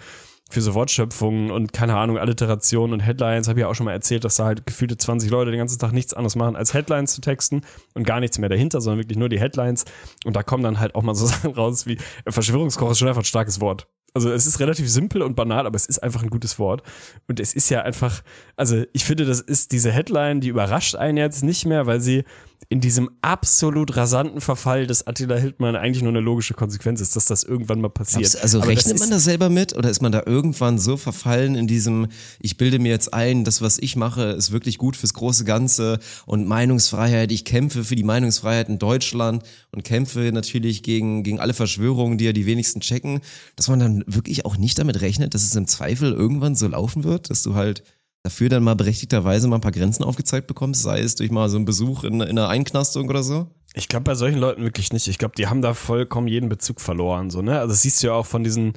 [0.51, 3.93] für so Wortschöpfungen und keine Ahnung, Alliterationen und Headlines, habe ich ja auch schon mal
[3.93, 7.13] erzählt, dass da halt gefühlte 20 Leute den ganzen Tag nichts anderes machen, als Headlines
[7.13, 7.63] zu texten
[7.95, 9.85] und gar nichts mehr dahinter, sondern wirklich nur die Headlines.
[10.25, 13.23] Und da kommen dann halt auch mal so Sachen raus wie Verschwörungskoch ist schon einfach
[13.23, 13.89] ein starkes Wort.
[14.15, 16.83] Also es ist relativ simpel und banal, aber es ist einfach ein gutes Wort.
[17.29, 18.23] Und es ist ja einfach,
[18.57, 22.25] also ich finde, das ist diese Headline, die überrascht einen jetzt nicht mehr, weil sie
[22.71, 27.25] in diesem absolut rasanten Verfall des Attila Hildmann eigentlich nur eine logische Konsequenz ist, dass
[27.25, 28.23] das irgendwann mal passiert.
[28.23, 31.55] Glaubst, also Aber rechnet man da selber mit oder ist man da irgendwann so verfallen
[31.55, 32.09] in diesem,
[32.41, 35.99] ich bilde mir jetzt ein, das, was ich mache, ist wirklich gut fürs große Ganze
[36.27, 41.55] und Meinungsfreiheit, ich kämpfe für die Meinungsfreiheit in Deutschland und kämpfe natürlich gegen, gegen alle
[41.55, 43.21] Verschwörungen, die ja die wenigsten checken,
[43.57, 47.05] dass man dann wirklich auch nicht damit rechnet, dass es im Zweifel irgendwann so laufen
[47.05, 47.83] wird, dass du halt
[48.29, 51.57] dafür dann mal berechtigterweise mal ein paar Grenzen aufgezeigt bekommst, sei es durch mal so
[51.57, 53.47] einen Besuch in, in einer Einknastung oder so?
[53.75, 55.09] Ich glaube bei solchen Leuten wirklich nicht.
[55.09, 57.59] Ich glaube, die haben da vollkommen jeden Bezug verloren, so, ne?
[57.59, 58.75] Also das siehst du ja auch von diesen,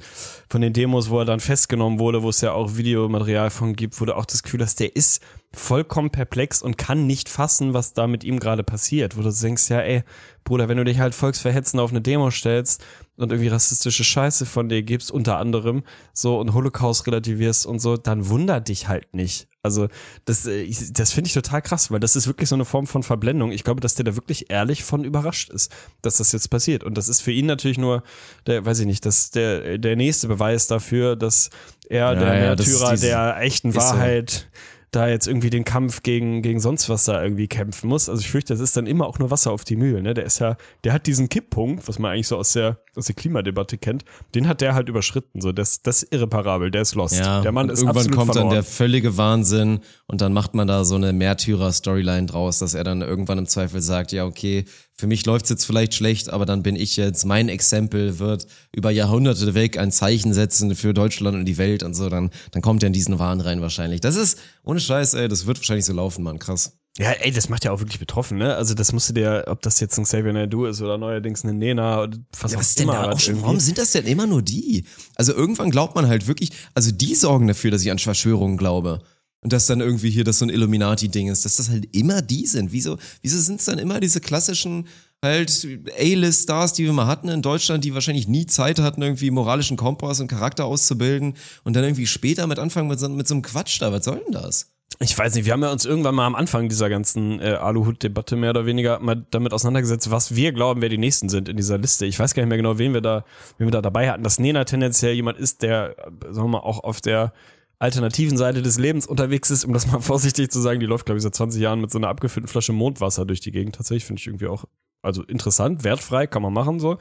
[0.48, 4.00] von den Demos, wo er dann festgenommen wurde, wo es ja auch Videomaterial von gibt,
[4.00, 5.22] wo du auch das Gefühl hast, der ist
[5.54, 9.16] vollkommen perplex und kann nicht fassen, was da mit ihm gerade passiert.
[9.16, 10.02] Wo du denkst, ja, ey,
[10.44, 12.84] Bruder, wenn du dich halt volksverhetzend auf eine Demo stellst
[13.16, 17.96] und irgendwie rassistische Scheiße von dir gibst, unter anderem, so und Holocaust relativierst und so,
[17.96, 19.48] dann wundert dich halt nicht.
[19.62, 19.86] Also
[20.24, 23.04] das, äh, das finde ich total krass, weil das ist wirklich so eine Form von
[23.04, 23.52] Verblendung.
[23.52, 25.70] Ich glaube, dass der da wirklich ehrlich von überrascht ist,
[26.02, 26.82] dass das jetzt passiert.
[26.82, 28.02] Und das ist für ihn natürlich nur,
[28.46, 31.50] der, weiß ich nicht, dass der, der nächste Beweis dafür, dass
[31.88, 34.48] er ja, der ja, Märtyrer der echten Wahrheit
[34.92, 38.08] da jetzt irgendwie den Kampf gegen, gegen sonst was da irgendwie kämpfen muss.
[38.08, 40.04] Also ich fürchte, das ist dann immer auch nur Wasser auf die Mühlen.
[40.04, 40.14] Ne?
[40.14, 43.14] Der ist ja, der hat diesen Kipppunkt, was man eigentlich so aus der, aus der
[43.14, 45.40] Klimadebatte kennt, den hat der halt überschritten.
[45.40, 47.18] So, das, das ist irreparabel, der ist lost.
[47.18, 48.48] Ja, der Mann ist irgendwann absolut kommt verloren.
[48.50, 52.84] dann der völlige Wahnsinn und dann macht man da so eine Märtyrer-Storyline draus, dass er
[52.84, 54.64] dann irgendwann im Zweifel sagt, ja, okay,
[54.94, 58.90] für mich läuft's jetzt vielleicht schlecht, aber dann bin ich jetzt, mein Exempel wird über
[58.90, 62.82] Jahrhunderte weg ein Zeichen setzen für Deutschland und die Welt und so, dann, dann kommt
[62.82, 64.00] er in diesen Wahn rein wahrscheinlich.
[64.00, 66.78] Das ist, ohne Scheiß, ey, das wird wahrscheinlich so laufen, Mann, krass.
[66.98, 68.54] Ja, ey, das macht ja auch wirklich betroffen, ne?
[68.54, 72.02] Also das musste der, ob das jetzt ein Xavier Naidoo ist oder neuerdings eine Nena
[72.02, 72.92] oder was Ja, was denn immer.
[72.94, 74.84] da auch schon, warum sind das denn immer nur die?
[75.14, 79.02] Also irgendwann glaubt man halt wirklich, also die sorgen dafür, dass ich an Verschwörungen glaube.
[79.40, 82.46] Und dass dann irgendwie hier das so ein Illuminati-Ding ist, dass das halt immer die
[82.46, 82.72] sind.
[82.72, 84.86] Wieso, wieso sind es dann immer diese klassischen
[85.20, 85.66] halt
[85.98, 90.20] A-List-Stars, die wir mal hatten in Deutschland, die wahrscheinlich nie Zeit hatten, irgendwie moralischen Kompass
[90.20, 91.34] und Charakter auszubilden
[91.64, 93.92] und dann irgendwie später mit anfangen mit so, mit so einem Quatsch da.
[93.92, 94.68] Was soll denn das?
[94.98, 98.36] Ich weiß nicht, wir haben ja uns irgendwann mal am Anfang dieser ganzen äh, Aluhut-Debatte
[98.36, 101.78] mehr oder weniger mal damit auseinandergesetzt, was wir glauben, wer die Nächsten sind in dieser
[101.78, 102.06] Liste.
[102.06, 103.24] Ich weiß gar nicht mehr genau, wen wir da,
[103.58, 104.22] wen wir da dabei hatten.
[104.22, 107.32] Dass Nena tendenziell jemand ist, der, äh, sagen wir mal, auch auf der
[107.78, 110.80] alternativen Seite des Lebens unterwegs ist, um das mal vorsichtig zu sagen.
[110.80, 113.50] Die läuft, glaube ich, seit 20 Jahren mit so einer abgefüllten Flasche Mondwasser durch die
[113.50, 113.74] Gegend.
[113.74, 114.64] Tatsächlich finde ich irgendwie auch
[115.02, 116.98] also interessant, wertfrei, kann man machen so.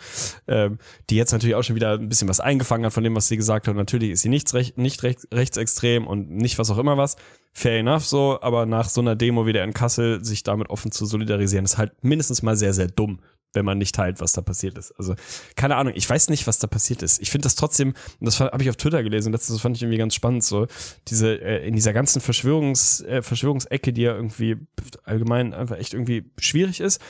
[0.48, 0.80] Ähm,
[1.10, 3.38] die jetzt natürlich auch schon wieder ein bisschen was eingefangen hat von dem, was sie
[3.38, 3.76] gesagt hat.
[3.76, 7.16] Natürlich ist sie nicht, recht, nicht recht, rechtsextrem und nicht was auch immer was.
[7.54, 11.06] Fair enough so, aber nach so einer Demo wieder in Kassel sich damit offen zu
[11.06, 13.20] solidarisieren, ist halt mindestens mal sehr, sehr dumm
[13.54, 14.92] wenn man nicht teilt, was da passiert ist.
[14.98, 15.16] Also,
[15.56, 17.22] keine Ahnung, ich weiß nicht, was da passiert ist.
[17.22, 19.84] Ich finde das trotzdem, und das habe ich auf Twitter gelesen, letztes das fand ich
[19.84, 20.68] irgendwie ganz spannend, so,
[21.08, 24.58] diese, äh, in dieser ganzen Verschwörungs, äh, Verschwörungsecke, die ja irgendwie
[25.04, 27.02] allgemein einfach echt irgendwie schwierig ist,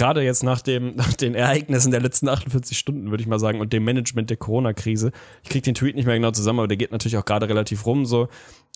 [0.00, 3.60] gerade jetzt nach dem, nach den Ereignissen der letzten 48 Stunden, würde ich mal sagen,
[3.60, 5.12] und dem Management der Corona-Krise.
[5.42, 7.84] Ich kriege den Tweet nicht mehr genau zusammen, aber der geht natürlich auch gerade relativ
[7.84, 8.28] rum, so,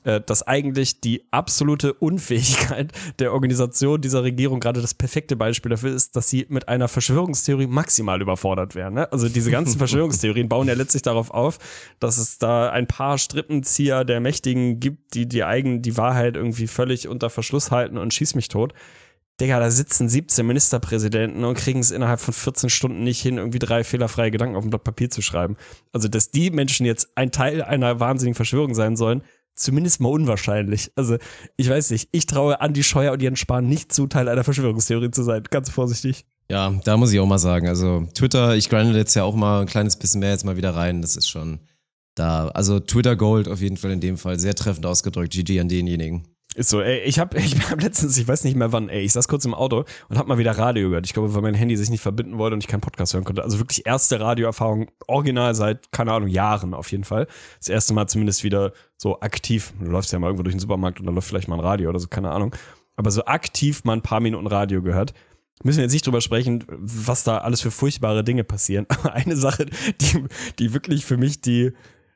[0.05, 5.95] äh, dass eigentlich die absolute Unfähigkeit der Organisation dieser Regierung gerade das perfekte Beispiel dafür
[5.95, 8.95] ist, dass sie mit einer Verschwörungstheorie maximal überfordert werden.
[8.95, 9.11] Ne?
[9.11, 11.59] Also diese ganzen Verschwörungstheorien bauen ja letztlich darauf auf,
[12.01, 16.67] dass es da ein paar Strippenzieher der Mächtigen gibt, die die eigen, die Wahrheit irgendwie
[16.67, 18.75] völlig unter Verschluss halten und schieß mich tot.
[19.41, 23.59] Digga, da sitzen 17 Ministerpräsidenten und kriegen es innerhalb von 14 Stunden nicht hin, irgendwie
[23.59, 25.57] drei fehlerfreie Gedanken auf ein Blatt Papier zu schreiben.
[25.93, 29.23] Also, dass die Menschen jetzt ein Teil einer wahnsinnigen Verschwörung sein sollen,
[29.57, 30.93] zumindest mal unwahrscheinlich.
[30.95, 31.17] Also,
[31.57, 35.11] ich weiß nicht, ich traue Andi Scheuer und Jens Spahn nicht zu, Teil einer Verschwörungstheorie
[35.11, 35.43] zu sein.
[35.51, 36.27] Ganz vorsichtig.
[36.51, 37.69] Ja, da muss ich auch mal sagen.
[37.69, 40.75] Also Twitter, ich grinde jetzt ja auch mal ein kleines bisschen mehr jetzt mal wieder
[40.75, 41.01] rein.
[41.03, 41.61] Das ist schon
[42.15, 42.49] da.
[42.49, 44.39] Also Twitter Gold auf jeden Fall in dem Fall.
[44.39, 45.33] Sehr treffend ausgedrückt.
[45.33, 46.34] GG an denjenigen.
[46.55, 49.13] Ist so, ey, ich habe ich hab letztens, ich weiß nicht mehr wann, ey, ich
[49.13, 51.07] saß kurz im Auto und hab mal wieder Radio gehört.
[51.07, 53.43] Ich glaube, weil mein Handy sich nicht verbinden wollte und ich keinen Podcast hören konnte.
[53.43, 57.27] Also wirklich erste Radioerfahrung, original seit, keine Ahnung, Jahren auf jeden Fall.
[57.59, 59.73] Das erste Mal zumindest wieder so aktiv.
[59.81, 61.91] Du läufst ja mal irgendwo durch den Supermarkt und da läuft vielleicht mal ein Radio
[61.91, 62.55] oder so, keine Ahnung.
[62.97, 65.13] Aber so aktiv mal ein paar Minuten Radio gehört.
[65.63, 68.87] Müssen wir jetzt nicht drüber sprechen, was da alles für furchtbare Dinge passieren.
[68.89, 69.67] Aber eine Sache,
[70.01, 70.25] die,
[70.59, 71.73] die wirklich für mich die,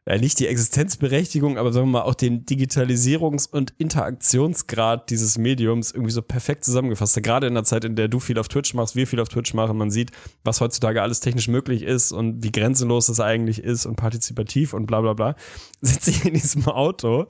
[0.08, 5.92] äh, nicht die Existenzberechtigung, aber sagen wir mal auch den Digitalisierungs- und Interaktionsgrad dieses Mediums
[5.92, 7.22] irgendwie so perfekt zusammengefasst.
[7.22, 9.52] Gerade in der Zeit, in der du viel auf Twitch machst, wir viel auf Twitch
[9.52, 10.12] machen, man sieht,
[10.44, 14.86] was heutzutage alles technisch möglich ist und wie grenzenlos es eigentlich ist und partizipativ und
[14.86, 15.36] bla bla bla,
[15.82, 17.26] sitze ich in diesem Auto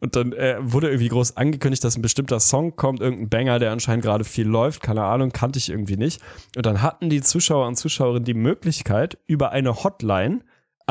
[0.00, 3.72] und dann äh, wurde irgendwie groß angekündigt, dass ein bestimmter Song kommt, irgendein Banger, der
[3.72, 6.22] anscheinend gerade viel läuft, keine Ahnung, kannte ich irgendwie nicht.
[6.56, 10.40] Und dann hatten die Zuschauer und Zuschauerinnen die Möglichkeit, über eine Hotline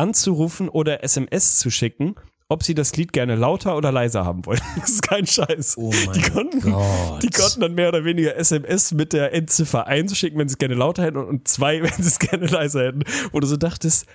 [0.01, 2.15] anzurufen oder SMS zu schicken,
[2.49, 4.59] ob sie das Lied gerne lauter oder leiser haben wollen.
[4.79, 5.77] Das ist kein Scheiß.
[5.77, 7.23] Oh mein die konnten, Gott.
[7.23, 10.57] Die konnten dann mehr oder weniger SMS mit der Endziffer 1 schicken, wenn sie es
[10.57, 13.03] gerne lauter hätten und, und zwei, wenn sie es gerne leiser hätten.
[13.31, 14.07] Wo du so dachtest,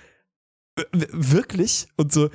[0.91, 1.87] wirklich?
[1.95, 2.29] Und so,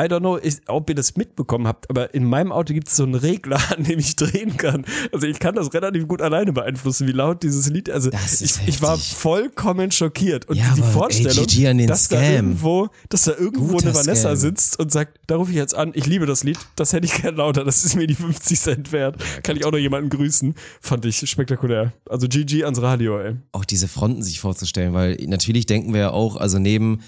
[0.00, 2.96] I don't know, ich, ob ihr das mitbekommen habt, aber in meinem Auto gibt es
[2.96, 4.86] so einen Regler, an dem ich drehen kann.
[5.12, 7.90] Also ich kann das relativ gut alleine beeinflussen, wie laut dieses Lied.
[7.90, 10.48] Also Das ist ich, ich war vollkommen schockiert.
[10.48, 12.32] Und Ja, die Vorstellung, AGG an den dass, da Scam.
[12.32, 14.36] irgendwo, dass da irgendwo Guter eine Vanessa Scam.
[14.36, 17.20] sitzt und sagt, da rufe ich jetzt an, ich liebe das Lied, das hätte ich
[17.20, 19.22] gerne lauter, das ist mir die 50 Cent wert.
[19.42, 20.54] Kann ich auch noch jemanden grüßen.
[20.80, 21.92] Fand ich spektakulär.
[22.08, 23.36] Also GG ans Radio, ey.
[23.52, 27.00] auch diese Fronten sich vorzustellen, weil natürlich denken wir ja auch, also neben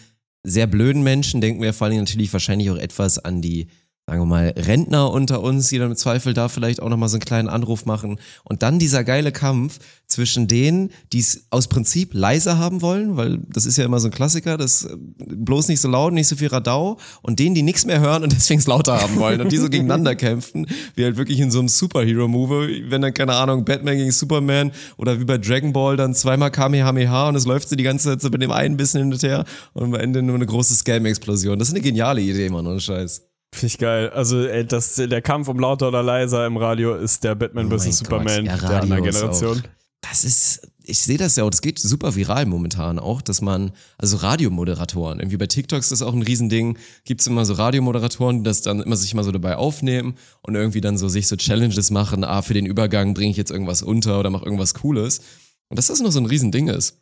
[0.44, 3.68] sehr blöden Menschen denken wir vor allem natürlich wahrscheinlich auch etwas an die,
[4.06, 7.16] sagen wir mal, Rentner unter uns, die dann im Zweifel da vielleicht auch nochmal so
[7.16, 8.18] einen kleinen Anruf machen.
[8.44, 13.38] Und dann dieser geile Kampf zwischen denen, die es aus Prinzip leiser haben wollen, weil
[13.48, 16.36] das ist ja immer so ein Klassiker, das äh, bloß nicht so laut, nicht so
[16.36, 19.50] viel Radau, und denen, die nichts mehr hören und deswegen es lauter haben wollen und
[19.50, 23.64] die so gegeneinander kämpfen, wie halt wirklich in so einem Superhero-Movie, wenn dann, keine Ahnung,
[23.64, 27.76] Batman gegen Superman oder wie bei Dragon Ball dann zweimal Kamehameha und es läuft so
[27.76, 30.34] die ganze Zeit so mit dem einen bisschen hin und her und am Ende nur
[30.34, 31.58] eine große Scam-Explosion.
[31.58, 33.33] Das ist eine geniale Idee, Mann, ohne Scheiß.
[33.54, 34.10] Finde ich geil.
[34.10, 37.78] Also ey, das, der Kampf um lauter oder leiser im Radio ist der Batman Oh
[37.78, 37.98] vs.
[37.98, 39.62] Superman ja, der anderen Generation.
[40.00, 43.70] Das ist, ich sehe das ja auch, das geht super viral momentan auch, dass man,
[43.96, 48.42] also Radiomoderatoren, irgendwie bei TikTok ist das auch ein Riesending, gibt's immer so Radiomoderatoren, die
[48.42, 51.92] das dann immer sich mal so dabei aufnehmen und irgendwie dann so sich so Challenges
[51.92, 55.20] machen, ah, für den Übergang bringe ich jetzt irgendwas unter oder mache irgendwas Cooles.
[55.68, 56.98] Und dass das noch so ein Riesending ist.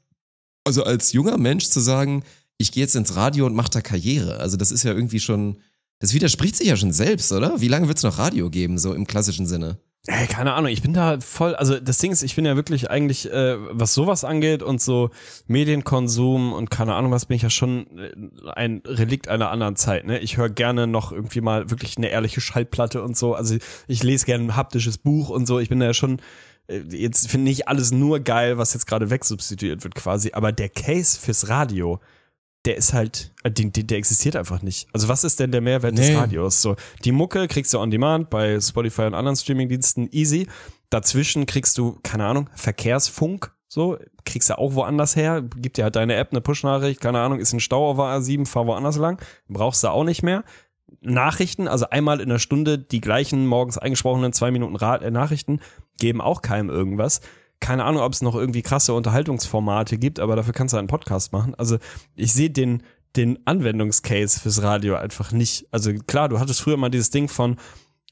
[0.65, 2.25] Also als junger Mensch zu sagen,
[2.59, 5.57] ich gehe jetzt ins Radio und mache da Karriere, also das ist ja irgendwie schon,
[6.03, 7.61] das widerspricht sich ja schon selbst, oder?
[7.61, 9.79] Wie lange wird's noch Radio geben, so im klassischen Sinne?
[10.09, 12.91] Ey, keine Ahnung, ich bin da voll, also das Ding ist, ich bin ja wirklich
[12.91, 15.11] eigentlich, äh, was sowas angeht und so
[15.47, 18.11] Medienkonsum und keine Ahnung was, bin ich ja schon äh,
[18.57, 20.19] ein Relikt einer anderen Zeit, ne?
[20.19, 24.27] Ich höre gerne noch irgendwie mal wirklich eine ehrliche Schallplatte und so, also ich lese
[24.27, 26.21] gerne ein haptisches Buch und so, ich bin da ja schon,
[26.67, 30.69] äh, jetzt finde ich alles nur geil, was jetzt gerade wegsubstituiert wird quasi, aber der
[30.69, 32.01] Case fürs Radio,
[32.65, 34.89] der ist halt, äh, der, der existiert einfach nicht.
[34.93, 36.09] Also was ist denn der Mehrwert Nee.
[36.09, 36.63] des Radios?
[36.63, 40.47] So, die Mucke kriegst du on demand bei Spotify und anderen Streamingdiensten easy.
[40.91, 43.97] Dazwischen kriegst du, keine Ahnung, Verkehrsfunk, so,
[44.27, 47.55] kriegst du auch woanders her, gibt dir halt deine App eine Push-Nachricht, keine Ahnung, ist
[47.55, 50.45] ein Stau auf der A7, fahr woanders lang, brauchst du auch nicht mehr.
[51.01, 55.61] Nachrichten, also einmal in der Stunde die gleichen morgens eingesprochenen zwei Minuten äh, Nachrichten,
[55.99, 57.23] geben auch keinem irgendwas.
[57.63, 61.33] Keine Ahnung, ob es noch irgendwie krasse Unterhaltungsformate gibt, aber dafür kannst du einen Podcast
[61.33, 61.55] machen.
[61.55, 61.79] Also
[62.17, 62.83] ich sehe den,
[63.15, 65.69] den Anwendungscase fürs Radio einfach nicht.
[65.71, 67.57] Also klar, du hattest früher mal dieses Ding von,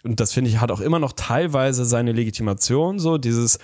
[0.05, 3.59] und das finde ich hat auch immer noch teilweise seine Legitimation, so dieses,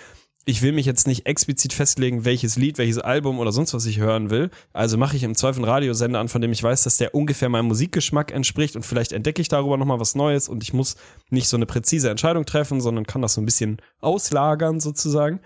[0.45, 4.01] ich will mich jetzt nicht explizit festlegen, welches Lied, welches Album oder sonst was ich
[4.01, 4.51] hören will.
[4.73, 7.49] Also mache ich im Zweifel einen Radiosender an, von dem ich weiß, dass der ungefähr
[7.49, 10.97] meinem Musikgeschmack entspricht und vielleicht entdecke ich darüber nochmal was Neues und ich muss
[11.31, 15.39] nicht so eine präzise Entscheidung treffen, sondern kann das so ein bisschen auslagern sozusagen.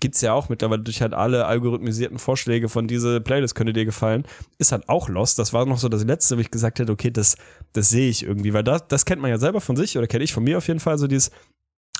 [0.00, 4.24] Gibt's ja auch mittlerweile durch halt alle algorithmisierten Vorschläge von diese Playlist könnte dir gefallen.
[4.58, 5.38] Ist halt auch Lost.
[5.38, 7.36] Das war noch so das letzte, wo ich gesagt hätte, okay, das,
[7.72, 10.24] das sehe ich irgendwie, weil das, das kennt man ja selber von sich oder kenne
[10.24, 11.30] ich von mir auf jeden Fall, so dieses,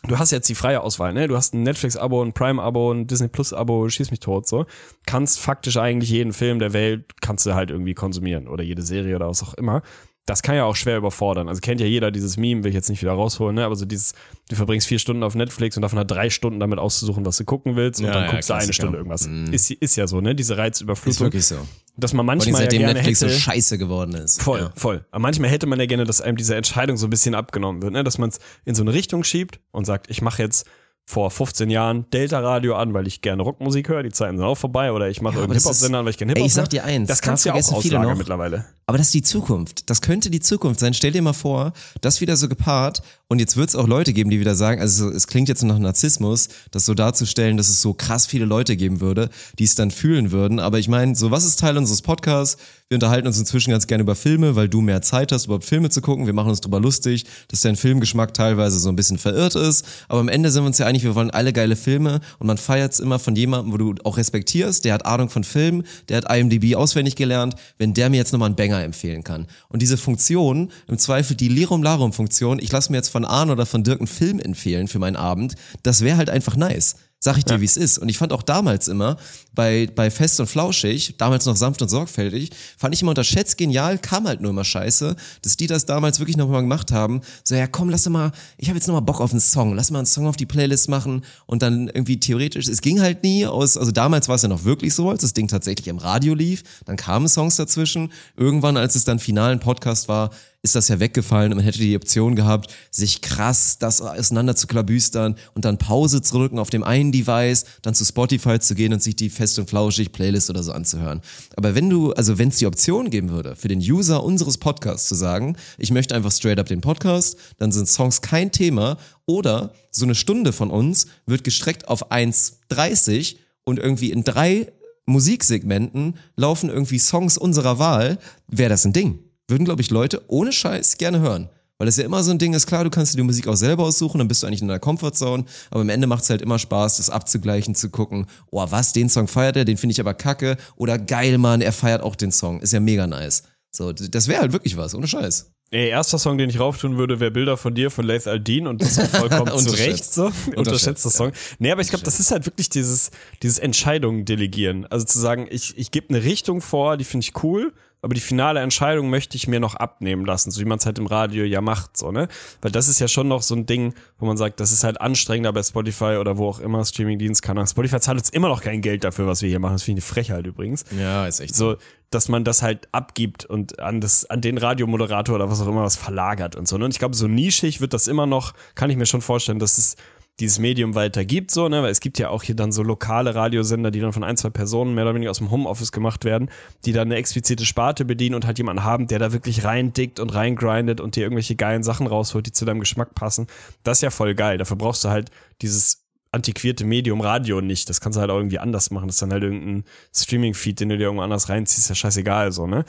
[0.08, 1.28] du hast jetzt die freie Auswahl, ne?
[1.28, 4.66] Du hast ein Netflix-Abo, ein Prime-Abo, ein Disney Plus-Abo, schieß mich tot, so.
[5.06, 9.16] Kannst faktisch eigentlich jeden Film der Welt, kannst du halt irgendwie konsumieren oder jede Serie
[9.16, 9.82] oder was auch immer.
[10.24, 11.48] Das kann ja auch schwer überfordern.
[11.48, 13.64] Also kennt ja jeder dieses Meme, will ich jetzt nicht wieder rausholen, ne?
[13.64, 14.14] Aber so dieses,
[14.48, 17.44] du verbringst vier Stunden auf Netflix und davon hat drei Stunden damit auszusuchen, was du
[17.44, 18.72] gucken willst und Ja, dann ja, guckst du eine.
[18.72, 19.26] Stunde irgendwas.
[19.26, 19.52] Mhm.
[19.52, 20.36] Ist, ist ja so, ne?
[20.36, 21.26] Diese Ist Reizüberflutung.
[21.26, 21.56] wirklich so.
[21.96, 24.40] Dass man manchmal ja seitdem gerne Netflix hätte, so scheiße geworden ist.
[24.40, 24.72] Voll, Ja.
[24.76, 25.04] voll.
[25.10, 27.92] Aber manchmal hätte man ja gerne, dass einem diese Entscheidung so ein bisschen abgenommen wird,
[27.92, 28.04] ne?
[28.04, 30.66] dass man es in so eine Richtung schiebt und sagt, ich mache jetzt
[31.04, 34.92] vor 15 Jahren Delta-Radio an, weil ich gerne Rockmusik höre, die Zeiten sind auch vorbei,
[34.92, 36.68] oder ich mache Ja, ist- Hip-Hop-Sender an, weil ich gerne Hip-Hop ich sag höre.
[36.68, 38.66] dir eins, Das da kannst du ja auch auslagern mittlerweile.
[38.92, 39.88] Aber das ist die Zukunft.
[39.88, 40.92] Das könnte die Zukunft sein.
[40.92, 41.72] Stell dir mal vor,
[42.02, 43.00] das wieder so gepaart.
[43.26, 45.78] Und jetzt wird es auch Leute geben, die wieder sagen, also es klingt jetzt nach
[45.78, 49.90] Narzissmus, das so darzustellen, dass es so krass viele Leute geben würde, die es dann
[49.90, 50.60] fühlen würden.
[50.60, 52.58] Aber ich meine, so was ist Teil unseres Podcasts?
[52.90, 55.88] Wir unterhalten uns inzwischen ganz gerne über Filme, weil du mehr Zeit hast, überhaupt Filme
[55.88, 56.26] zu gucken.
[56.26, 59.86] Wir machen uns drüber lustig, dass dein Filmgeschmack teilweise so ein bisschen verirrt ist.
[60.08, 62.58] Aber am Ende sind wir uns ja einig, wir wollen alle geile Filme und man
[62.58, 66.18] feiert es immer von jemandem, wo du auch respektierst, der hat Ahnung von Filmen, der
[66.18, 69.46] hat IMDb auswendig gelernt, wenn der mir jetzt nochmal einen Banger empfehlen kann.
[69.68, 73.52] Und diese Funktion, im Zweifel die Lirum Larum Funktion, ich lasse mir jetzt von Arne
[73.52, 76.96] oder von Dirk einen Film empfehlen für meinen Abend, das wäre halt einfach nice.
[77.24, 77.98] Sag ich dir, wie es ist.
[77.98, 79.16] Und ich fand auch damals immer
[79.54, 83.96] bei, bei Fest und Flauschig, damals noch sanft und sorgfältig, fand ich immer unterschätzt genial,
[83.98, 87.20] kam halt nur immer scheiße, dass die das damals wirklich nochmal gemacht haben.
[87.44, 90.00] So, ja komm, lass mal, ich habe jetzt nochmal Bock auf einen Song, lass mal
[90.00, 93.76] einen Song auf die Playlist machen und dann irgendwie theoretisch, es ging halt nie aus,
[93.76, 96.64] also damals war es ja noch wirklich so, als das Ding tatsächlich im Radio lief,
[96.86, 98.12] dann kamen Songs dazwischen.
[98.36, 100.30] Irgendwann, als es dann final ein Podcast war,
[100.62, 104.68] ist das ja weggefallen und man hätte die Option gehabt, sich krass das auseinander zu
[104.68, 108.92] klabüstern und dann Pause zu drücken auf dem einen Device, dann zu Spotify zu gehen
[108.92, 111.20] und sich die fest und flauschig Playlist oder so anzuhören.
[111.56, 115.08] Aber wenn du, also wenn es die Option geben würde, für den User unseres Podcasts
[115.08, 119.72] zu sagen, ich möchte einfach straight up den Podcast, dann sind Songs kein Thema oder
[119.90, 124.70] so eine Stunde von uns wird gestreckt auf 1,30 und irgendwie in drei
[125.06, 130.52] Musiksegmenten laufen irgendwie Songs unserer Wahl, wäre das ein Ding würden, glaube ich, Leute ohne
[130.52, 131.48] Scheiß gerne hören.
[131.78, 133.56] Weil es ja immer so ein Ding ist, klar, du kannst dir die Musik auch
[133.56, 136.40] selber aussuchen, dann bist du eigentlich in deiner Comfortzone, aber am Ende macht es halt
[136.40, 140.00] immer Spaß, das abzugleichen, zu gucken, oh, was, den Song feiert er, den finde ich
[140.00, 143.42] aber kacke, oder geil, Mann, er feiert auch den Song, ist ja mega nice.
[143.72, 145.50] So, das wäre halt wirklich was, ohne Scheiß.
[145.72, 148.82] Ey, erster Song, den ich rauftun würde, wäre Bilder von dir von Laith Aldin und
[148.82, 149.88] das ist vollkommen zu Unterschätzt.
[149.88, 150.30] Recht so.
[150.54, 151.32] Unterschätzter Song.
[151.58, 153.10] Nee, aber ich glaube, das ist halt wirklich dieses,
[153.42, 154.86] dieses Entscheidungen delegieren.
[154.90, 157.72] Also zu sagen, ich, ich gebe eine Richtung vor, die finde ich cool,
[158.02, 160.98] aber die finale Entscheidung möchte ich mir noch abnehmen lassen, so wie man es halt
[160.98, 162.26] im Radio ja macht, so, ne?
[162.60, 165.00] Weil das ist ja schon noch so ein Ding, wo man sagt, das ist halt
[165.00, 167.64] anstrengender bei Spotify oder wo auch immer Streamingdienst kann.
[167.64, 169.74] Spotify zahlt uns immer noch kein Geld dafür, was wir hier machen.
[169.74, 170.84] Das finde ich eine Frechheit übrigens.
[170.98, 171.76] Ja, ist echt so.
[172.10, 175.84] Dass man das halt abgibt und an das, an den Radiomoderator oder was auch immer
[175.84, 176.76] was verlagert und so.
[176.76, 176.84] Ne?
[176.84, 179.78] Und ich glaube, so nischig wird das immer noch, kann ich mir schon vorstellen, dass
[179.78, 179.96] es
[180.40, 181.82] dieses Medium weiter gibt, so, ne?
[181.82, 184.50] Weil es gibt ja auch hier dann so lokale Radiosender, die dann von ein, zwei
[184.50, 186.50] Personen mehr oder weniger aus dem Homeoffice gemacht werden,
[186.84, 190.34] die dann eine explizite Sparte bedienen und halt jemanden haben, der da wirklich reindickt und
[190.34, 193.46] reingrindet und dir irgendwelche geilen Sachen rausholt, die zu deinem Geschmack passen.
[193.84, 194.58] Das ist ja voll geil.
[194.58, 195.30] Dafür brauchst du halt
[195.60, 196.02] dieses
[196.32, 197.88] antiquierte Medium Radio nicht.
[197.90, 199.06] Das kannst du halt auch irgendwie anders machen.
[199.06, 202.52] Das ist dann halt irgendein Streaming-Feed, den du dir irgendwo anders reinziehst, ist ja scheißegal,
[202.52, 202.84] so, ne?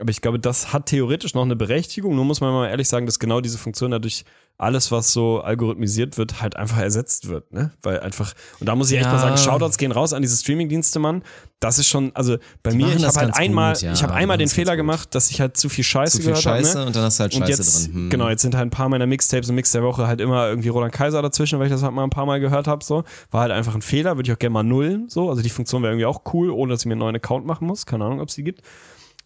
[0.00, 2.14] Aber ich glaube, das hat theoretisch noch eine Berechtigung.
[2.14, 4.24] Nur muss man mal ehrlich sagen, dass genau diese Funktion dadurch
[4.58, 7.70] alles, was so algorithmisiert wird, halt einfach ersetzt wird, ne?
[7.80, 9.02] Weil einfach, und da muss ich ja.
[9.02, 11.22] echt mal sagen, Shoutouts gehen raus an diese Streaming-Dienste, Mann.
[11.60, 14.14] Das ist schon, also bei Die mir, ich habe halt einmal, gut, ja, ich habe
[14.14, 16.62] einmal den Fehler gemacht, dass ich halt zu viel Scheiße zu viel gehört habe.
[16.62, 16.86] Ne?
[16.86, 17.94] und dann hast du halt Scheiße jetzt, drin.
[17.94, 18.10] Hm.
[18.10, 20.68] Genau, jetzt sind halt ein paar meiner Mixtapes und Mix der Woche halt immer irgendwie
[20.68, 23.04] Roland Kaiser dazwischen, weil ich das halt mal ein paar Mal gehört habe, so.
[23.30, 25.30] War halt einfach ein Fehler, würde ich auch gerne mal nullen, so.
[25.30, 27.68] Also die Funktion wäre irgendwie auch cool, ohne dass ich mir einen neuen Account machen
[27.68, 27.86] muss.
[27.86, 28.62] Keine Ahnung, ob es die gibt.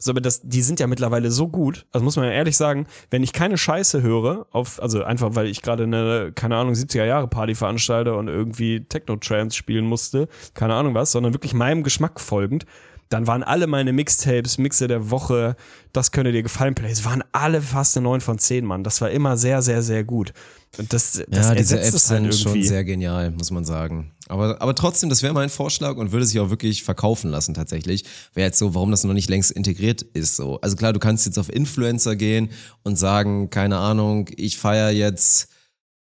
[0.03, 1.87] So, aber das, die sind ja mittlerweile so gut.
[1.93, 5.47] Also muss man ja ehrlich sagen, wenn ich keine Scheiße höre, auf, also einfach weil
[5.47, 10.75] ich gerade eine, keine Ahnung, 70er Jahre Party veranstalte und irgendwie Techno-Trance spielen musste, keine
[10.75, 12.67] Ahnung was, sondern wirklich meinem Geschmack folgend,
[13.13, 15.57] dann waren alle meine Mixtapes, Mixe der Woche,
[15.93, 18.85] das könnte dir gefallen, Plays, waren alle fast eine 9 von 10, Mann.
[18.85, 20.33] Das war immer sehr, sehr, sehr gut.
[20.79, 24.11] Und das, das ja, diese Apps halt sind schon sehr genial, muss man sagen.
[24.29, 28.05] Aber, aber trotzdem, das wäre mein Vorschlag und würde sich auch wirklich verkaufen lassen tatsächlich.
[28.33, 30.59] Wäre jetzt so, warum das noch nicht längst integriert ist so.
[30.63, 32.49] Also klar, du kannst jetzt auf Influencer gehen
[32.83, 35.49] und sagen, keine Ahnung, ich feiere jetzt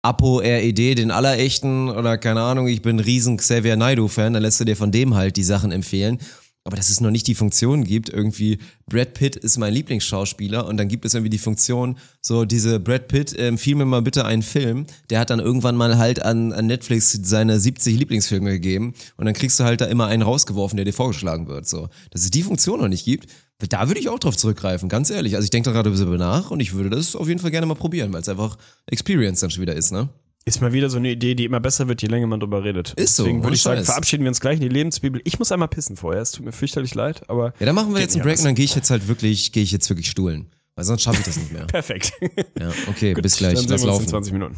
[0.03, 4.61] Apo RED, den allerechten, oder keine Ahnung, ich bin ein riesen Xavier Naidoo-Fan, dann lässt
[4.61, 6.19] du dir von dem halt die Sachen empfehlen
[6.65, 10.77] aber dass es noch nicht die Funktion gibt, irgendwie Brad Pitt ist mein Lieblingsschauspieler und
[10.77, 14.25] dann gibt es irgendwie die Funktion, so diese Brad Pitt, ähm, empfiehl mir mal bitte
[14.25, 18.95] einen Film, der hat dann irgendwann mal halt an, an Netflix seine 70 Lieblingsfilme gegeben
[19.17, 21.89] und dann kriegst du halt da immer einen rausgeworfen, der dir vorgeschlagen wird, so.
[22.11, 23.29] Dass es die Funktion noch nicht gibt,
[23.69, 25.37] da würde ich auch drauf zurückgreifen, ganz ehrlich.
[25.37, 27.51] Also ich denke da gerade ein bisschen nach und ich würde das auf jeden Fall
[27.51, 28.57] gerne mal probieren, weil es einfach
[28.87, 30.09] Experience dann schon wieder ist, ne?
[30.45, 32.95] Ist mal wieder so eine Idee, die immer besser wird, je länger man drüber redet.
[32.95, 33.23] Ist so.
[33.23, 33.87] Deswegen würde ich sagen, Scheiß.
[33.87, 35.21] verabschieden wir uns gleich in die Lebensbibel.
[35.25, 36.21] Ich muss einmal pissen vorher.
[36.21, 37.55] Es tut mir fürchterlich leid, aber.
[37.61, 39.63] Ja, dann machen wir jetzt einen Break und dann gehe ich jetzt halt wirklich, gehe
[39.63, 40.51] ich jetzt wirklich stuhlen.
[40.75, 41.65] Weil sonst schaffe ich das nicht mehr.
[41.67, 42.13] Perfekt.
[42.59, 43.55] Ja, okay, Gut, bis gleich.
[43.55, 44.03] Dann Lass laufen.
[44.03, 44.57] In 20 Minuten.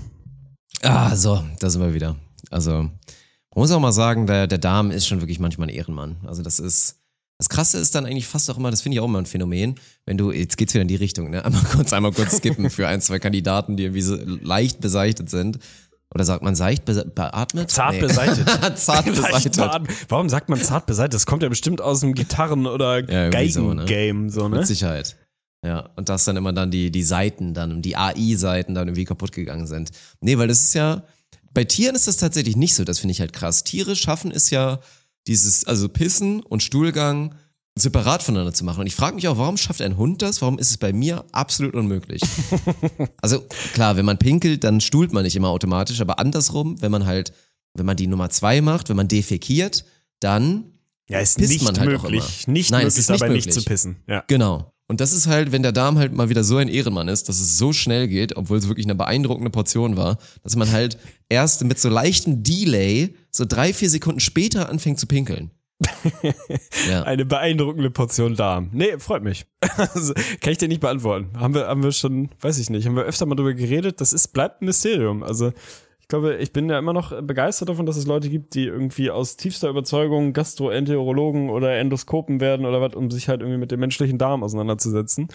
[0.83, 2.17] Ah, so, da sind wir wieder.
[2.51, 2.91] Also, man
[3.55, 6.17] muss auch mal sagen, der, der Darm ist schon wirklich manchmal ein Ehrenmann.
[6.25, 7.01] Also, das ist,
[7.39, 9.75] das Krasse ist dann eigentlich fast auch immer, das finde ich auch immer ein Phänomen,
[10.07, 11.45] wenn du, jetzt geht's wieder in die Richtung, ne?
[11.45, 15.59] Einmal kurz, einmal kurz skippen für ein, zwei Kandidaten, die irgendwie so leicht beseichtet sind.
[16.15, 17.73] Oder sagt man seicht beatmet?
[17.73, 18.01] Zart nee.
[18.01, 18.49] beseitet.
[18.77, 19.57] zart beseitet.
[20.09, 21.15] Warum sagt man zart beseitet?
[21.15, 24.45] Das kommt ja bestimmt aus dem Gitarren- oder ja, Geigen-Game, so, ne?
[24.45, 24.59] so, ne?
[24.59, 25.17] Mit Sicherheit.
[25.65, 29.33] Ja, und dass dann immer dann die, die Seiten dann, die AI-Seiten dann irgendwie kaputt
[29.33, 29.91] gegangen sind.
[30.21, 31.03] Nee, weil das ist ja,
[31.53, 33.65] bei Tieren ist das tatsächlich nicht so, das finde ich halt krass.
[33.65, 34.81] Tiere schaffen es ja,
[35.27, 37.35] dieses, also Pissen und Stuhlgang
[37.77, 38.81] separat voneinander zu machen.
[38.81, 40.41] Und ich frage mich auch, warum schafft ein Hund das?
[40.41, 42.23] Warum ist es bei mir absolut unmöglich?
[43.21, 43.41] also
[43.73, 47.33] klar, wenn man pinkelt, dann stuhlt man nicht immer automatisch, aber andersrum, wenn man halt,
[47.75, 49.85] wenn man die Nummer zwei macht, wenn man defekiert,
[50.21, 50.75] dann
[51.09, 52.23] ja, ist pisst nicht man halt möglich.
[52.23, 52.53] auch immer.
[52.53, 53.47] Nicht Nein, möglich, es ist nicht möglich.
[53.47, 53.97] nicht zu pissen.
[54.07, 54.23] Ja.
[54.29, 54.73] Genau.
[54.87, 57.41] Und das ist halt, wenn der Darm halt mal wieder so ein Ehrenmann ist, dass
[57.41, 60.99] es so schnell geht, obwohl es wirklich eine beeindruckende Portion war, dass man halt
[61.29, 65.51] erst mit so leichtem Delay so drei, vier Sekunden später anfängt zu pinkeln.
[66.89, 67.03] ja.
[67.03, 68.71] Eine beeindruckende Portion Darm.
[68.73, 69.47] Nee, freut mich.
[69.77, 71.31] Also, kann ich dir nicht beantworten.
[71.37, 74.01] Haben wir, haben wir schon, weiß ich nicht, haben wir öfter mal drüber geredet.
[74.01, 75.25] Das ist, bleibt ein Mysterium.
[75.25, 75.53] Also,
[76.01, 79.11] ich glaube, ich bin ja immer noch begeistert davon, dass es Leute gibt, die irgendwie
[79.11, 83.81] aus tiefster Überzeugung Gastroenterologen oder Endoskopen werden oder was, um sich halt irgendwie mit dem
[83.81, 85.29] menschlichen Darm auseinanderzusetzen.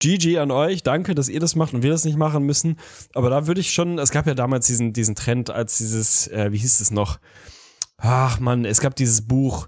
[0.00, 2.76] GG an euch, danke, dass ihr das macht und wir das nicht machen müssen.
[3.14, 6.52] Aber da würde ich schon, es gab ja damals diesen, diesen Trend, als dieses, äh,
[6.52, 7.18] wie hieß es noch?
[7.96, 9.66] Ach man, es gab dieses Buch,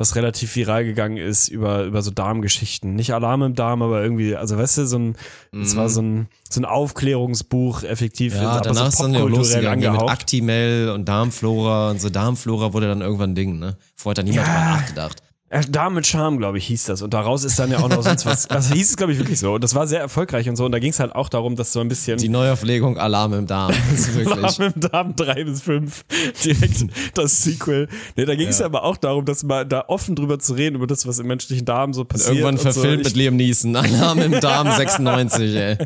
[0.00, 2.94] was relativ viral gegangen ist über, über so Darmgeschichten.
[2.94, 5.16] Nicht Alarm im Darm, aber irgendwie, also weißt du, so ein,
[5.52, 5.88] es war mhm.
[5.88, 8.34] so ein, so ein Aufklärungsbuch effektiv.
[8.34, 12.72] Ja, aber danach so ist dann ja losgegangen mit Actimel und Darmflora und so Darmflora
[12.72, 13.76] wurde dann irgendwann ein Ding, ne?
[13.94, 14.54] Vorher hat da niemand ja.
[14.54, 15.22] drüber nachgedacht.
[15.68, 17.02] Darm mit Charme, glaube ich, hieß das.
[17.02, 18.46] Und daraus ist dann ja auch noch sonst was.
[18.46, 19.54] Das hieß es, glaube ich, wirklich so.
[19.54, 20.64] Und das war sehr erfolgreich und so.
[20.64, 22.18] Und da ging es halt auch darum, dass so ein bisschen.
[22.18, 23.74] Die Neuauflegung Alarm im Darm.
[24.26, 26.04] Alarm im Darm 3 bis 5.
[26.44, 27.88] Direkt das Sequel.
[28.14, 28.66] Nee, da ging es ja.
[28.66, 31.64] aber auch darum, dass mal da offen drüber zu reden, über das, was im menschlichen
[31.64, 32.30] Darm so passiert.
[32.30, 33.08] Und irgendwann verfilmt so.
[33.08, 33.74] mit Liam Neeson.
[33.74, 35.78] Alarm im Darm 96, ey.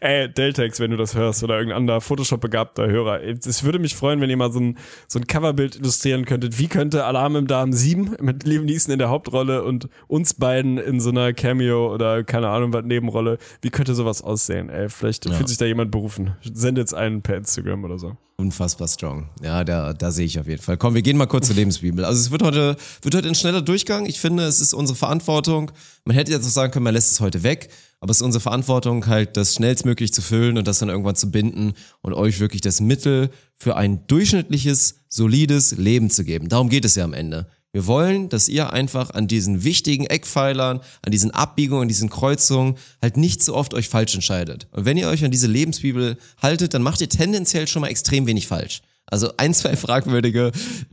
[0.00, 3.22] Ey, Deltex, wenn du das hörst oder irgendein anderer Photoshop-begabter Hörer.
[3.22, 4.78] Es würde mich freuen, wenn ihr mal so ein,
[5.08, 6.58] so ein Coverbild illustrieren könntet.
[6.58, 10.78] Wie könnte Alarm im Darm 7 mit Liam Neeson in der Hauptrolle und uns beiden
[10.78, 14.68] in so einer Cameo oder keine Ahnung was Nebenrolle, wie könnte sowas aussehen?
[14.68, 15.32] Ey, vielleicht ja.
[15.32, 16.36] fühlt sich da jemand berufen.
[16.42, 18.16] Sendet es einen per Instagram oder so.
[18.38, 19.30] Unfassbar strong.
[19.42, 20.76] Ja, da, da sehe ich auf jeden Fall.
[20.76, 22.04] Komm, wir gehen mal kurz zur Lebensbibel.
[22.04, 24.04] Also es wird heute, wird heute ein schneller Durchgang.
[24.04, 25.72] Ich finde, es ist unsere Verantwortung.
[26.04, 27.70] Man hätte jetzt auch sagen können, man lässt es heute weg.
[28.00, 31.30] Aber es ist unsere Verantwortung, halt das schnellstmöglich zu füllen und das dann irgendwann zu
[31.30, 31.72] binden
[32.02, 36.50] und euch wirklich das Mittel für ein durchschnittliches, solides Leben zu geben.
[36.50, 37.46] Darum geht es ja am Ende.
[37.76, 42.78] Wir wollen, dass ihr einfach an diesen wichtigen Eckpfeilern, an diesen Abbiegungen, an diesen Kreuzungen
[43.02, 44.66] halt nicht so oft euch falsch entscheidet.
[44.70, 48.26] Und wenn ihr euch an diese Lebensbibel haltet, dann macht ihr tendenziell schon mal extrem
[48.26, 48.80] wenig falsch.
[49.04, 50.52] Also ein, zwei fragwürdige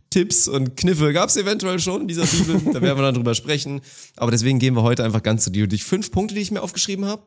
[0.10, 2.60] Tipps und Kniffe gab es eventuell schon in dieser Bibel.
[2.74, 3.80] Da werden wir dann drüber sprechen.
[4.18, 6.62] Aber deswegen gehen wir heute einfach ganz zu dir durch fünf Punkte, die ich mir
[6.62, 7.24] aufgeschrieben habe.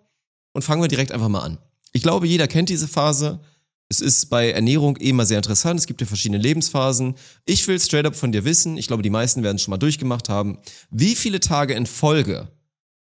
[0.53, 1.57] Und fangen wir direkt einfach mal an.
[1.95, 3.41] Ich glaube, jeder kennt diese Phase.
[3.89, 5.79] Es ist bei Ernährung eh immer sehr interessant.
[5.79, 7.15] Es gibt ja verschiedene Lebensphasen.
[7.45, 9.79] Ich will straight up von dir wissen, ich glaube, die meisten werden es schon mal
[9.79, 10.59] durchgemacht haben.
[10.91, 12.49] Wie viele Tage in Folge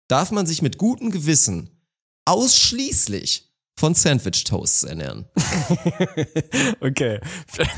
[0.08, 1.70] darf man sich mit gutem Gewissen
[2.24, 5.24] ausschließlich von Sandwich Toasts ernähren.
[6.80, 7.20] okay.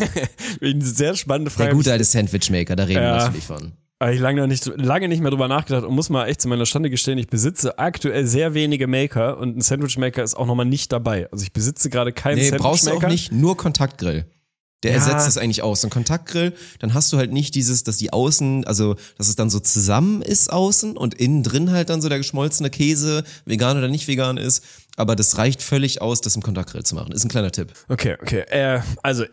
[0.61, 1.69] Eine sehr spannende Frage.
[1.69, 3.15] Der gute alte Sandwich Maker, da reden ja.
[3.15, 3.73] wir natürlich von.
[4.11, 6.91] Ich lange, nicht, lange nicht mehr drüber nachgedacht und muss mal echt zu meiner Stande
[6.91, 10.93] gestehen, ich besitze aktuell sehr wenige Maker und ein Sandwich Maker ist auch nochmal nicht
[10.93, 11.31] dabei.
[11.31, 12.71] Also ich besitze gerade keinen nee, Sandwich Maker.
[12.71, 14.27] brauchst du auch nicht, nur Kontaktgrill.
[14.85, 14.99] Der ja.
[14.99, 15.81] ersetzt es eigentlich aus.
[15.81, 19.35] So ein Kontaktgrill, dann hast du halt nicht dieses, dass die Außen, also dass es
[19.35, 23.77] dann so zusammen ist außen und innen drin halt dann so der geschmolzene Käse, vegan
[23.77, 24.63] oder nicht vegan ist.
[24.97, 27.13] Aber das reicht völlig aus, das im Kontaktgrill zu machen.
[27.13, 27.73] Ist ein kleiner Tipp.
[27.89, 28.45] Okay, okay.
[28.51, 29.25] Äh, also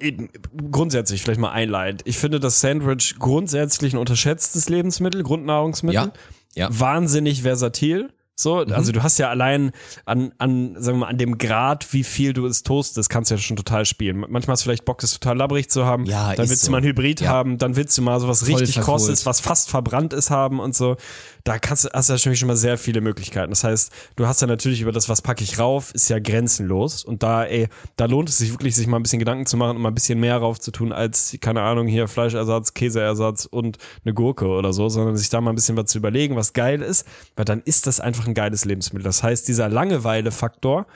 [0.72, 2.02] grundsätzlich vielleicht mal einleitend.
[2.06, 6.12] Ich finde das Sandwich grundsätzlich ein unterschätztes Lebensmittel, Grundnahrungsmittel.
[6.56, 6.70] Ja.
[6.70, 6.70] ja.
[6.72, 8.10] Wahnsinnig versatil.
[8.42, 8.74] So, mhm.
[8.74, 9.72] also du hast ja allein
[10.06, 13.36] an, an, sagen wir mal, an dem Grad, wie viel du es toastest, kannst du
[13.36, 14.26] ja schon total spielen.
[14.28, 16.06] Manchmal hast du vielleicht Bock, das total labbrig zu haben.
[16.06, 16.68] Ja, dann willst so.
[16.68, 17.30] du mal ein Hybrid ja.
[17.30, 19.02] haben, dann willst du mal sowas Voll richtig verkohlt.
[19.02, 20.98] krosses, was fast verbrannt ist haben und so
[21.44, 23.50] da kannst du, hast du natürlich schon mal sehr viele Möglichkeiten.
[23.52, 27.04] Das heißt, du hast ja natürlich über das, was packe ich rauf, ist ja grenzenlos.
[27.04, 29.78] Und da, ey, da lohnt es sich wirklich, sich mal ein bisschen Gedanken zu machen
[29.78, 33.78] und mal ein bisschen mehr rauf zu tun, als, keine Ahnung, hier Fleischersatz, Käseersatz und
[34.04, 36.82] eine Gurke oder so, sondern sich da mal ein bisschen was zu überlegen, was geil
[36.82, 39.04] ist, weil dann ist das einfach ein geiles Lebensmittel.
[39.04, 40.88] Das heißt, dieser Langeweile-Faktor,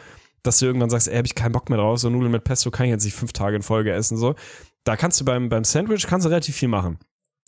[0.43, 2.71] dass du irgendwann sagst, ey, hab ich keinen Bock mehr drauf, so Nudeln mit Pesto
[2.71, 4.35] kann ich jetzt nicht fünf Tage in Folge essen, so.
[4.83, 6.99] Da kannst du beim, beim Sandwich kannst du relativ viel machen.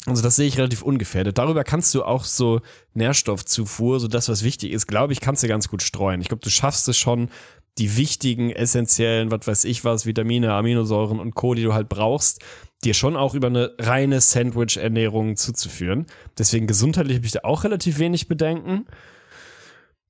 [0.08, 1.38] Also das sehe ich relativ ungefährdet.
[1.38, 2.62] Darüber kannst du auch so
[2.94, 6.22] Nährstoffzufuhr, so das, was wichtig ist, glaube ich, kannst du ganz gut streuen.
[6.22, 7.30] Ich glaube, du schaffst es schon,
[7.78, 12.42] die wichtigen, essentiellen, was weiß ich was, Vitamine, Aminosäuren und Co., die du halt brauchst,
[12.84, 16.06] dir schon auch über eine reine Sandwich-Ernährung zuzuführen.
[16.38, 18.88] Deswegen gesundheitlich habe ich da auch relativ wenig Bedenken.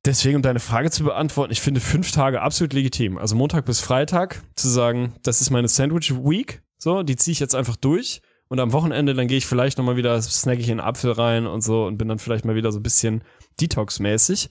[0.08, 3.18] Deswegen, um deine Frage zu beantworten, ich finde fünf Tage absolut legitim.
[3.18, 7.54] Also Montag bis Freitag zu sagen, das ist meine Sandwich-Week, so, die ziehe ich jetzt
[7.54, 10.88] einfach durch und am Wochenende, dann gehe ich vielleicht nochmal wieder, snack ich in einen
[10.88, 13.22] Apfel rein und so und bin dann vielleicht mal wieder so ein bisschen
[13.60, 14.48] Detox-mäßig.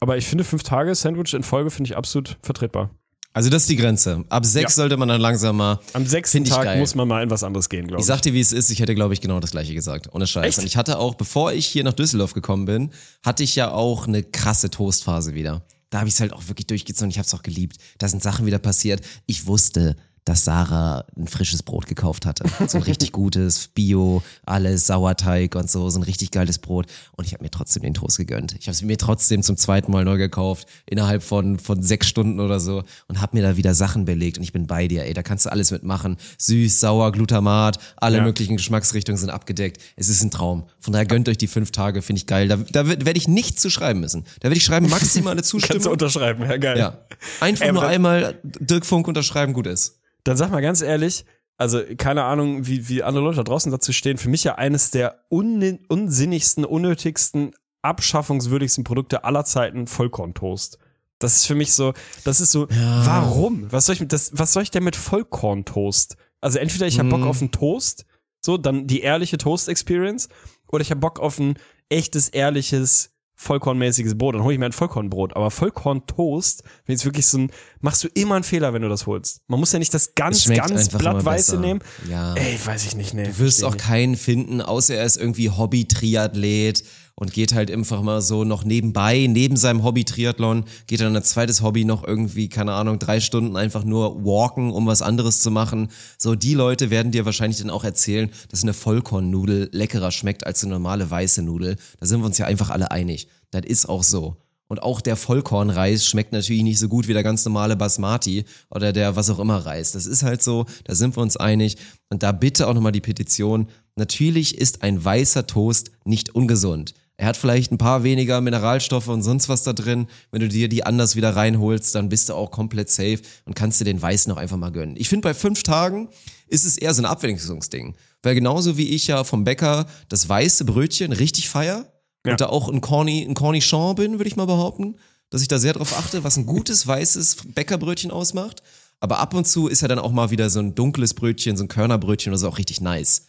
[0.00, 2.90] Aber ich finde, fünf Tage Sandwich in Folge finde ich absolut vertretbar.
[3.38, 4.24] Also das ist die Grenze.
[4.30, 4.82] Ab sechs ja.
[4.82, 5.78] sollte man dann langsam mal.
[5.92, 6.80] Am sechsten Tag geil.
[6.80, 8.02] muss man mal in was anderes gehen, glaube ich.
[8.02, 8.68] Ich sag dir, wie es ist.
[8.68, 10.12] Ich hätte, glaube ich, genau das gleiche gesagt.
[10.12, 10.44] Ohne Scheiß.
[10.44, 10.58] Echt?
[10.58, 12.90] Und ich hatte auch, bevor ich hier nach Düsseldorf gekommen bin,
[13.22, 15.62] hatte ich ja auch eine krasse Toastphase wieder.
[15.90, 17.10] Da habe ich es halt auch wirklich durchgezogen.
[17.10, 17.76] Ich habe es auch geliebt.
[17.98, 19.02] Da sind Sachen wieder passiert.
[19.26, 19.94] Ich wusste,
[20.28, 22.44] dass Sarah ein frisches Brot gekauft hatte.
[22.68, 26.86] So ein richtig gutes, Bio, alles, Sauerteig und so, so ein richtig geiles Brot.
[27.16, 28.54] Und ich habe mir trotzdem den Toast gegönnt.
[28.58, 32.40] Ich habe es mir trotzdem zum zweiten Mal neu gekauft, innerhalb von, von sechs Stunden
[32.40, 34.36] oder so und habe mir da wieder Sachen belegt.
[34.36, 36.18] Und ich bin bei dir, ey, da kannst du alles mitmachen.
[36.36, 38.22] Süß, sauer, Glutamat, alle ja.
[38.22, 39.80] möglichen Geschmacksrichtungen sind abgedeckt.
[39.96, 40.64] Es ist ein Traum.
[40.78, 42.48] Von daher gönnt euch die fünf Tage, finde ich geil.
[42.48, 44.24] Da, da werde ich nichts zu schreiben müssen.
[44.40, 45.68] Da werde ich schreiben, maximale Zustimmung.
[45.72, 46.78] Kannst du unterschreiben, ja geil.
[46.78, 46.98] Ja.
[47.40, 49.98] Einfach ey, nur einmal Dirk Funk unterschreiben, gut ist
[50.28, 51.24] dann sag mal ganz ehrlich,
[51.56, 54.90] also keine Ahnung, wie, wie andere Leute da draußen dazu stehen, für mich ja eines
[54.90, 57.52] der un unsinnigsten, unnötigsten,
[57.82, 60.78] abschaffungswürdigsten Produkte aller Zeiten Vollkorntoast.
[61.18, 63.06] Das ist für mich so, das ist so, ja.
[63.06, 63.72] warum?
[63.72, 66.16] Was soll ich das, was soll ich denn mit Vollkorntoast?
[66.40, 67.26] Also entweder ich habe Bock mhm.
[67.28, 68.06] auf einen Toast,
[68.40, 70.28] so, dann die ehrliche Toast-Experience,
[70.68, 71.58] oder ich habe Bock auf ein
[71.88, 75.36] echtes, ehrliches vollkornmäßiges Brot, dann hole ich mir ein Vollkornbrot.
[75.36, 79.06] Aber Vollkorntoast, wenn jetzt wirklich so ein, machst du immer einen Fehler, wenn du das
[79.06, 79.42] holst.
[79.46, 81.80] Man muss ja nicht das ganz, ganz blattweiße nehmen.
[82.10, 82.34] Ja.
[82.34, 83.24] Ey, weiß ich nicht, nee.
[83.24, 83.84] Du wirst auch nicht.
[83.84, 86.82] keinen finden, außer er ist irgendwie Hobby-Triathlet
[87.18, 91.62] und geht halt einfach mal so noch nebenbei, neben seinem Hobby-Triathlon, geht dann ein zweites
[91.62, 95.88] Hobby noch irgendwie, keine Ahnung, drei Stunden einfach nur walken, um was anderes zu machen.
[96.16, 100.62] So, die Leute werden dir wahrscheinlich dann auch erzählen, dass eine Vollkornnudel leckerer schmeckt als
[100.62, 101.76] eine normale weiße Nudel.
[101.98, 103.26] Da sind wir uns ja einfach alle einig.
[103.50, 104.36] Das ist auch so.
[104.68, 108.92] Und auch der Vollkornreis schmeckt natürlich nicht so gut wie der ganz normale Basmati oder
[108.92, 109.92] der was auch immer Reis.
[109.92, 111.78] Das ist halt so, da sind wir uns einig.
[112.10, 113.68] Und da bitte auch nochmal die Petition.
[113.96, 116.94] Natürlich ist ein weißer Toast nicht ungesund.
[117.20, 120.06] Er hat vielleicht ein paar weniger Mineralstoffe und sonst was da drin.
[120.30, 123.80] Wenn du dir die anders wieder reinholst, dann bist du auch komplett safe und kannst
[123.80, 124.94] dir den Weißen auch einfach mal gönnen.
[124.96, 126.08] Ich finde, bei fünf Tagen
[126.46, 127.96] ist es eher so ein Abwechslungsding.
[128.22, 131.92] Weil genauso wie ich ja vom Bäcker das weiße Brötchen richtig feier
[132.24, 132.32] Ja.
[132.32, 134.94] und da auch ein Corny, ein Cornichon bin, würde ich mal behaupten,
[135.30, 138.62] dass ich da sehr drauf achte, was ein gutes weißes Bäckerbrötchen ausmacht.
[139.00, 141.64] Aber ab und zu ist ja dann auch mal wieder so ein dunkles Brötchen, so
[141.64, 143.26] ein Körnerbrötchen oder so auch richtig nice.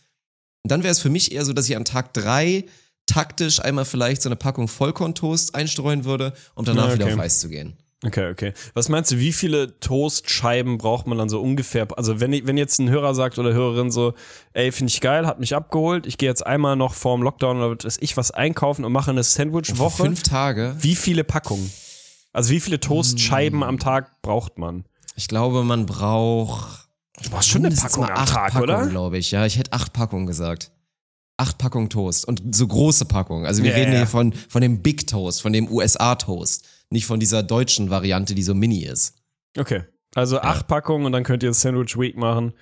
[0.63, 2.65] Und dann wäre es für mich eher so, dass ich an Tag drei
[3.09, 6.99] taktisch einmal vielleicht so eine Packung Vollkorntoast einstreuen würde, um danach Ja, okay.
[7.03, 7.77] wieder auf Weiß zu gehen.
[8.05, 8.53] Okay, okay.
[8.75, 11.85] Was meinst du, wie viele Toastscheiben braucht man dann so ungefähr?
[11.97, 14.13] Also wenn, wenn jetzt ein Hörer sagt oder Hörerin so,
[14.53, 17.75] ey, finde ich geil, hat mich abgeholt, ich gehe jetzt einmal noch vorm Lockdown oder
[17.83, 20.03] was ich was einkaufen und mache eine Sandwich-Woche.
[20.03, 20.75] fünf Tage.
[20.79, 21.69] Wie viele Packungen?
[22.31, 24.85] Also wie viele Toastscheiben am Tag braucht man?
[25.17, 26.87] Ich glaube, man braucht.
[27.21, 28.87] Du brauchst schon eine Packung am acht Tag, Packungen, oder?
[28.87, 29.31] glaube ich.
[29.31, 30.71] Ja, ich hätte acht Packungen gesagt.
[31.39, 32.27] Acht Packungen Toast.
[32.27, 33.45] Und so große Packungen.
[33.45, 33.99] Also wir Ja, reden ja.
[33.99, 36.67] hier von, von dem Big Toast, von dem USA-Toast.
[36.89, 39.15] Nicht von dieser deutschen Variante, die so mini ist.
[39.57, 39.83] Okay.
[40.15, 42.53] Also acht Packungen und dann könnt ihr Sandwich Week machen.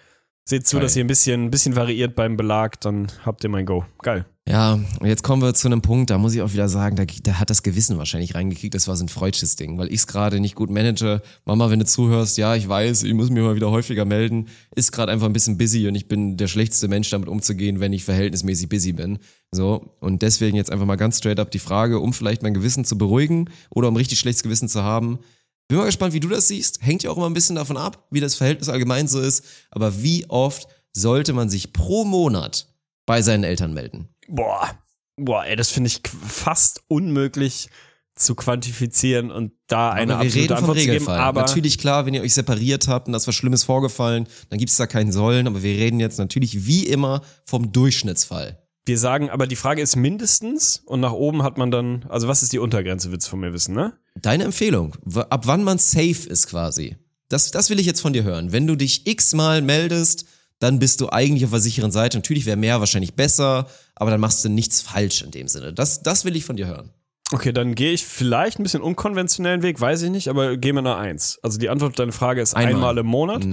[0.49, 0.83] Seht zu, Geil.
[0.83, 3.83] dass ihr ein bisschen, ein bisschen variiert beim Belag, dann habt ihr mein Go.
[4.01, 4.25] Geil.
[4.47, 7.03] Ja, und jetzt kommen wir zu einem Punkt, da muss ich auch wieder sagen, da,
[7.23, 10.07] da hat das Gewissen wahrscheinlich reingekriegt, das war so ein freudsches Ding, weil ich es
[10.07, 11.21] gerade nicht gut manage.
[11.43, 14.93] Mama, wenn du zuhörst, ja, ich weiß, ich muss mich mal wieder häufiger melden, ist
[14.93, 18.05] gerade einfach ein bisschen busy und ich bin der schlechteste Mensch damit umzugehen, wenn ich
[18.05, 19.19] verhältnismäßig busy bin.
[19.51, 22.85] So, und deswegen jetzt einfach mal ganz straight up die Frage, um vielleicht mein Gewissen
[22.85, 25.19] zu beruhigen oder um richtig schlechtes Gewissen zu haben.
[25.67, 26.79] Bin mal gespannt, wie du das siehst.
[26.81, 29.43] Hängt ja auch immer ein bisschen davon ab, wie das Verhältnis allgemein so ist.
[29.69, 32.73] Aber wie oft sollte man sich pro Monat
[33.05, 34.07] bei seinen Eltern melden?
[34.29, 34.77] Boah,
[35.17, 37.69] boah, ey, das finde ich fast unmöglich
[38.15, 40.91] zu quantifizieren und da eine aber wir absolute reden vom Antwort zu geben.
[40.93, 41.19] Regelfall.
[41.19, 44.57] Aber natürlich klar, wenn ihr euch separiert habt und da ist was Schlimmes vorgefallen, dann
[44.57, 45.47] gibt es da keinen Sollen.
[45.47, 48.57] Aber wir reden jetzt natürlich wie immer vom Durchschnittsfall.
[48.87, 52.43] Wir sagen, aber die Frage ist mindestens und nach oben hat man dann, also was
[52.43, 53.93] ist die Untergrenze, willst du von mir wissen, ne?
[54.15, 54.95] Deine Empfehlung,
[55.29, 56.97] ab wann man safe ist quasi.
[57.29, 58.51] Das, das will ich jetzt von dir hören.
[58.51, 60.25] Wenn du dich x-mal meldest,
[60.59, 62.17] dann bist du eigentlich auf der sicheren Seite.
[62.17, 65.73] Natürlich wäre mehr wahrscheinlich besser, aber dann machst du nichts falsch in dem Sinne.
[65.73, 66.91] Das, das will ich von dir hören.
[67.31, 70.81] Okay, dann gehe ich vielleicht ein bisschen unkonventionellen Weg, weiß ich nicht, aber gehen wir
[70.81, 71.39] nach eins.
[71.43, 72.97] Also die Antwort auf deine Frage ist einmal, Einmal.
[72.99, 73.45] im Monat.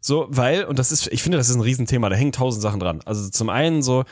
[0.00, 2.80] So, weil, und das ist, ich finde, das ist ein Riesenthema, da hängen tausend Sachen
[2.80, 3.00] dran.
[3.04, 4.04] Also zum einen so,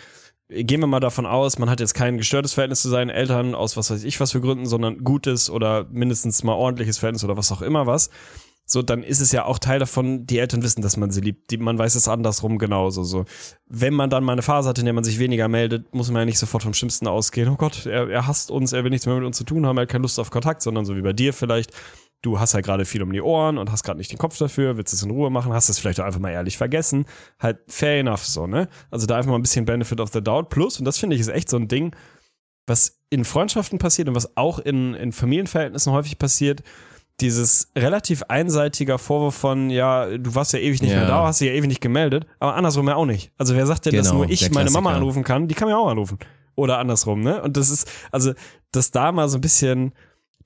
[0.49, 3.77] gehen wir mal davon aus, man hat jetzt kein gestörtes Verhältnis zu seinen Eltern aus
[3.77, 7.53] was weiß ich was für Gründen, sondern gutes oder mindestens mal ordentliches Verhältnis oder was
[7.53, 8.11] auch immer was.
[8.67, 11.51] So, dann ist es ja auch Teil davon, die Eltern wissen, dass man sie liebt.
[11.51, 13.05] Die, man weiß es andersrum genauso.
[13.05, 13.27] So.
[13.67, 16.21] Wenn man dann mal eine Phase hat, in der man sich weniger meldet, muss man
[16.21, 17.51] ja nicht sofort vom Schlimmsten ausgehen.
[17.51, 19.77] Oh Gott, er, er hasst uns, er will nichts mehr mit uns zu tun haben,
[19.77, 21.73] er hat keine Lust auf Kontakt, sondern so wie bei dir vielleicht.
[22.25, 24.79] Du hast halt gerade viel um die Ohren und hast gerade nicht den Kopf dafür,
[24.79, 27.05] willst es in Ruhe machen, hast es vielleicht auch einfach mal ehrlich vergessen.
[27.39, 28.69] Halt fair enough so, ne?
[28.91, 30.49] Also da einfach mal ein bisschen Benefit of the Doubt.
[30.49, 31.95] Plus, und das finde ich ist echt so ein Ding,
[32.67, 36.63] was in Freundschaften passiert und was auch in, in Familienverhältnissen häufig passiert,
[37.21, 41.01] dieses relativ einseitiger Vorwurf von, ja, du warst ja ewig nicht Ja.
[41.01, 43.33] mehr da, hast dich ja ewig nicht gemeldet, aber andersrum ja auch nicht.
[43.37, 45.77] Also wer sagt denn, dass Genau, nur ich meine Mama anrufen kann, die kann mir
[45.77, 46.19] auch anrufen.
[46.57, 47.43] Oder andersrum, ne?
[47.43, 48.33] Und das ist, also,
[48.73, 49.93] dass da mal so ein bisschen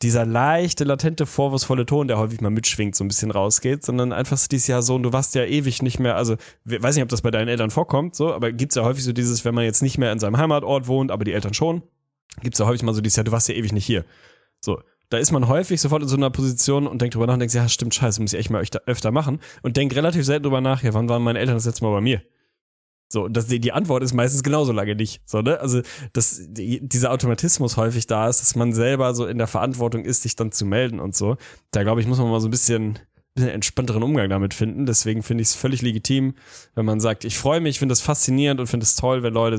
[0.03, 4.36] dieser leichte, latente, vorwurfsvolle Ton, der häufig mal mitschwingt, so ein bisschen rausgeht, sondern einfach
[4.36, 7.03] so dieses Jahr so, und du warst ja ewig nicht mehr, also, we- weiß nicht,
[7.03, 9.64] ob das bei deinen Eltern vorkommt, so, aber gibt's ja häufig so dieses, wenn man
[9.64, 11.82] jetzt nicht mehr in seinem Heimatort wohnt, aber die Eltern schon,
[12.42, 14.05] gibt's ja häufig mal so dieses Jahr, du warst ja ewig nicht hier.
[14.61, 14.80] So.
[15.11, 17.55] Da ist man häufig sofort in so einer Position und denkt drüber nach und denkt,
[17.55, 19.40] ja, stimmt, scheiße, muss ich echt mal öfter machen.
[19.62, 22.03] Und denkt relativ selten drüber nach, ja, wann waren meine Eltern das letzte Mal bei
[22.03, 22.20] mir?
[23.11, 25.22] So, und das, die, Antwort ist meistens genauso lange nicht.
[25.24, 25.59] So, ne?
[25.61, 25.80] Also,
[26.12, 30.22] dass die, dieser Automatismus häufig da ist, dass man selber so in der Verantwortung ist,
[30.22, 31.36] sich dann zu melden und so.
[31.70, 32.98] Da glaube ich, muss man mal so ein bisschen,
[33.34, 34.84] bisschen entspannteren Umgang damit finden.
[34.84, 36.34] Deswegen finde ich es völlig legitim,
[36.74, 39.59] wenn man sagt, ich freue mich, finde das faszinierend und finde es toll, wenn Leute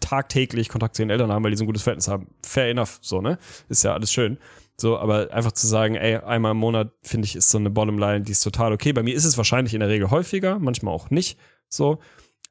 [0.00, 2.28] tagtäglich Kontakt zu ihren Eltern haben, weil die so ein gutes Verhältnis haben.
[2.42, 3.38] Fair enough, so, ne?
[3.68, 4.38] Ist ja alles schön.
[4.80, 8.22] So, aber einfach zu sagen, ey, einmal im Monat, finde ich, ist so eine Bottomline,
[8.22, 8.92] die ist total okay.
[8.92, 11.36] Bei mir ist es wahrscheinlich in der Regel häufiger, manchmal auch nicht.
[11.68, 11.98] So,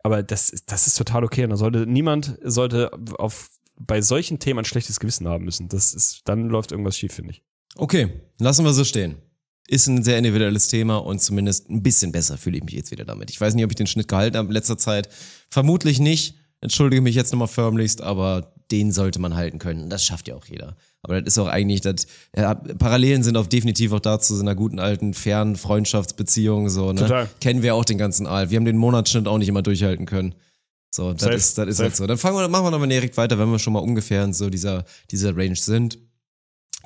[0.07, 1.43] aber das, ist- das ist total okay.
[1.43, 3.49] Und da sollte niemand sollte auf
[3.79, 5.69] bei solchen Themen ein schlechtes Gewissen haben müssen.
[5.69, 7.43] Das ist, dann läuft irgendwas schief, finde ich.
[7.75, 9.17] Okay, lassen wir so stehen.
[9.67, 13.05] Ist ein sehr individuelles Thema und zumindest ein bisschen besser fühle ich mich jetzt wieder
[13.05, 13.29] damit.
[13.29, 15.09] Ich weiß nicht, ob ich den Schnitt gehalten habe in letzter Zeit.
[15.51, 16.35] Vermutlich nicht.
[16.61, 19.89] Entschuldige mich jetzt nochmal förmlichst, aber den sollte man halten können.
[19.91, 20.75] Das schafft ja auch jeder.
[21.03, 24.55] Aber das ist auch eigentlich, das, ja, Parallelen sind auch definitiv auch dazu so einer
[24.55, 27.01] guten alten, fairen Freundschaftsbeziehung, so, ne?
[27.01, 27.29] Total.
[27.39, 28.49] Kennen wir auch den ganzen Aal.
[28.49, 30.35] Wir haben den Monatsschnitt auch nicht immer durchhalten können.
[30.89, 32.07] So, das ist, das ist halt so.
[32.07, 34.49] Dann fangen wir, machen wir nochmal direkt weiter, wenn wir schon mal ungefähr in so
[34.49, 35.99] dieser, dieser Range sind.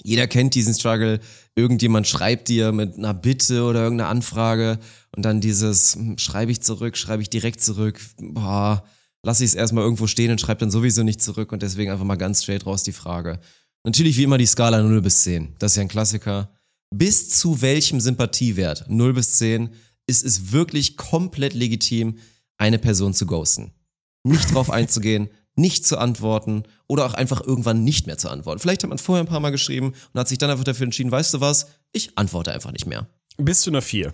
[0.04, 1.20] Jeder kennt diesen Struggle.
[1.56, 4.80] Irgendjemand schreibt dir mit einer Bitte oder irgendeiner Anfrage
[5.16, 8.84] und dann dieses, hm, schreibe ich zurück, schreibe ich direkt zurück, boah,
[9.24, 12.06] lasse ich es erstmal irgendwo stehen und schreibe dann sowieso nicht zurück und deswegen einfach
[12.06, 13.40] mal ganz straight raus die Frage.
[13.84, 15.56] Natürlich wie immer die Skala 0 bis 10.
[15.60, 16.54] Das ist ja ein Klassiker.
[16.94, 19.70] Bis zu welchem Sympathiewert, 0 bis 10,
[20.08, 22.18] ist es wirklich komplett legitim,
[22.58, 23.74] eine Person zu ghosten.
[24.24, 28.60] Nicht drauf einzugehen, nicht zu antworten oder auch einfach irgendwann nicht mehr zu antworten.
[28.60, 31.12] Vielleicht hat man vorher ein paar Mal geschrieben und hat sich dann einfach dafür entschieden,
[31.12, 33.08] weißt du was, ich antworte einfach nicht mehr.
[33.38, 34.14] Bis zu einer 4.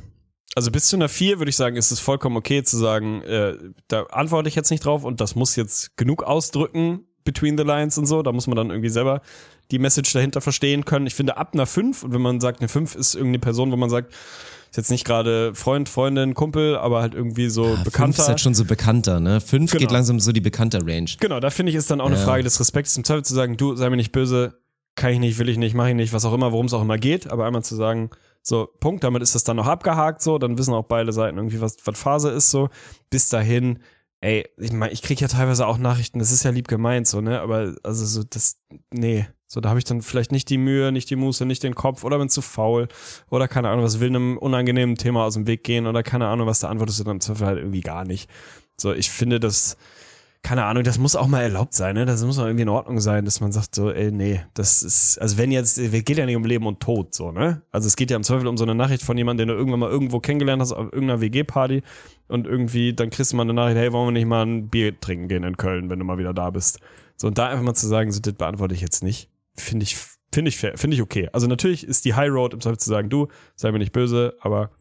[0.56, 3.56] Also bis zu einer 4 würde ich sagen, ist es vollkommen okay zu sagen, äh,
[3.88, 7.98] da antworte ich jetzt nicht drauf und das muss jetzt genug ausdrücken, between the lines
[7.98, 8.24] und so.
[8.24, 9.22] Da muss man dann irgendwie selber
[9.72, 11.08] die Message dahinter verstehen können.
[11.08, 13.76] Ich finde, ab einer 5, und wenn man sagt, eine 5 ist irgendeine Person, wo
[13.76, 14.14] man sagt,
[14.70, 18.06] ist jetzt nicht gerade Freund, Freundin, Kumpel, aber halt irgendwie so Ja, bekannter.
[18.06, 19.40] Fünf ist halt schon so bekannter, ne?
[19.42, 19.80] Fünf Genau.
[19.80, 21.10] geht langsam so die bekannte Range.
[21.20, 22.24] Genau, da finde ich, ist dann auch eine Ja.
[22.24, 24.60] Frage des Respekts im Zweifel zu sagen, du, sei mir nicht böse,
[24.96, 26.82] kann ich nicht, will ich nicht, mache ich nicht, was auch immer, worum es auch
[26.82, 28.10] immer geht, aber einmal zu sagen,
[28.42, 31.62] so, Punkt, damit ist das dann noch abgehakt, so, dann wissen auch beide Seiten irgendwie,
[31.62, 32.70] was, was Phase ist, so,
[33.10, 33.80] bis dahin,
[34.22, 37.22] ey, ich meine, ich kriege ja teilweise auch Nachrichten, das ist ja lieb gemeint, so,
[37.22, 38.58] ne, aber, also so, das,
[38.92, 41.74] nee, so, da habe ich dann vielleicht nicht die Mühe, nicht die Muße, nicht den
[41.74, 42.90] Kopf oder bin zu faul
[43.30, 46.48] oder keine Ahnung, was will einem unangenehmen Thema aus dem Weg gehen oder keine Ahnung,
[46.48, 48.30] was da antwortest du dann im Zweifel halt irgendwie gar nicht.
[48.76, 49.78] So, ich finde das,
[50.44, 52.06] keine Ahnung, das muss auch mal erlaubt sein, ne?
[52.06, 55.18] Das muss auch irgendwie in Ordnung sein, dass man sagt so, ey, nee, das ist,
[55.20, 57.62] also wenn jetzt, es geht ja nicht um Leben und Tod, so, ne?
[57.72, 59.80] Also es geht ja im Zweifel um so eine Nachricht von jemandem, den du irgendwann
[59.80, 61.84] mal irgendwo kennengelernt hast, auf irgendeiner WG-Party
[62.28, 65.00] und irgendwie, dann kriegst du mal eine Nachricht, hey, wollen wir nicht mal ein Bier
[65.00, 66.80] trinken gehen in Köln, wenn du mal wieder da bist?
[67.16, 69.98] So, und da einfach mal zu sagen, so, das beantworte ich jetzt nicht, finde ich,
[70.34, 71.30] finde ich fair, finde ich okay.
[71.34, 74.36] Also natürlich ist die High Road im Zweifel zu sagen, du, sei mir nicht böse,
[74.42, 74.72] aber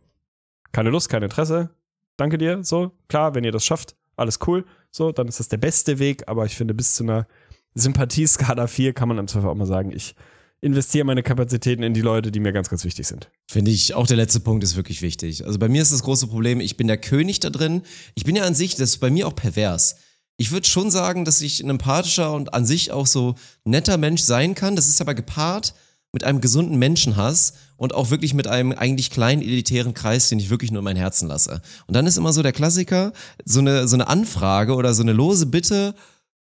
[0.72, 1.70] keine Lust, kein Interesse,
[2.16, 5.58] danke dir, so, klar, wenn ihr das schafft, alles cool, so, dann ist das der
[5.58, 7.26] beste Weg, aber ich finde, bis zu einer
[7.74, 10.14] Sympathieskala 4 kann man im Zweifel auch mal sagen, ich
[10.60, 13.30] investiere meine Kapazitäten in die Leute, die mir ganz, ganz wichtig sind.
[13.46, 15.44] Finde ich, auch der letzte Punkt ist wirklich wichtig.
[15.44, 17.82] Also bei mir ist das große Problem, ich bin der König da drin.
[18.14, 19.96] Ich bin ja an sich, das ist bei mir auch pervers.
[20.36, 23.34] Ich würde schon sagen, dass ich ein empathischer und an sich auch so
[23.64, 24.76] netter Mensch sein kann.
[24.76, 25.74] Das ist aber gepaart
[26.12, 30.50] mit einem gesunden Menschenhass und auch wirklich mit einem eigentlich kleinen elitären Kreis, den ich
[30.50, 31.62] wirklich nur in mein Herzen lasse.
[31.86, 33.12] Und dann ist immer so der Klassiker,
[33.44, 35.94] so eine, so eine Anfrage oder so eine lose Bitte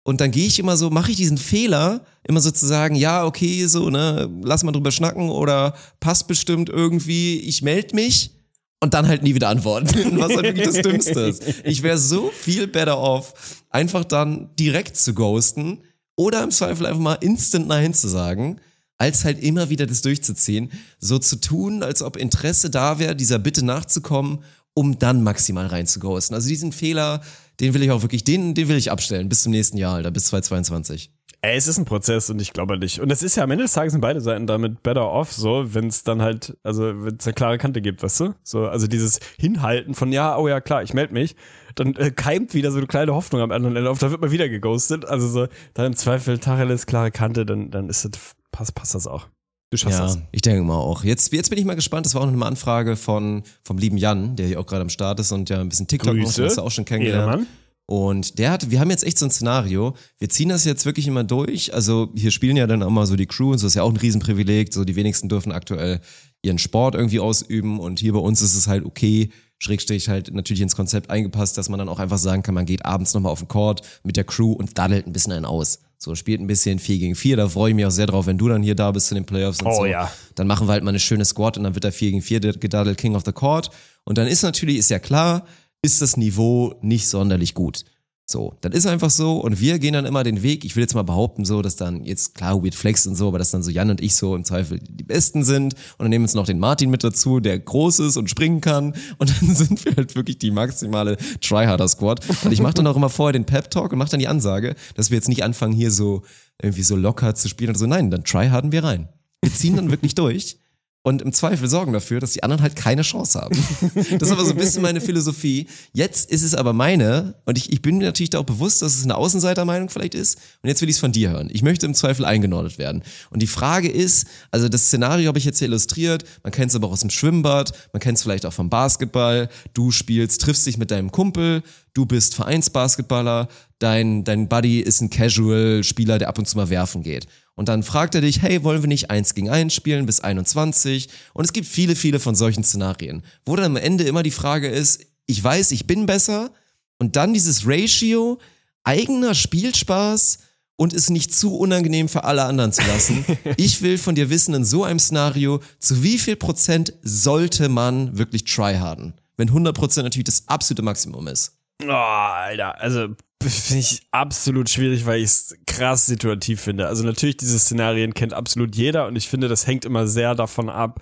[0.06, 3.24] und dann gehe ich immer so, mache ich diesen Fehler, immer so zu sagen, ja,
[3.24, 8.35] okay, so, ne, lass mal drüber schnacken oder passt bestimmt irgendwie, ich melde mich
[8.80, 11.42] und dann halt nie wieder antworten, was halt wirklich das Dümmste ist.
[11.64, 15.82] Ich wäre so viel better off, einfach dann direkt zu ghosten
[16.16, 18.60] oder im Zweifel einfach mal instant Nein zu sagen,
[18.98, 23.38] als halt immer wieder das durchzuziehen, so zu tun, als ob Interesse da wäre, dieser
[23.38, 24.42] Bitte nachzukommen,
[24.74, 26.34] um dann maximal rein zu ghosten.
[26.34, 27.22] Also diesen Fehler,
[27.60, 30.10] den will ich auch wirklich, den, den will ich abstellen bis zum nächsten Jahr, Alter,
[30.10, 31.10] bis 2022.
[31.42, 33.00] Ey, es ist ein Prozess und ich glaube nicht.
[33.00, 35.74] Und es ist ja am Ende des Tages sind beide Seiten damit better off, so,
[35.74, 38.34] wenn es dann halt, also wenn es eine klare Kante gibt, weißt du?
[38.42, 41.36] So, also dieses Hinhalten von, ja, oh ja, klar, ich melde mich,
[41.76, 44.30] dann äh, keimt wieder so eine kleine Hoffnung am anderen Ende auf, da wird man
[44.30, 45.04] wieder geghostet.
[45.04, 49.06] Also so, dann im Zweifel Tacheles, klare Kante, dann, dann ist das, passt, passt das
[49.06, 49.28] auch.
[49.70, 50.18] Du schaffst Ja, das.
[50.30, 51.02] ich denke mal auch.
[51.02, 52.06] Jetzt, jetzt bin ich mal gespannt.
[52.06, 54.88] Das war auch noch eine Anfrage von, vom lieben Jan, der hier auch gerade am
[54.88, 56.26] Start ist und ja ein bisschen TikTok macht.
[56.26, 56.44] Grüße.
[56.44, 57.26] Hast du auch schon kennengelernt.
[57.28, 57.46] Ehrenmann.
[57.88, 59.94] Und der hat, wir haben jetzt echt so ein Szenario.
[60.18, 61.72] Wir ziehen das jetzt wirklich immer durch.
[61.72, 63.90] Also hier spielen ja dann auch mal so die Crew und so ist ja auch
[63.90, 64.74] ein Riesenprivileg.
[64.74, 66.00] So die wenigsten dürfen aktuell
[66.42, 69.30] ihren Sport irgendwie ausüben und hier bei uns ist es halt okay.
[69.58, 72.84] Schrägstrich halt natürlich ins Konzept eingepasst, dass man dann auch einfach sagen kann, man geht
[72.84, 75.78] abends nochmal auf den Court mit der Crew und daddelt ein bisschen einen aus.
[75.98, 77.38] So, spielt ein bisschen 4 gegen 4.
[77.38, 79.24] Da freue ich mich auch sehr drauf, wenn du dann hier da bist zu den
[79.24, 79.86] Playoffs und Oh so.
[79.86, 80.12] ja.
[80.34, 82.40] Dann machen wir halt mal eine schöne Squad und dann wird da 4 gegen 4
[82.40, 83.70] gedaddelt King of the Court.
[84.04, 85.46] Und dann ist natürlich, ist ja klar,
[85.82, 87.84] ist das Niveau nicht sonderlich gut.
[88.28, 90.64] So, das ist einfach so und wir gehen dann immer den Weg.
[90.64, 93.38] Ich will jetzt mal behaupten, so, dass dann jetzt klar Weird Flex und so, aber
[93.38, 96.24] dass dann so Jan und ich so im Zweifel die Besten sind und dann nehmen
[96.24, 99.54] wir uns noch den Martin mit dazu, der groß ist und springen kann und dann
[99.54, 102.20] sind wir halt wirklich die maximale Tryharder Squad.
[102.44, 104.74] Und ich mache dann auch immer vorher den Pep Talk und mache dann die Ansage,
[104.96, 106.22] dass wir jetzt nicht anfangen hier so
[106.60, 107.86] irgendwie so locker zu spielen und so.
[107.86, 109.08] Nein, dann tryharden wir rein.
[109.40, 110.58] Wir ziehen dann wirklich durch
[111.06, 113.56] und im Zweifel sorgen dafür, dass die anderen halt keine Chance haben.
[114.18, 115.68] Das ist aber so ein bisschen meine Philosophie.
[115.92, 118.96] Jetzt ist es aber meine, und ich, ich bin mir natürlich da auch bewusst, dass
[118.96, 121.48] es eine Außenseitermeinung vielleicht ist, und jetzt will ich es von dir hören.
[121.52, 123.04] Ich möchte im Zweifel eingenordet werden.
[123.30, 126.74] Und die Frage ist, also das Szenario habe ich jetzt hier illustriert, man kennt es
[126.74, 130.66] aber auch aus dem Schwimmbad, man kennt es vielleicht auch vom Basketball, du spielst, triffst
[130.66, 131.62] dich mit deinem Kumpel,
[131.94, 133.46] du bist Vereinsbasketballer,
[133.78, 137.28] dein, dein Buddy ist ein Casual-Spieler, der ab und zu mal werfen geht.
[137.56, 141.08] Und dann fragt er dich, hey, wollen wir nicht eins gegen eins spielen bis 21?
[141.32, 144.68] Und es gibt viele, viele von solchen Szenarien, wo dann am Ende immer die Frage
[144.68, 146.52] ist, ich weiß, ich bin besser.
[146.98, 148.38] Und dann dieses Ratio
[148.84, 150.38] eigener Spielspaß
[150.76, 153.24] und es nicht zu unangenehm für alle anderen zu lassen.
[153.56, 158.18] ich will von dir wissen, in so einem Szenario, zu wie viel Prozent sollte man
[158.18, 159.14] wirklich tryharden?
[159.36, 161.52] Wenn 100 Prozent natürlich das absolute Maximum ist.
[161.84, 163.08] Oh, Alter, also
[163.42, 166.88] finde ich absolut schwierig, weil ich es krass situativ finde.
[166.88, 170.68] Also natürlich, diese Szenarien kennt absolut jeder und ich finde, das hängt immer sehr davon
[170.68, 171.00] ab,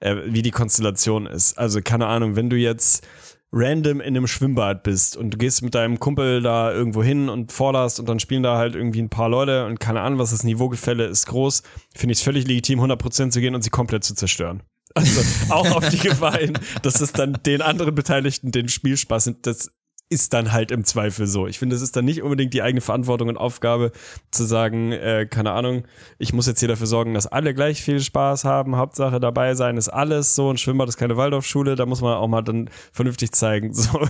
[0.00, 1.58] äh, wie die Konstellation ist.
[1.58, 3.06] Also keine Ahnung, wenn du jetzt
[3.52, 7.52] random in einem Schwimmbad bist und du gehst mit deinem Kumpel da irgendwo hin und
[7.52, 10.42] forderst und dann spielen da halt irgendwie ein paar Leute und keine Ahnung, was das
[10.42, 11.62] Niveaugefälle ist groß,
[11.94, 14.62] finde ich es völlig legitim, 100% zu gehen und sie komplett zu zerstören.
[14.94, 15.20] Also
[15.50, 19.32] auch auf die Gefahr hin, dass es dann den anderen Beteiligten den Spielspaß.
[19.42, 19.70] Das
[20.10, 21.46] ist dann halt im Zweifel so.
[21.46, 23.90] Ich finde, es ist dann nicht unbedingt die eigene Verantwortung und Aufgabe
[24.30, 25.84] zu sagen, äh, keine Ahnung,
[26.18, 28.76] ich muss jetzt hier dafür sorgen, dass alle gleich viel Spaß haben.
[28.76, 30.50] Hauptsache dabei sein ist alles so.
[30.50, 31.74] Ein Schwimmbad ist keine Waldorfschule.
[31.74, 34.06] Da muss man auch mal dann vernünftig zeigen, so,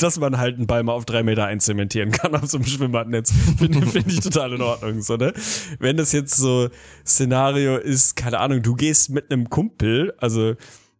[0.00, 3.32] dass man halt einen Ball mal auf drei Meter einzementieren kann auf so einem Schwimmbadnetz.
[3.58, 5.34] Finde find ich total in Ordnung, so, ne?
[5.78, 6.68] Wenn das jetzt so
[7.06, 10.54] Szenario ist, keine Ahnung, du gehst mit einem Kumpel, also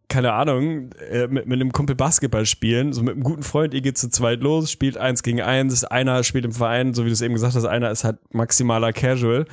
[0.09, 3.81] keine Ahnung, äh, mit, mit einem Kumpel Basketball spielen, so mit einem guten Freund, ihr
[3.81, 7.13] geht zu zweit los, spielt eins gegen eins, einer spielt im Verein, so wie du
[7.13, 9.45] es eben gesagt hast, einer ist halt maximaler Casual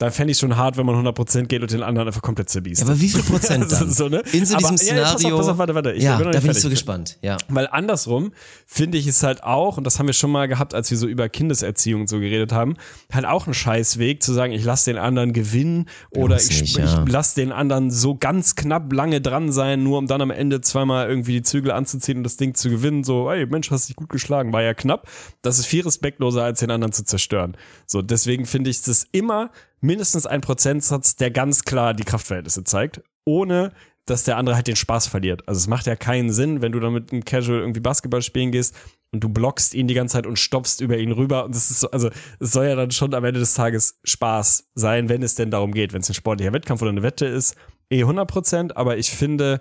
[0.00, 2.80] da fände ich schon hart, wenn man 100% geht und den anderen einfach komplett zerbiest.
[2.80, 3.90] Ja, aber wie viel Prozent dann?
[3.90, 4.22] so, ne?
[4.32, 5.02] In so diesem aber, Szenario.
[5.04, 5.92] Ja, pass auf, pass auf, warte, warte.
[5.92, 7.18] Ich ja, da bin ich so gespannt.
[7.20, 7.36] Ja.
[7.50, 8.32] Weil andersrum
[8.64, 11.06] finde ich es halt auch, und das haben wir schon mal gehabt, als wir so
[11.06, 12.76] über Kindeserziehung so geredet haben,
[13.12, 17.04] halt auch ein Scheißweg zu sagen, ich lasse den anderen gewinnen oder ich, nicht, ja.
[17.04, 20.62] ich lasse den anderen so ganz knapp lange dran sein, nur um dann am Ende
[20.62, 23.04] zweimal irgendwie die Zügel anzuziehen und das Ding zu gewinnen.
[23.04, 25.08] So, ey, Mensch, hast dich gut geschlagen, war ja knapp.
[25.42, 27.54] Das ist viel respektloser, als den anderen zu zerstören.
[27.84, 29.50] So, deswegen finde ich es immer
[29.80, 33.72] mindestens ein Prozentsatz, der ganz klar die Kraftverhältnisse zeigt, ohne
[34.06, 35.46] dass der andere halt den Spaß verliert.
[35.46, 38.50] Also es macht ja keinen Sinn, wenn du dann mit einem Casual irgendwie Basketball spielen
[38.50, 38.74] gehst
[39.12, 41.44] und du blockst ihn die ganze Zeit und stopfst über ihn rüber.
[41.44, 44.70] Und das ist so, also es soll ja dann schon am Ende des Tages Spaß
[44.74, 47.54] sein, wenn es denn darum geht, wenn es ein sportlicher Wettkampf oder eine Wette ist,
[47.90, 48.76] eh 100 Prozent.
[48.76, 49.60] Aber ich finde,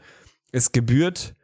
[0.51, 1.35] es gebührt,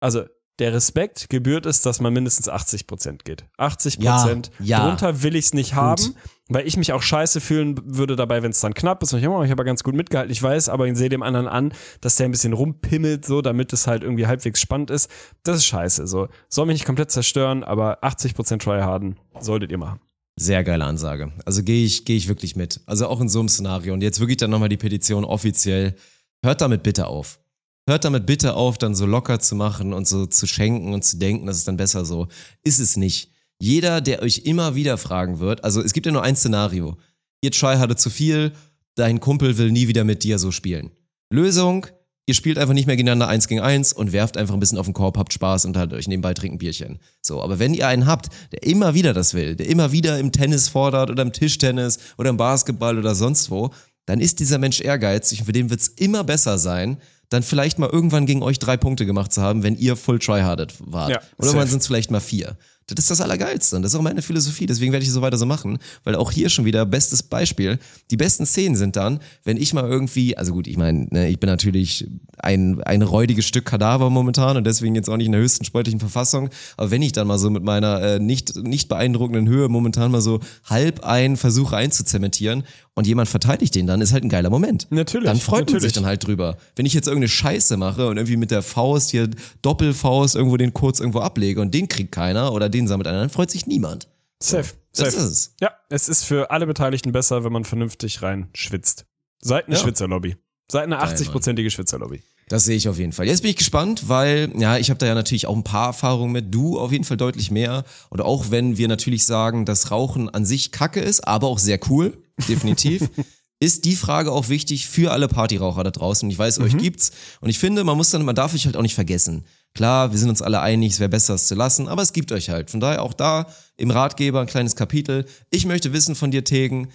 [0.00, 0.24] also
[0.58, 3.44] der Respekt gebührt es, dass man mindestens 80 Prozent geht.
[3.58, 4.50] 80 Prozent.
[4.58, 4.86] Ja, ja.
[4.86, 6.14] Drunter will ich es nicht haben, gut.
[6.48, 9.12] Weil ich mich auch scheiße fühlen würde dabei, wenn es dann knapp ist.
[9.12, 11.48] Und ich, oh, ich habe ganz gut mitgehalten, ich weiß, aber ich sehe dem anderen
[11.48, 15.10] an, dass der ein bisschen rumpimmelt, so, damit es halt irgendwie halbwegs spannend ist.
[15.42, 16.28] Das ist scheiße, so.
[16.48, 20.00] Soll mich nicht komplett zerstören, aber 80 Prozent tryharden solltet ihr machen.
[20.38, 21.32] Sehr geile Ansage.
[21.46, 22.80] Also gehe ich, gehe ich wirklich mit.
[22.86, 23.94] Also auch in so einem Szenario.
[23.94, 25.96] Und jetzt wirklich dann nochmal die Petition offiziell.
[26.44, 27.40] Hört damit bitte auf.
[27.88, 31.18] Hört damit bitte auf, dann so locker zu machen und so zu schenken und zu
[31.18, 32.28] denken, das ist dann besser so.
[32.64, 33.32] Ist es nicht.
[33.58, 36.96] Jeder, der euch immer wieder fragen wird, also es gibt ja nur ein Szenario.
[37.40, 38.52] Ihr Try hatte zu viel,
[38.96, 40.90] dein Kumpel will nie wieder mit dir so spielen.
[41.30, 41.86] Lösung,
[42.26, 44.86] ihr spielt einfach nicht mehr gegeneinander eins gegen eins und werft einfach ein bisschen auf
[44.86, 46.98] den Korb, habt Spaß und halt euch nebenbei trinken Bierchen.
[47.22, 50.32] So, aber wenn ihr einen habt, der immer wieder das will, der immer wieder im
[50.32, 53.70] Tennis fordert oder im Tischtennis oder im Basketball oder sonst wo,
[54.06, 57.90] dann ist dieser Mensch ehrgeizig und für den wird's immer besser sein, dann vielleicht mal
[57.90, 61.10] irgendwann gegen euch drei Punkte gemacht zu haben, wenn ihr full tryhardet wart.
[61.10, 62.56] Ja, Oder man sind es vielleicht mal vier.
[62.88, 63.76] Das ist das Allergeilste.
[63.76, 64.66] Und das ist auch meine Philosophie.
[64.66, 65.78] Deswegen werde ich so weiter so machen.
[66.04, 67.78] Weil auch hier schon wieder bestes Beispiel.
[68.10, 71.40] Die besten Szenen sind dann, wenn ich mal irgendwie, also gut, ich meine, ne, ich
[71.40, 72.08] bin natürlich
[72.38, 75.98] ein, ein räudiges Stück Kadaver momentan und deswegen jetzt auch nicht in der höchsten sportlichen
[75.98, 76.48] Verfassung.
[76.76, 80.20] Aber wenn ich dann mal so mit meiner äh, nicht, nicht beeindruckenden Höhe momentan mal
[80.20, 82.62] so halb ein versuche einzuzementieren
[82.94, 84.86] und jemand verteidigt den dann, ist halt ein geiler Moment.
[84.90, 85.26] Natürlich.
[85.26, 85.74] Dann freut natürlich.
[85.74, 86.56] man sich dann halt drüber.
[86.76, 89.28] Wenn ich jetzt irgendeine Scheiße mache und irgendwie mit der Faust hier
[89.62, 93.30] Doppelfaust irgendwo den kurz irgendwo ablege und den kriegt keiner oder den sammelt einer, dann
[93.30, 94.08] freut sich niemand.
[94.42, 94.68] Safe.
[94.94, 95.16] Das Safe.
[95.26, 95.54] ist es.
[95.60, 99.06] Ja, es ist für alle Beteiligten besser, wenn man vernünftig rein schwitzt.
[99.40, 99.82] Seid eine Ja.
[99.82, 100.36] Schwitzerlobby.
[100.70, 102.22] Seid eine Geil, 80-prozentige Schwitzerlobby.
[102.48, 103.26] Das sehe ich auf jeden Fall.
[103.26, 106.32] Jetzt bin ich gespannt, weil ja, ich habe da ja natürlich auch ein paar Erfahrungen
[106.32, 106.54] mit.
[106.54, 107.84] Du auf jeden Fall deutlich mehr.
[108.08, 111.80] Und auch wenn wir natürlich sagen, dass Rauchen an sich Kacke ist, aber auch sehr
[111.90, 112.16] cool,
[112.48, 113.08] definitiv.
[113.58, 116.28] Ist die Frage auch wichtig für alle Partyraucher da draußen?
[116.28, 117.10] Ich weiß, euch gibt's.
[117.40, 119.46] Und ich finde, man muss dann, man darf euch halt auch nicht vergessen.
[119.74, 122.32] Klar, wir sind uns alle einig, es wäre besser, es zu lassen, aber es gibt
[122.32, 122.70] euch halt.
[122.70, 123.46] Von daher auch da
[123.78, 125.24] im Ratgeber ein kleines Kapitel.
[125.50, 126.88] Ich möchte wissen von dir, Tegen,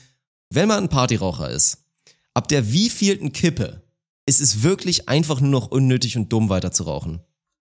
[0.52, 1.80] wenn man ein Partyraucher ist,
[2.36, 3.82] ab der wievielten Kippe
[4.28, 7.22] ist es wirklich einfach nur noch unnötig und dumm weiter zu rauchen?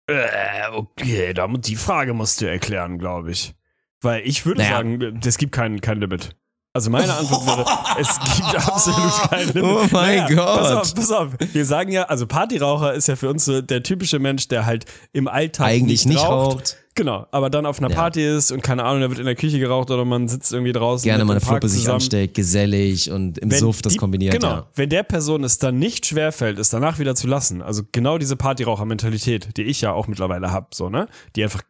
[0.07, 3.55] Äh, okay, da, die Frage musst du erklären, glaube ich.
[4.03, 4.77] Weil ich würde Naja.
[4.77, 6.37] sagen, es gibt kein, kein Limit.
[6.77, 7.65] Also meine Antwort wäre,
[8.01, 9.63] es gibt absolut kein Limit.
[9.63, 10.59] Oh mein Gott.
[10.59, 11.29] Pass auf, pass auf.
[11.53, 14.85] Wir sagen ja, also Partyraucher ist ja für uns so der typische Mensch, der halt
[15.13, 16.77] im Alltag Eigentlich nicht raucht.
[16.97, 17.97] Genau, aber dann auf einer Ja.
[17.97, 20.73] Party ist und keine Ahnung, da wird in der Küche geraucht oder man sitzt irgendwie
[20.73, 21.05] draußen.
[21.05, 24.33] Gerne mal eine Fluppe sich ansteckt, gesellig und im Wenn Suff das kombiniert.
[24.35, 24.49] Genau.
[24.49, 24.67] Ja.
[24.75, 28.37] Wenn der Person es dann nicht schwerfällt, es danach wieder zu lassen, also genau diese
[28.37, 31.09] Partyraucher-Mentalität, die ich ja auch mittlerweile hab, so, ne?
[31.35, 31.63] Die einfach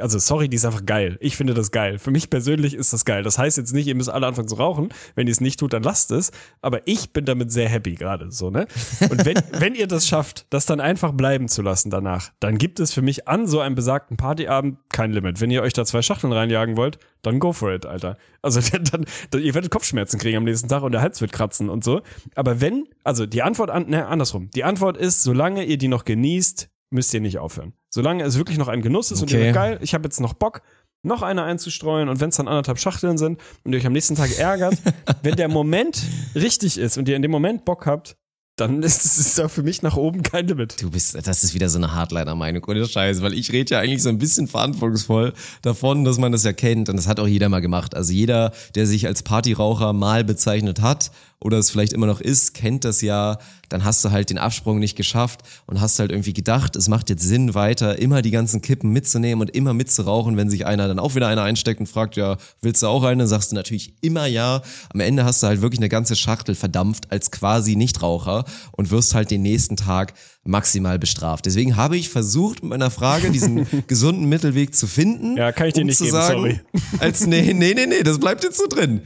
[0.00, 1.18] also sorry, die ist einfach geil.
[1.20, 1.98] Ich finde das geil.
[1.98, 3.22] Für mich persönlich ist das geil.
[3.22, 4.88] Das heißt jetzt nicht, ihr müsst alle anfangen zu rauchen.
[5.14, 6.32] Wenn ihr es nicht tut, dann lasst es.
[6.62, 8.66] Aber ich bin damit sehr happy gerade so, ne?
[9.10, 12.80] Und wenn, wenn ihr das schafft, das dann einfach bleiben zu lassen danach, dann gibt
[12.80, 15.40] es für mich an so einem besagten Partyabend kein Limit.
[15.40, 18.16] Wenn ihr euch da zwei Schachteln reinjagen wollt, dann go for it, Alter.
[18.40, 18.60] Also
[18.92, 21.84] dann, dann ihr werdet Kopfschmerzen kriegen am nächsten Tag und der Hals wird kratzen und
[21.84, 22.00] so.
[22.34, 24.50] Aber wenn, also die Antwort an, ne, andersrum.
[24.54, 27.72] Die Antwort ist, solange ihr die noch genießt, müsst ihr nicht aufhören.
[27.90, 29.34] Solange es wirklich noch ein Genuss ist Okay.
[29.34, 30.62] und ihr sagt, geil, ich habe jetzt noch Bock,
[31.02, 34.14] noch eine einzustreuen und wenn es dann anderthalb Schachteln sind und ihr euch am nächsten
[34.14, 34.76] Tag ärgert,
[35.22, 36.00] wenn der Moment
[36.34, 38.16] richtig ist und ihr in dem Moment Bock habt,
[38.56, 40.80] dann ist es da für mich nach oben kein Limit.
[40.80, 44.02] Du bist, das ist wieder so eine Hardliner-Meinung, ohne Scheiß, weil ich rede ja eigentlich
[44.02, 45.32] so ein bisschen verantwortungsvoll
[45.62, 47.94] davon, dass man das ja kennt und das hat auch jeder mal gemacht.
[47.96, 51.10] Also jeder, der sich als Partyraucher mal bezeichnet hat
[51.42, 53.38] oder es vielleicht immer noch ist, kennt das ja.
[53.68, 57.08] Dann hast du halt den Absprung nicht geschafft und hast halt irgendwie gedacht, es macht
[57.08, 60.98] jetzt Sinn, weiter immer die ganzen Kippen mitzunehmen und immer mitzurauchen, wenn sich einer dann
[60.98, 63.22] auch wieder einer einsteckt und fragt, ja, willst du auch eine?
[63.22, 64.62] Dann sagst du natürlich immer ja.
[64.92, 69.14] Am Ende hast du halt wirklich eine ganze Schachtel verdampft als quasi Nichtraucher und wirst
[69.14, 70.12] halt den nächsten Tag
[70.44, 71.46] maximal bestraft.
[71.46, 75.36] Deswegen habe ich versucht, mit meiner Frage diesen gesunden Mittelweg zu finden.
[75.36, 76.60] Ja, kann ich dir um nicht zu geben, sagen, sorry.
[76.98, 79.02] Als, nee, nee, nee, nee, das bleibt jetzt so drin.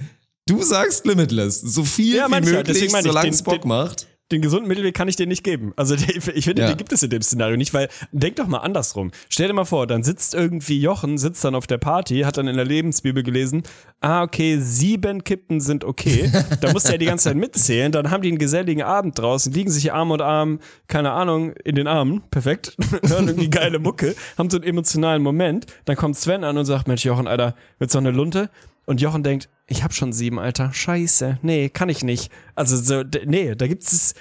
[0.49, 1.61] Du sagst limitless.
[1.61, 4.07] So viel Ja, wie ja, möglich, ich, solange es Bock den- macht.
[4.33, 5.73] Den gesunden Mittelweg kann ich dir nicht geben.
[5.77, 5.95] Also
[6.35, 6.69] ich finde, Ja.
[6.69, 9.13] den gibt es in dem Szenario nicht, weil denk doch mal andersrum.
[9.29, 12.49] Stell dir mal vor, dann sitzt irgendwie Jochen, sitzt dann auf der Party, hat dann
[12.49, 13.63] in der Lebensbibel gelesen,
[14.01, 16.31] ah, okay, sieben Kippen sind okay.
[16.61, 19.71] Da muss er die ganze Zeit mitzählen, dann haben die einen geselligen Abend draußen, liegen
[19.71, 20.59] sich Arm und Arm,
[20.89, 25.67] keine Ahnung, in den Armen, perfekt, hören irgendwie geile Mucke, haben so einen emotionalen Moment,
[25.85, 28.51] dann kommt Sven an und sagt, Mensch, Jochen, Alter, willst du noch eine Lunte?
[28.87, 30.73] Und Jochen denkt, ich hab schon sieben, Alter.
[30.73, 31.39] Scheiße.
[31.43, 32.31] Nee, kann ich nicht.
[32.55, 34.15] Also so, nee, da gibt's es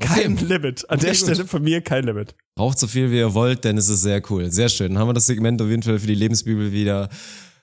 [0.00, 0.88] kein Limit.
[0.88, 1.28] An der Okay, gut.
[1.28, 2.34] Stelle von mir kein Limit.
[2.54, 4.50] Braucht so viel, wie ihr wollt, denn es ist sehr cool.
[4.52, 4.92] Sehr schön.
[4.92, 7.08] Dann haben wir das Segment auf jeden Fall für die Lebensbibel wieder,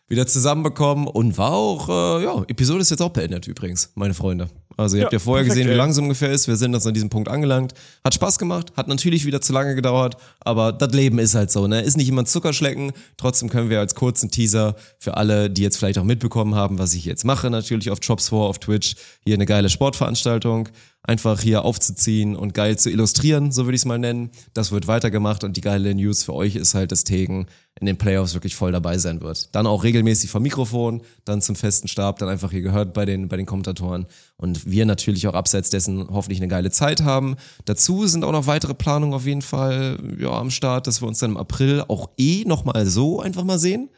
[0.07, 4.49] wieder zusammenbekommen und war auch, äh, ja, Episode ist jetzt auch beendet übrigens, meine Freunde.
[4.77, 6.47] Also ihr Ja, habt ja vorher perfekt, gesehen, wie lang es ungefähr ist.
[6.47, 7.73] Wir sind jetzt an diesem Punkt angelangt.
[8.03, 11.67] Hat Spaß gemacht, hat natürlich wieder zu lange gedauert, aber das Leben ist halt so,
[11.67, 11.81] ne?
[11.81, 12.91] Ist nicht immer Zuckerschlecken.
[13.17, 16.93] Trotzdem können wir als kurzen Teaser für alle, die jetzt vielleicht auch mitbekommen haben, was
[16.93, 20.69] ich jetzt mache, natürlich auf Jobs 4 auf Twitch, hier eine geile Sportveranstaltung
[21.07, 24.31] einfach hier aufzuziehen und geil zu illustrieren, so würde ich es mal nennen.
[24.53, 27.45] Das wird weitergemacht und die geile News für euch ist halt, dass Tegen
[27.79, 29.53] in den Playoffs wirklich voll dabei sein wird.
[29.53, 33.27] Dann auch regelmäßig vom Mikrofon, dann zum festen Stab, dann einfach hier gehört bei den,
[33.27, 34.05] bei den Kommentatoren
[34.37, 37.35] und wir natürlich auch abseits dessen hoffentlich eine geile Zeit haben.
[37.65, 41.19] Dazu sind auch noch weitere Planungen auf jeden Fall ja, am Start, dass wir uns
[41.19, 43.89] dann im April auch eh nochmal so einfach mal sehen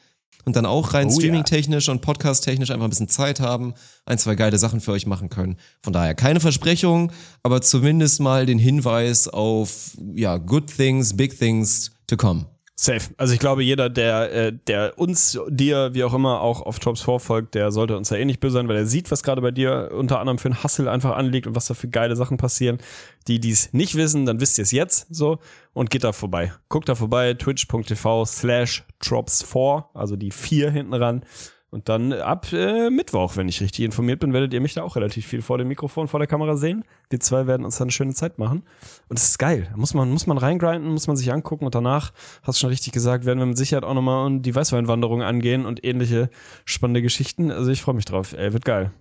[0.46, 1.16] und dann auch rein Oh ja.
[1.16, 3.74] streaming-technisch und podcast-technisch einfach ein bisschen Zeit haben,
[4.06, 5.58] ein, zwei geile Sachen für euch machen können.
[5.84, 7.12] Von daher keine Versprechung,
[7.44, 12.46] aber zumindest mal den Hinweis auf, ja, good things, big things to come.
[12.80, 13.10] Safe.
[13.18, 17.02] Also ich glaube, jeder, der, äh, der uns, dir, wie auch immer, auch auf Tops
[17.02, 19.50] vorfolgt, der sollte uns ja eh nicht böse sein, weil er sieht, was gerade bei
[19.50, 22.78] dir unter anderem für ein Hustle einfach anliegt und was da für geile Sachen passieren.
[23.28, 25.40] Die, die es nicht wissen, dann wisst ihr es jetzt so
[25.74, 26.54] und geht da vorbei.
[26.70, 31.26] Guckt da vorbei, twitch.tv slash Drops4, also die vier hinten ran.
[31.70, 34.96] Und dann ab äh, Mittwoch, wenn ich richtig informiert bin, werdet ihr mich da auch
[34.96, 36.86] relativ viel vor dem Mikrofon, vor der Kamera sehen.
[37.10, 38.64] Wir zwei werden uns dann eine schöne Zeit machen.
[39.10, 39.68] Und es ist geil.
[39.72, 42.14] Da muss man, muss man reingrinden, muss man sich angucken und danach,
[42.44, 45.84] hast du schon richtig gesagt, werden wir mit Sicherheit auch nochmal die Weißweinwanderung angehen und
[45.84, 46.30] ähnliche
[46.64, 47.52] spannende Geschichten.
[47.52, 48.34] Also ich freue mich drauf.
[48.34, 48.92] Ey, wird geil.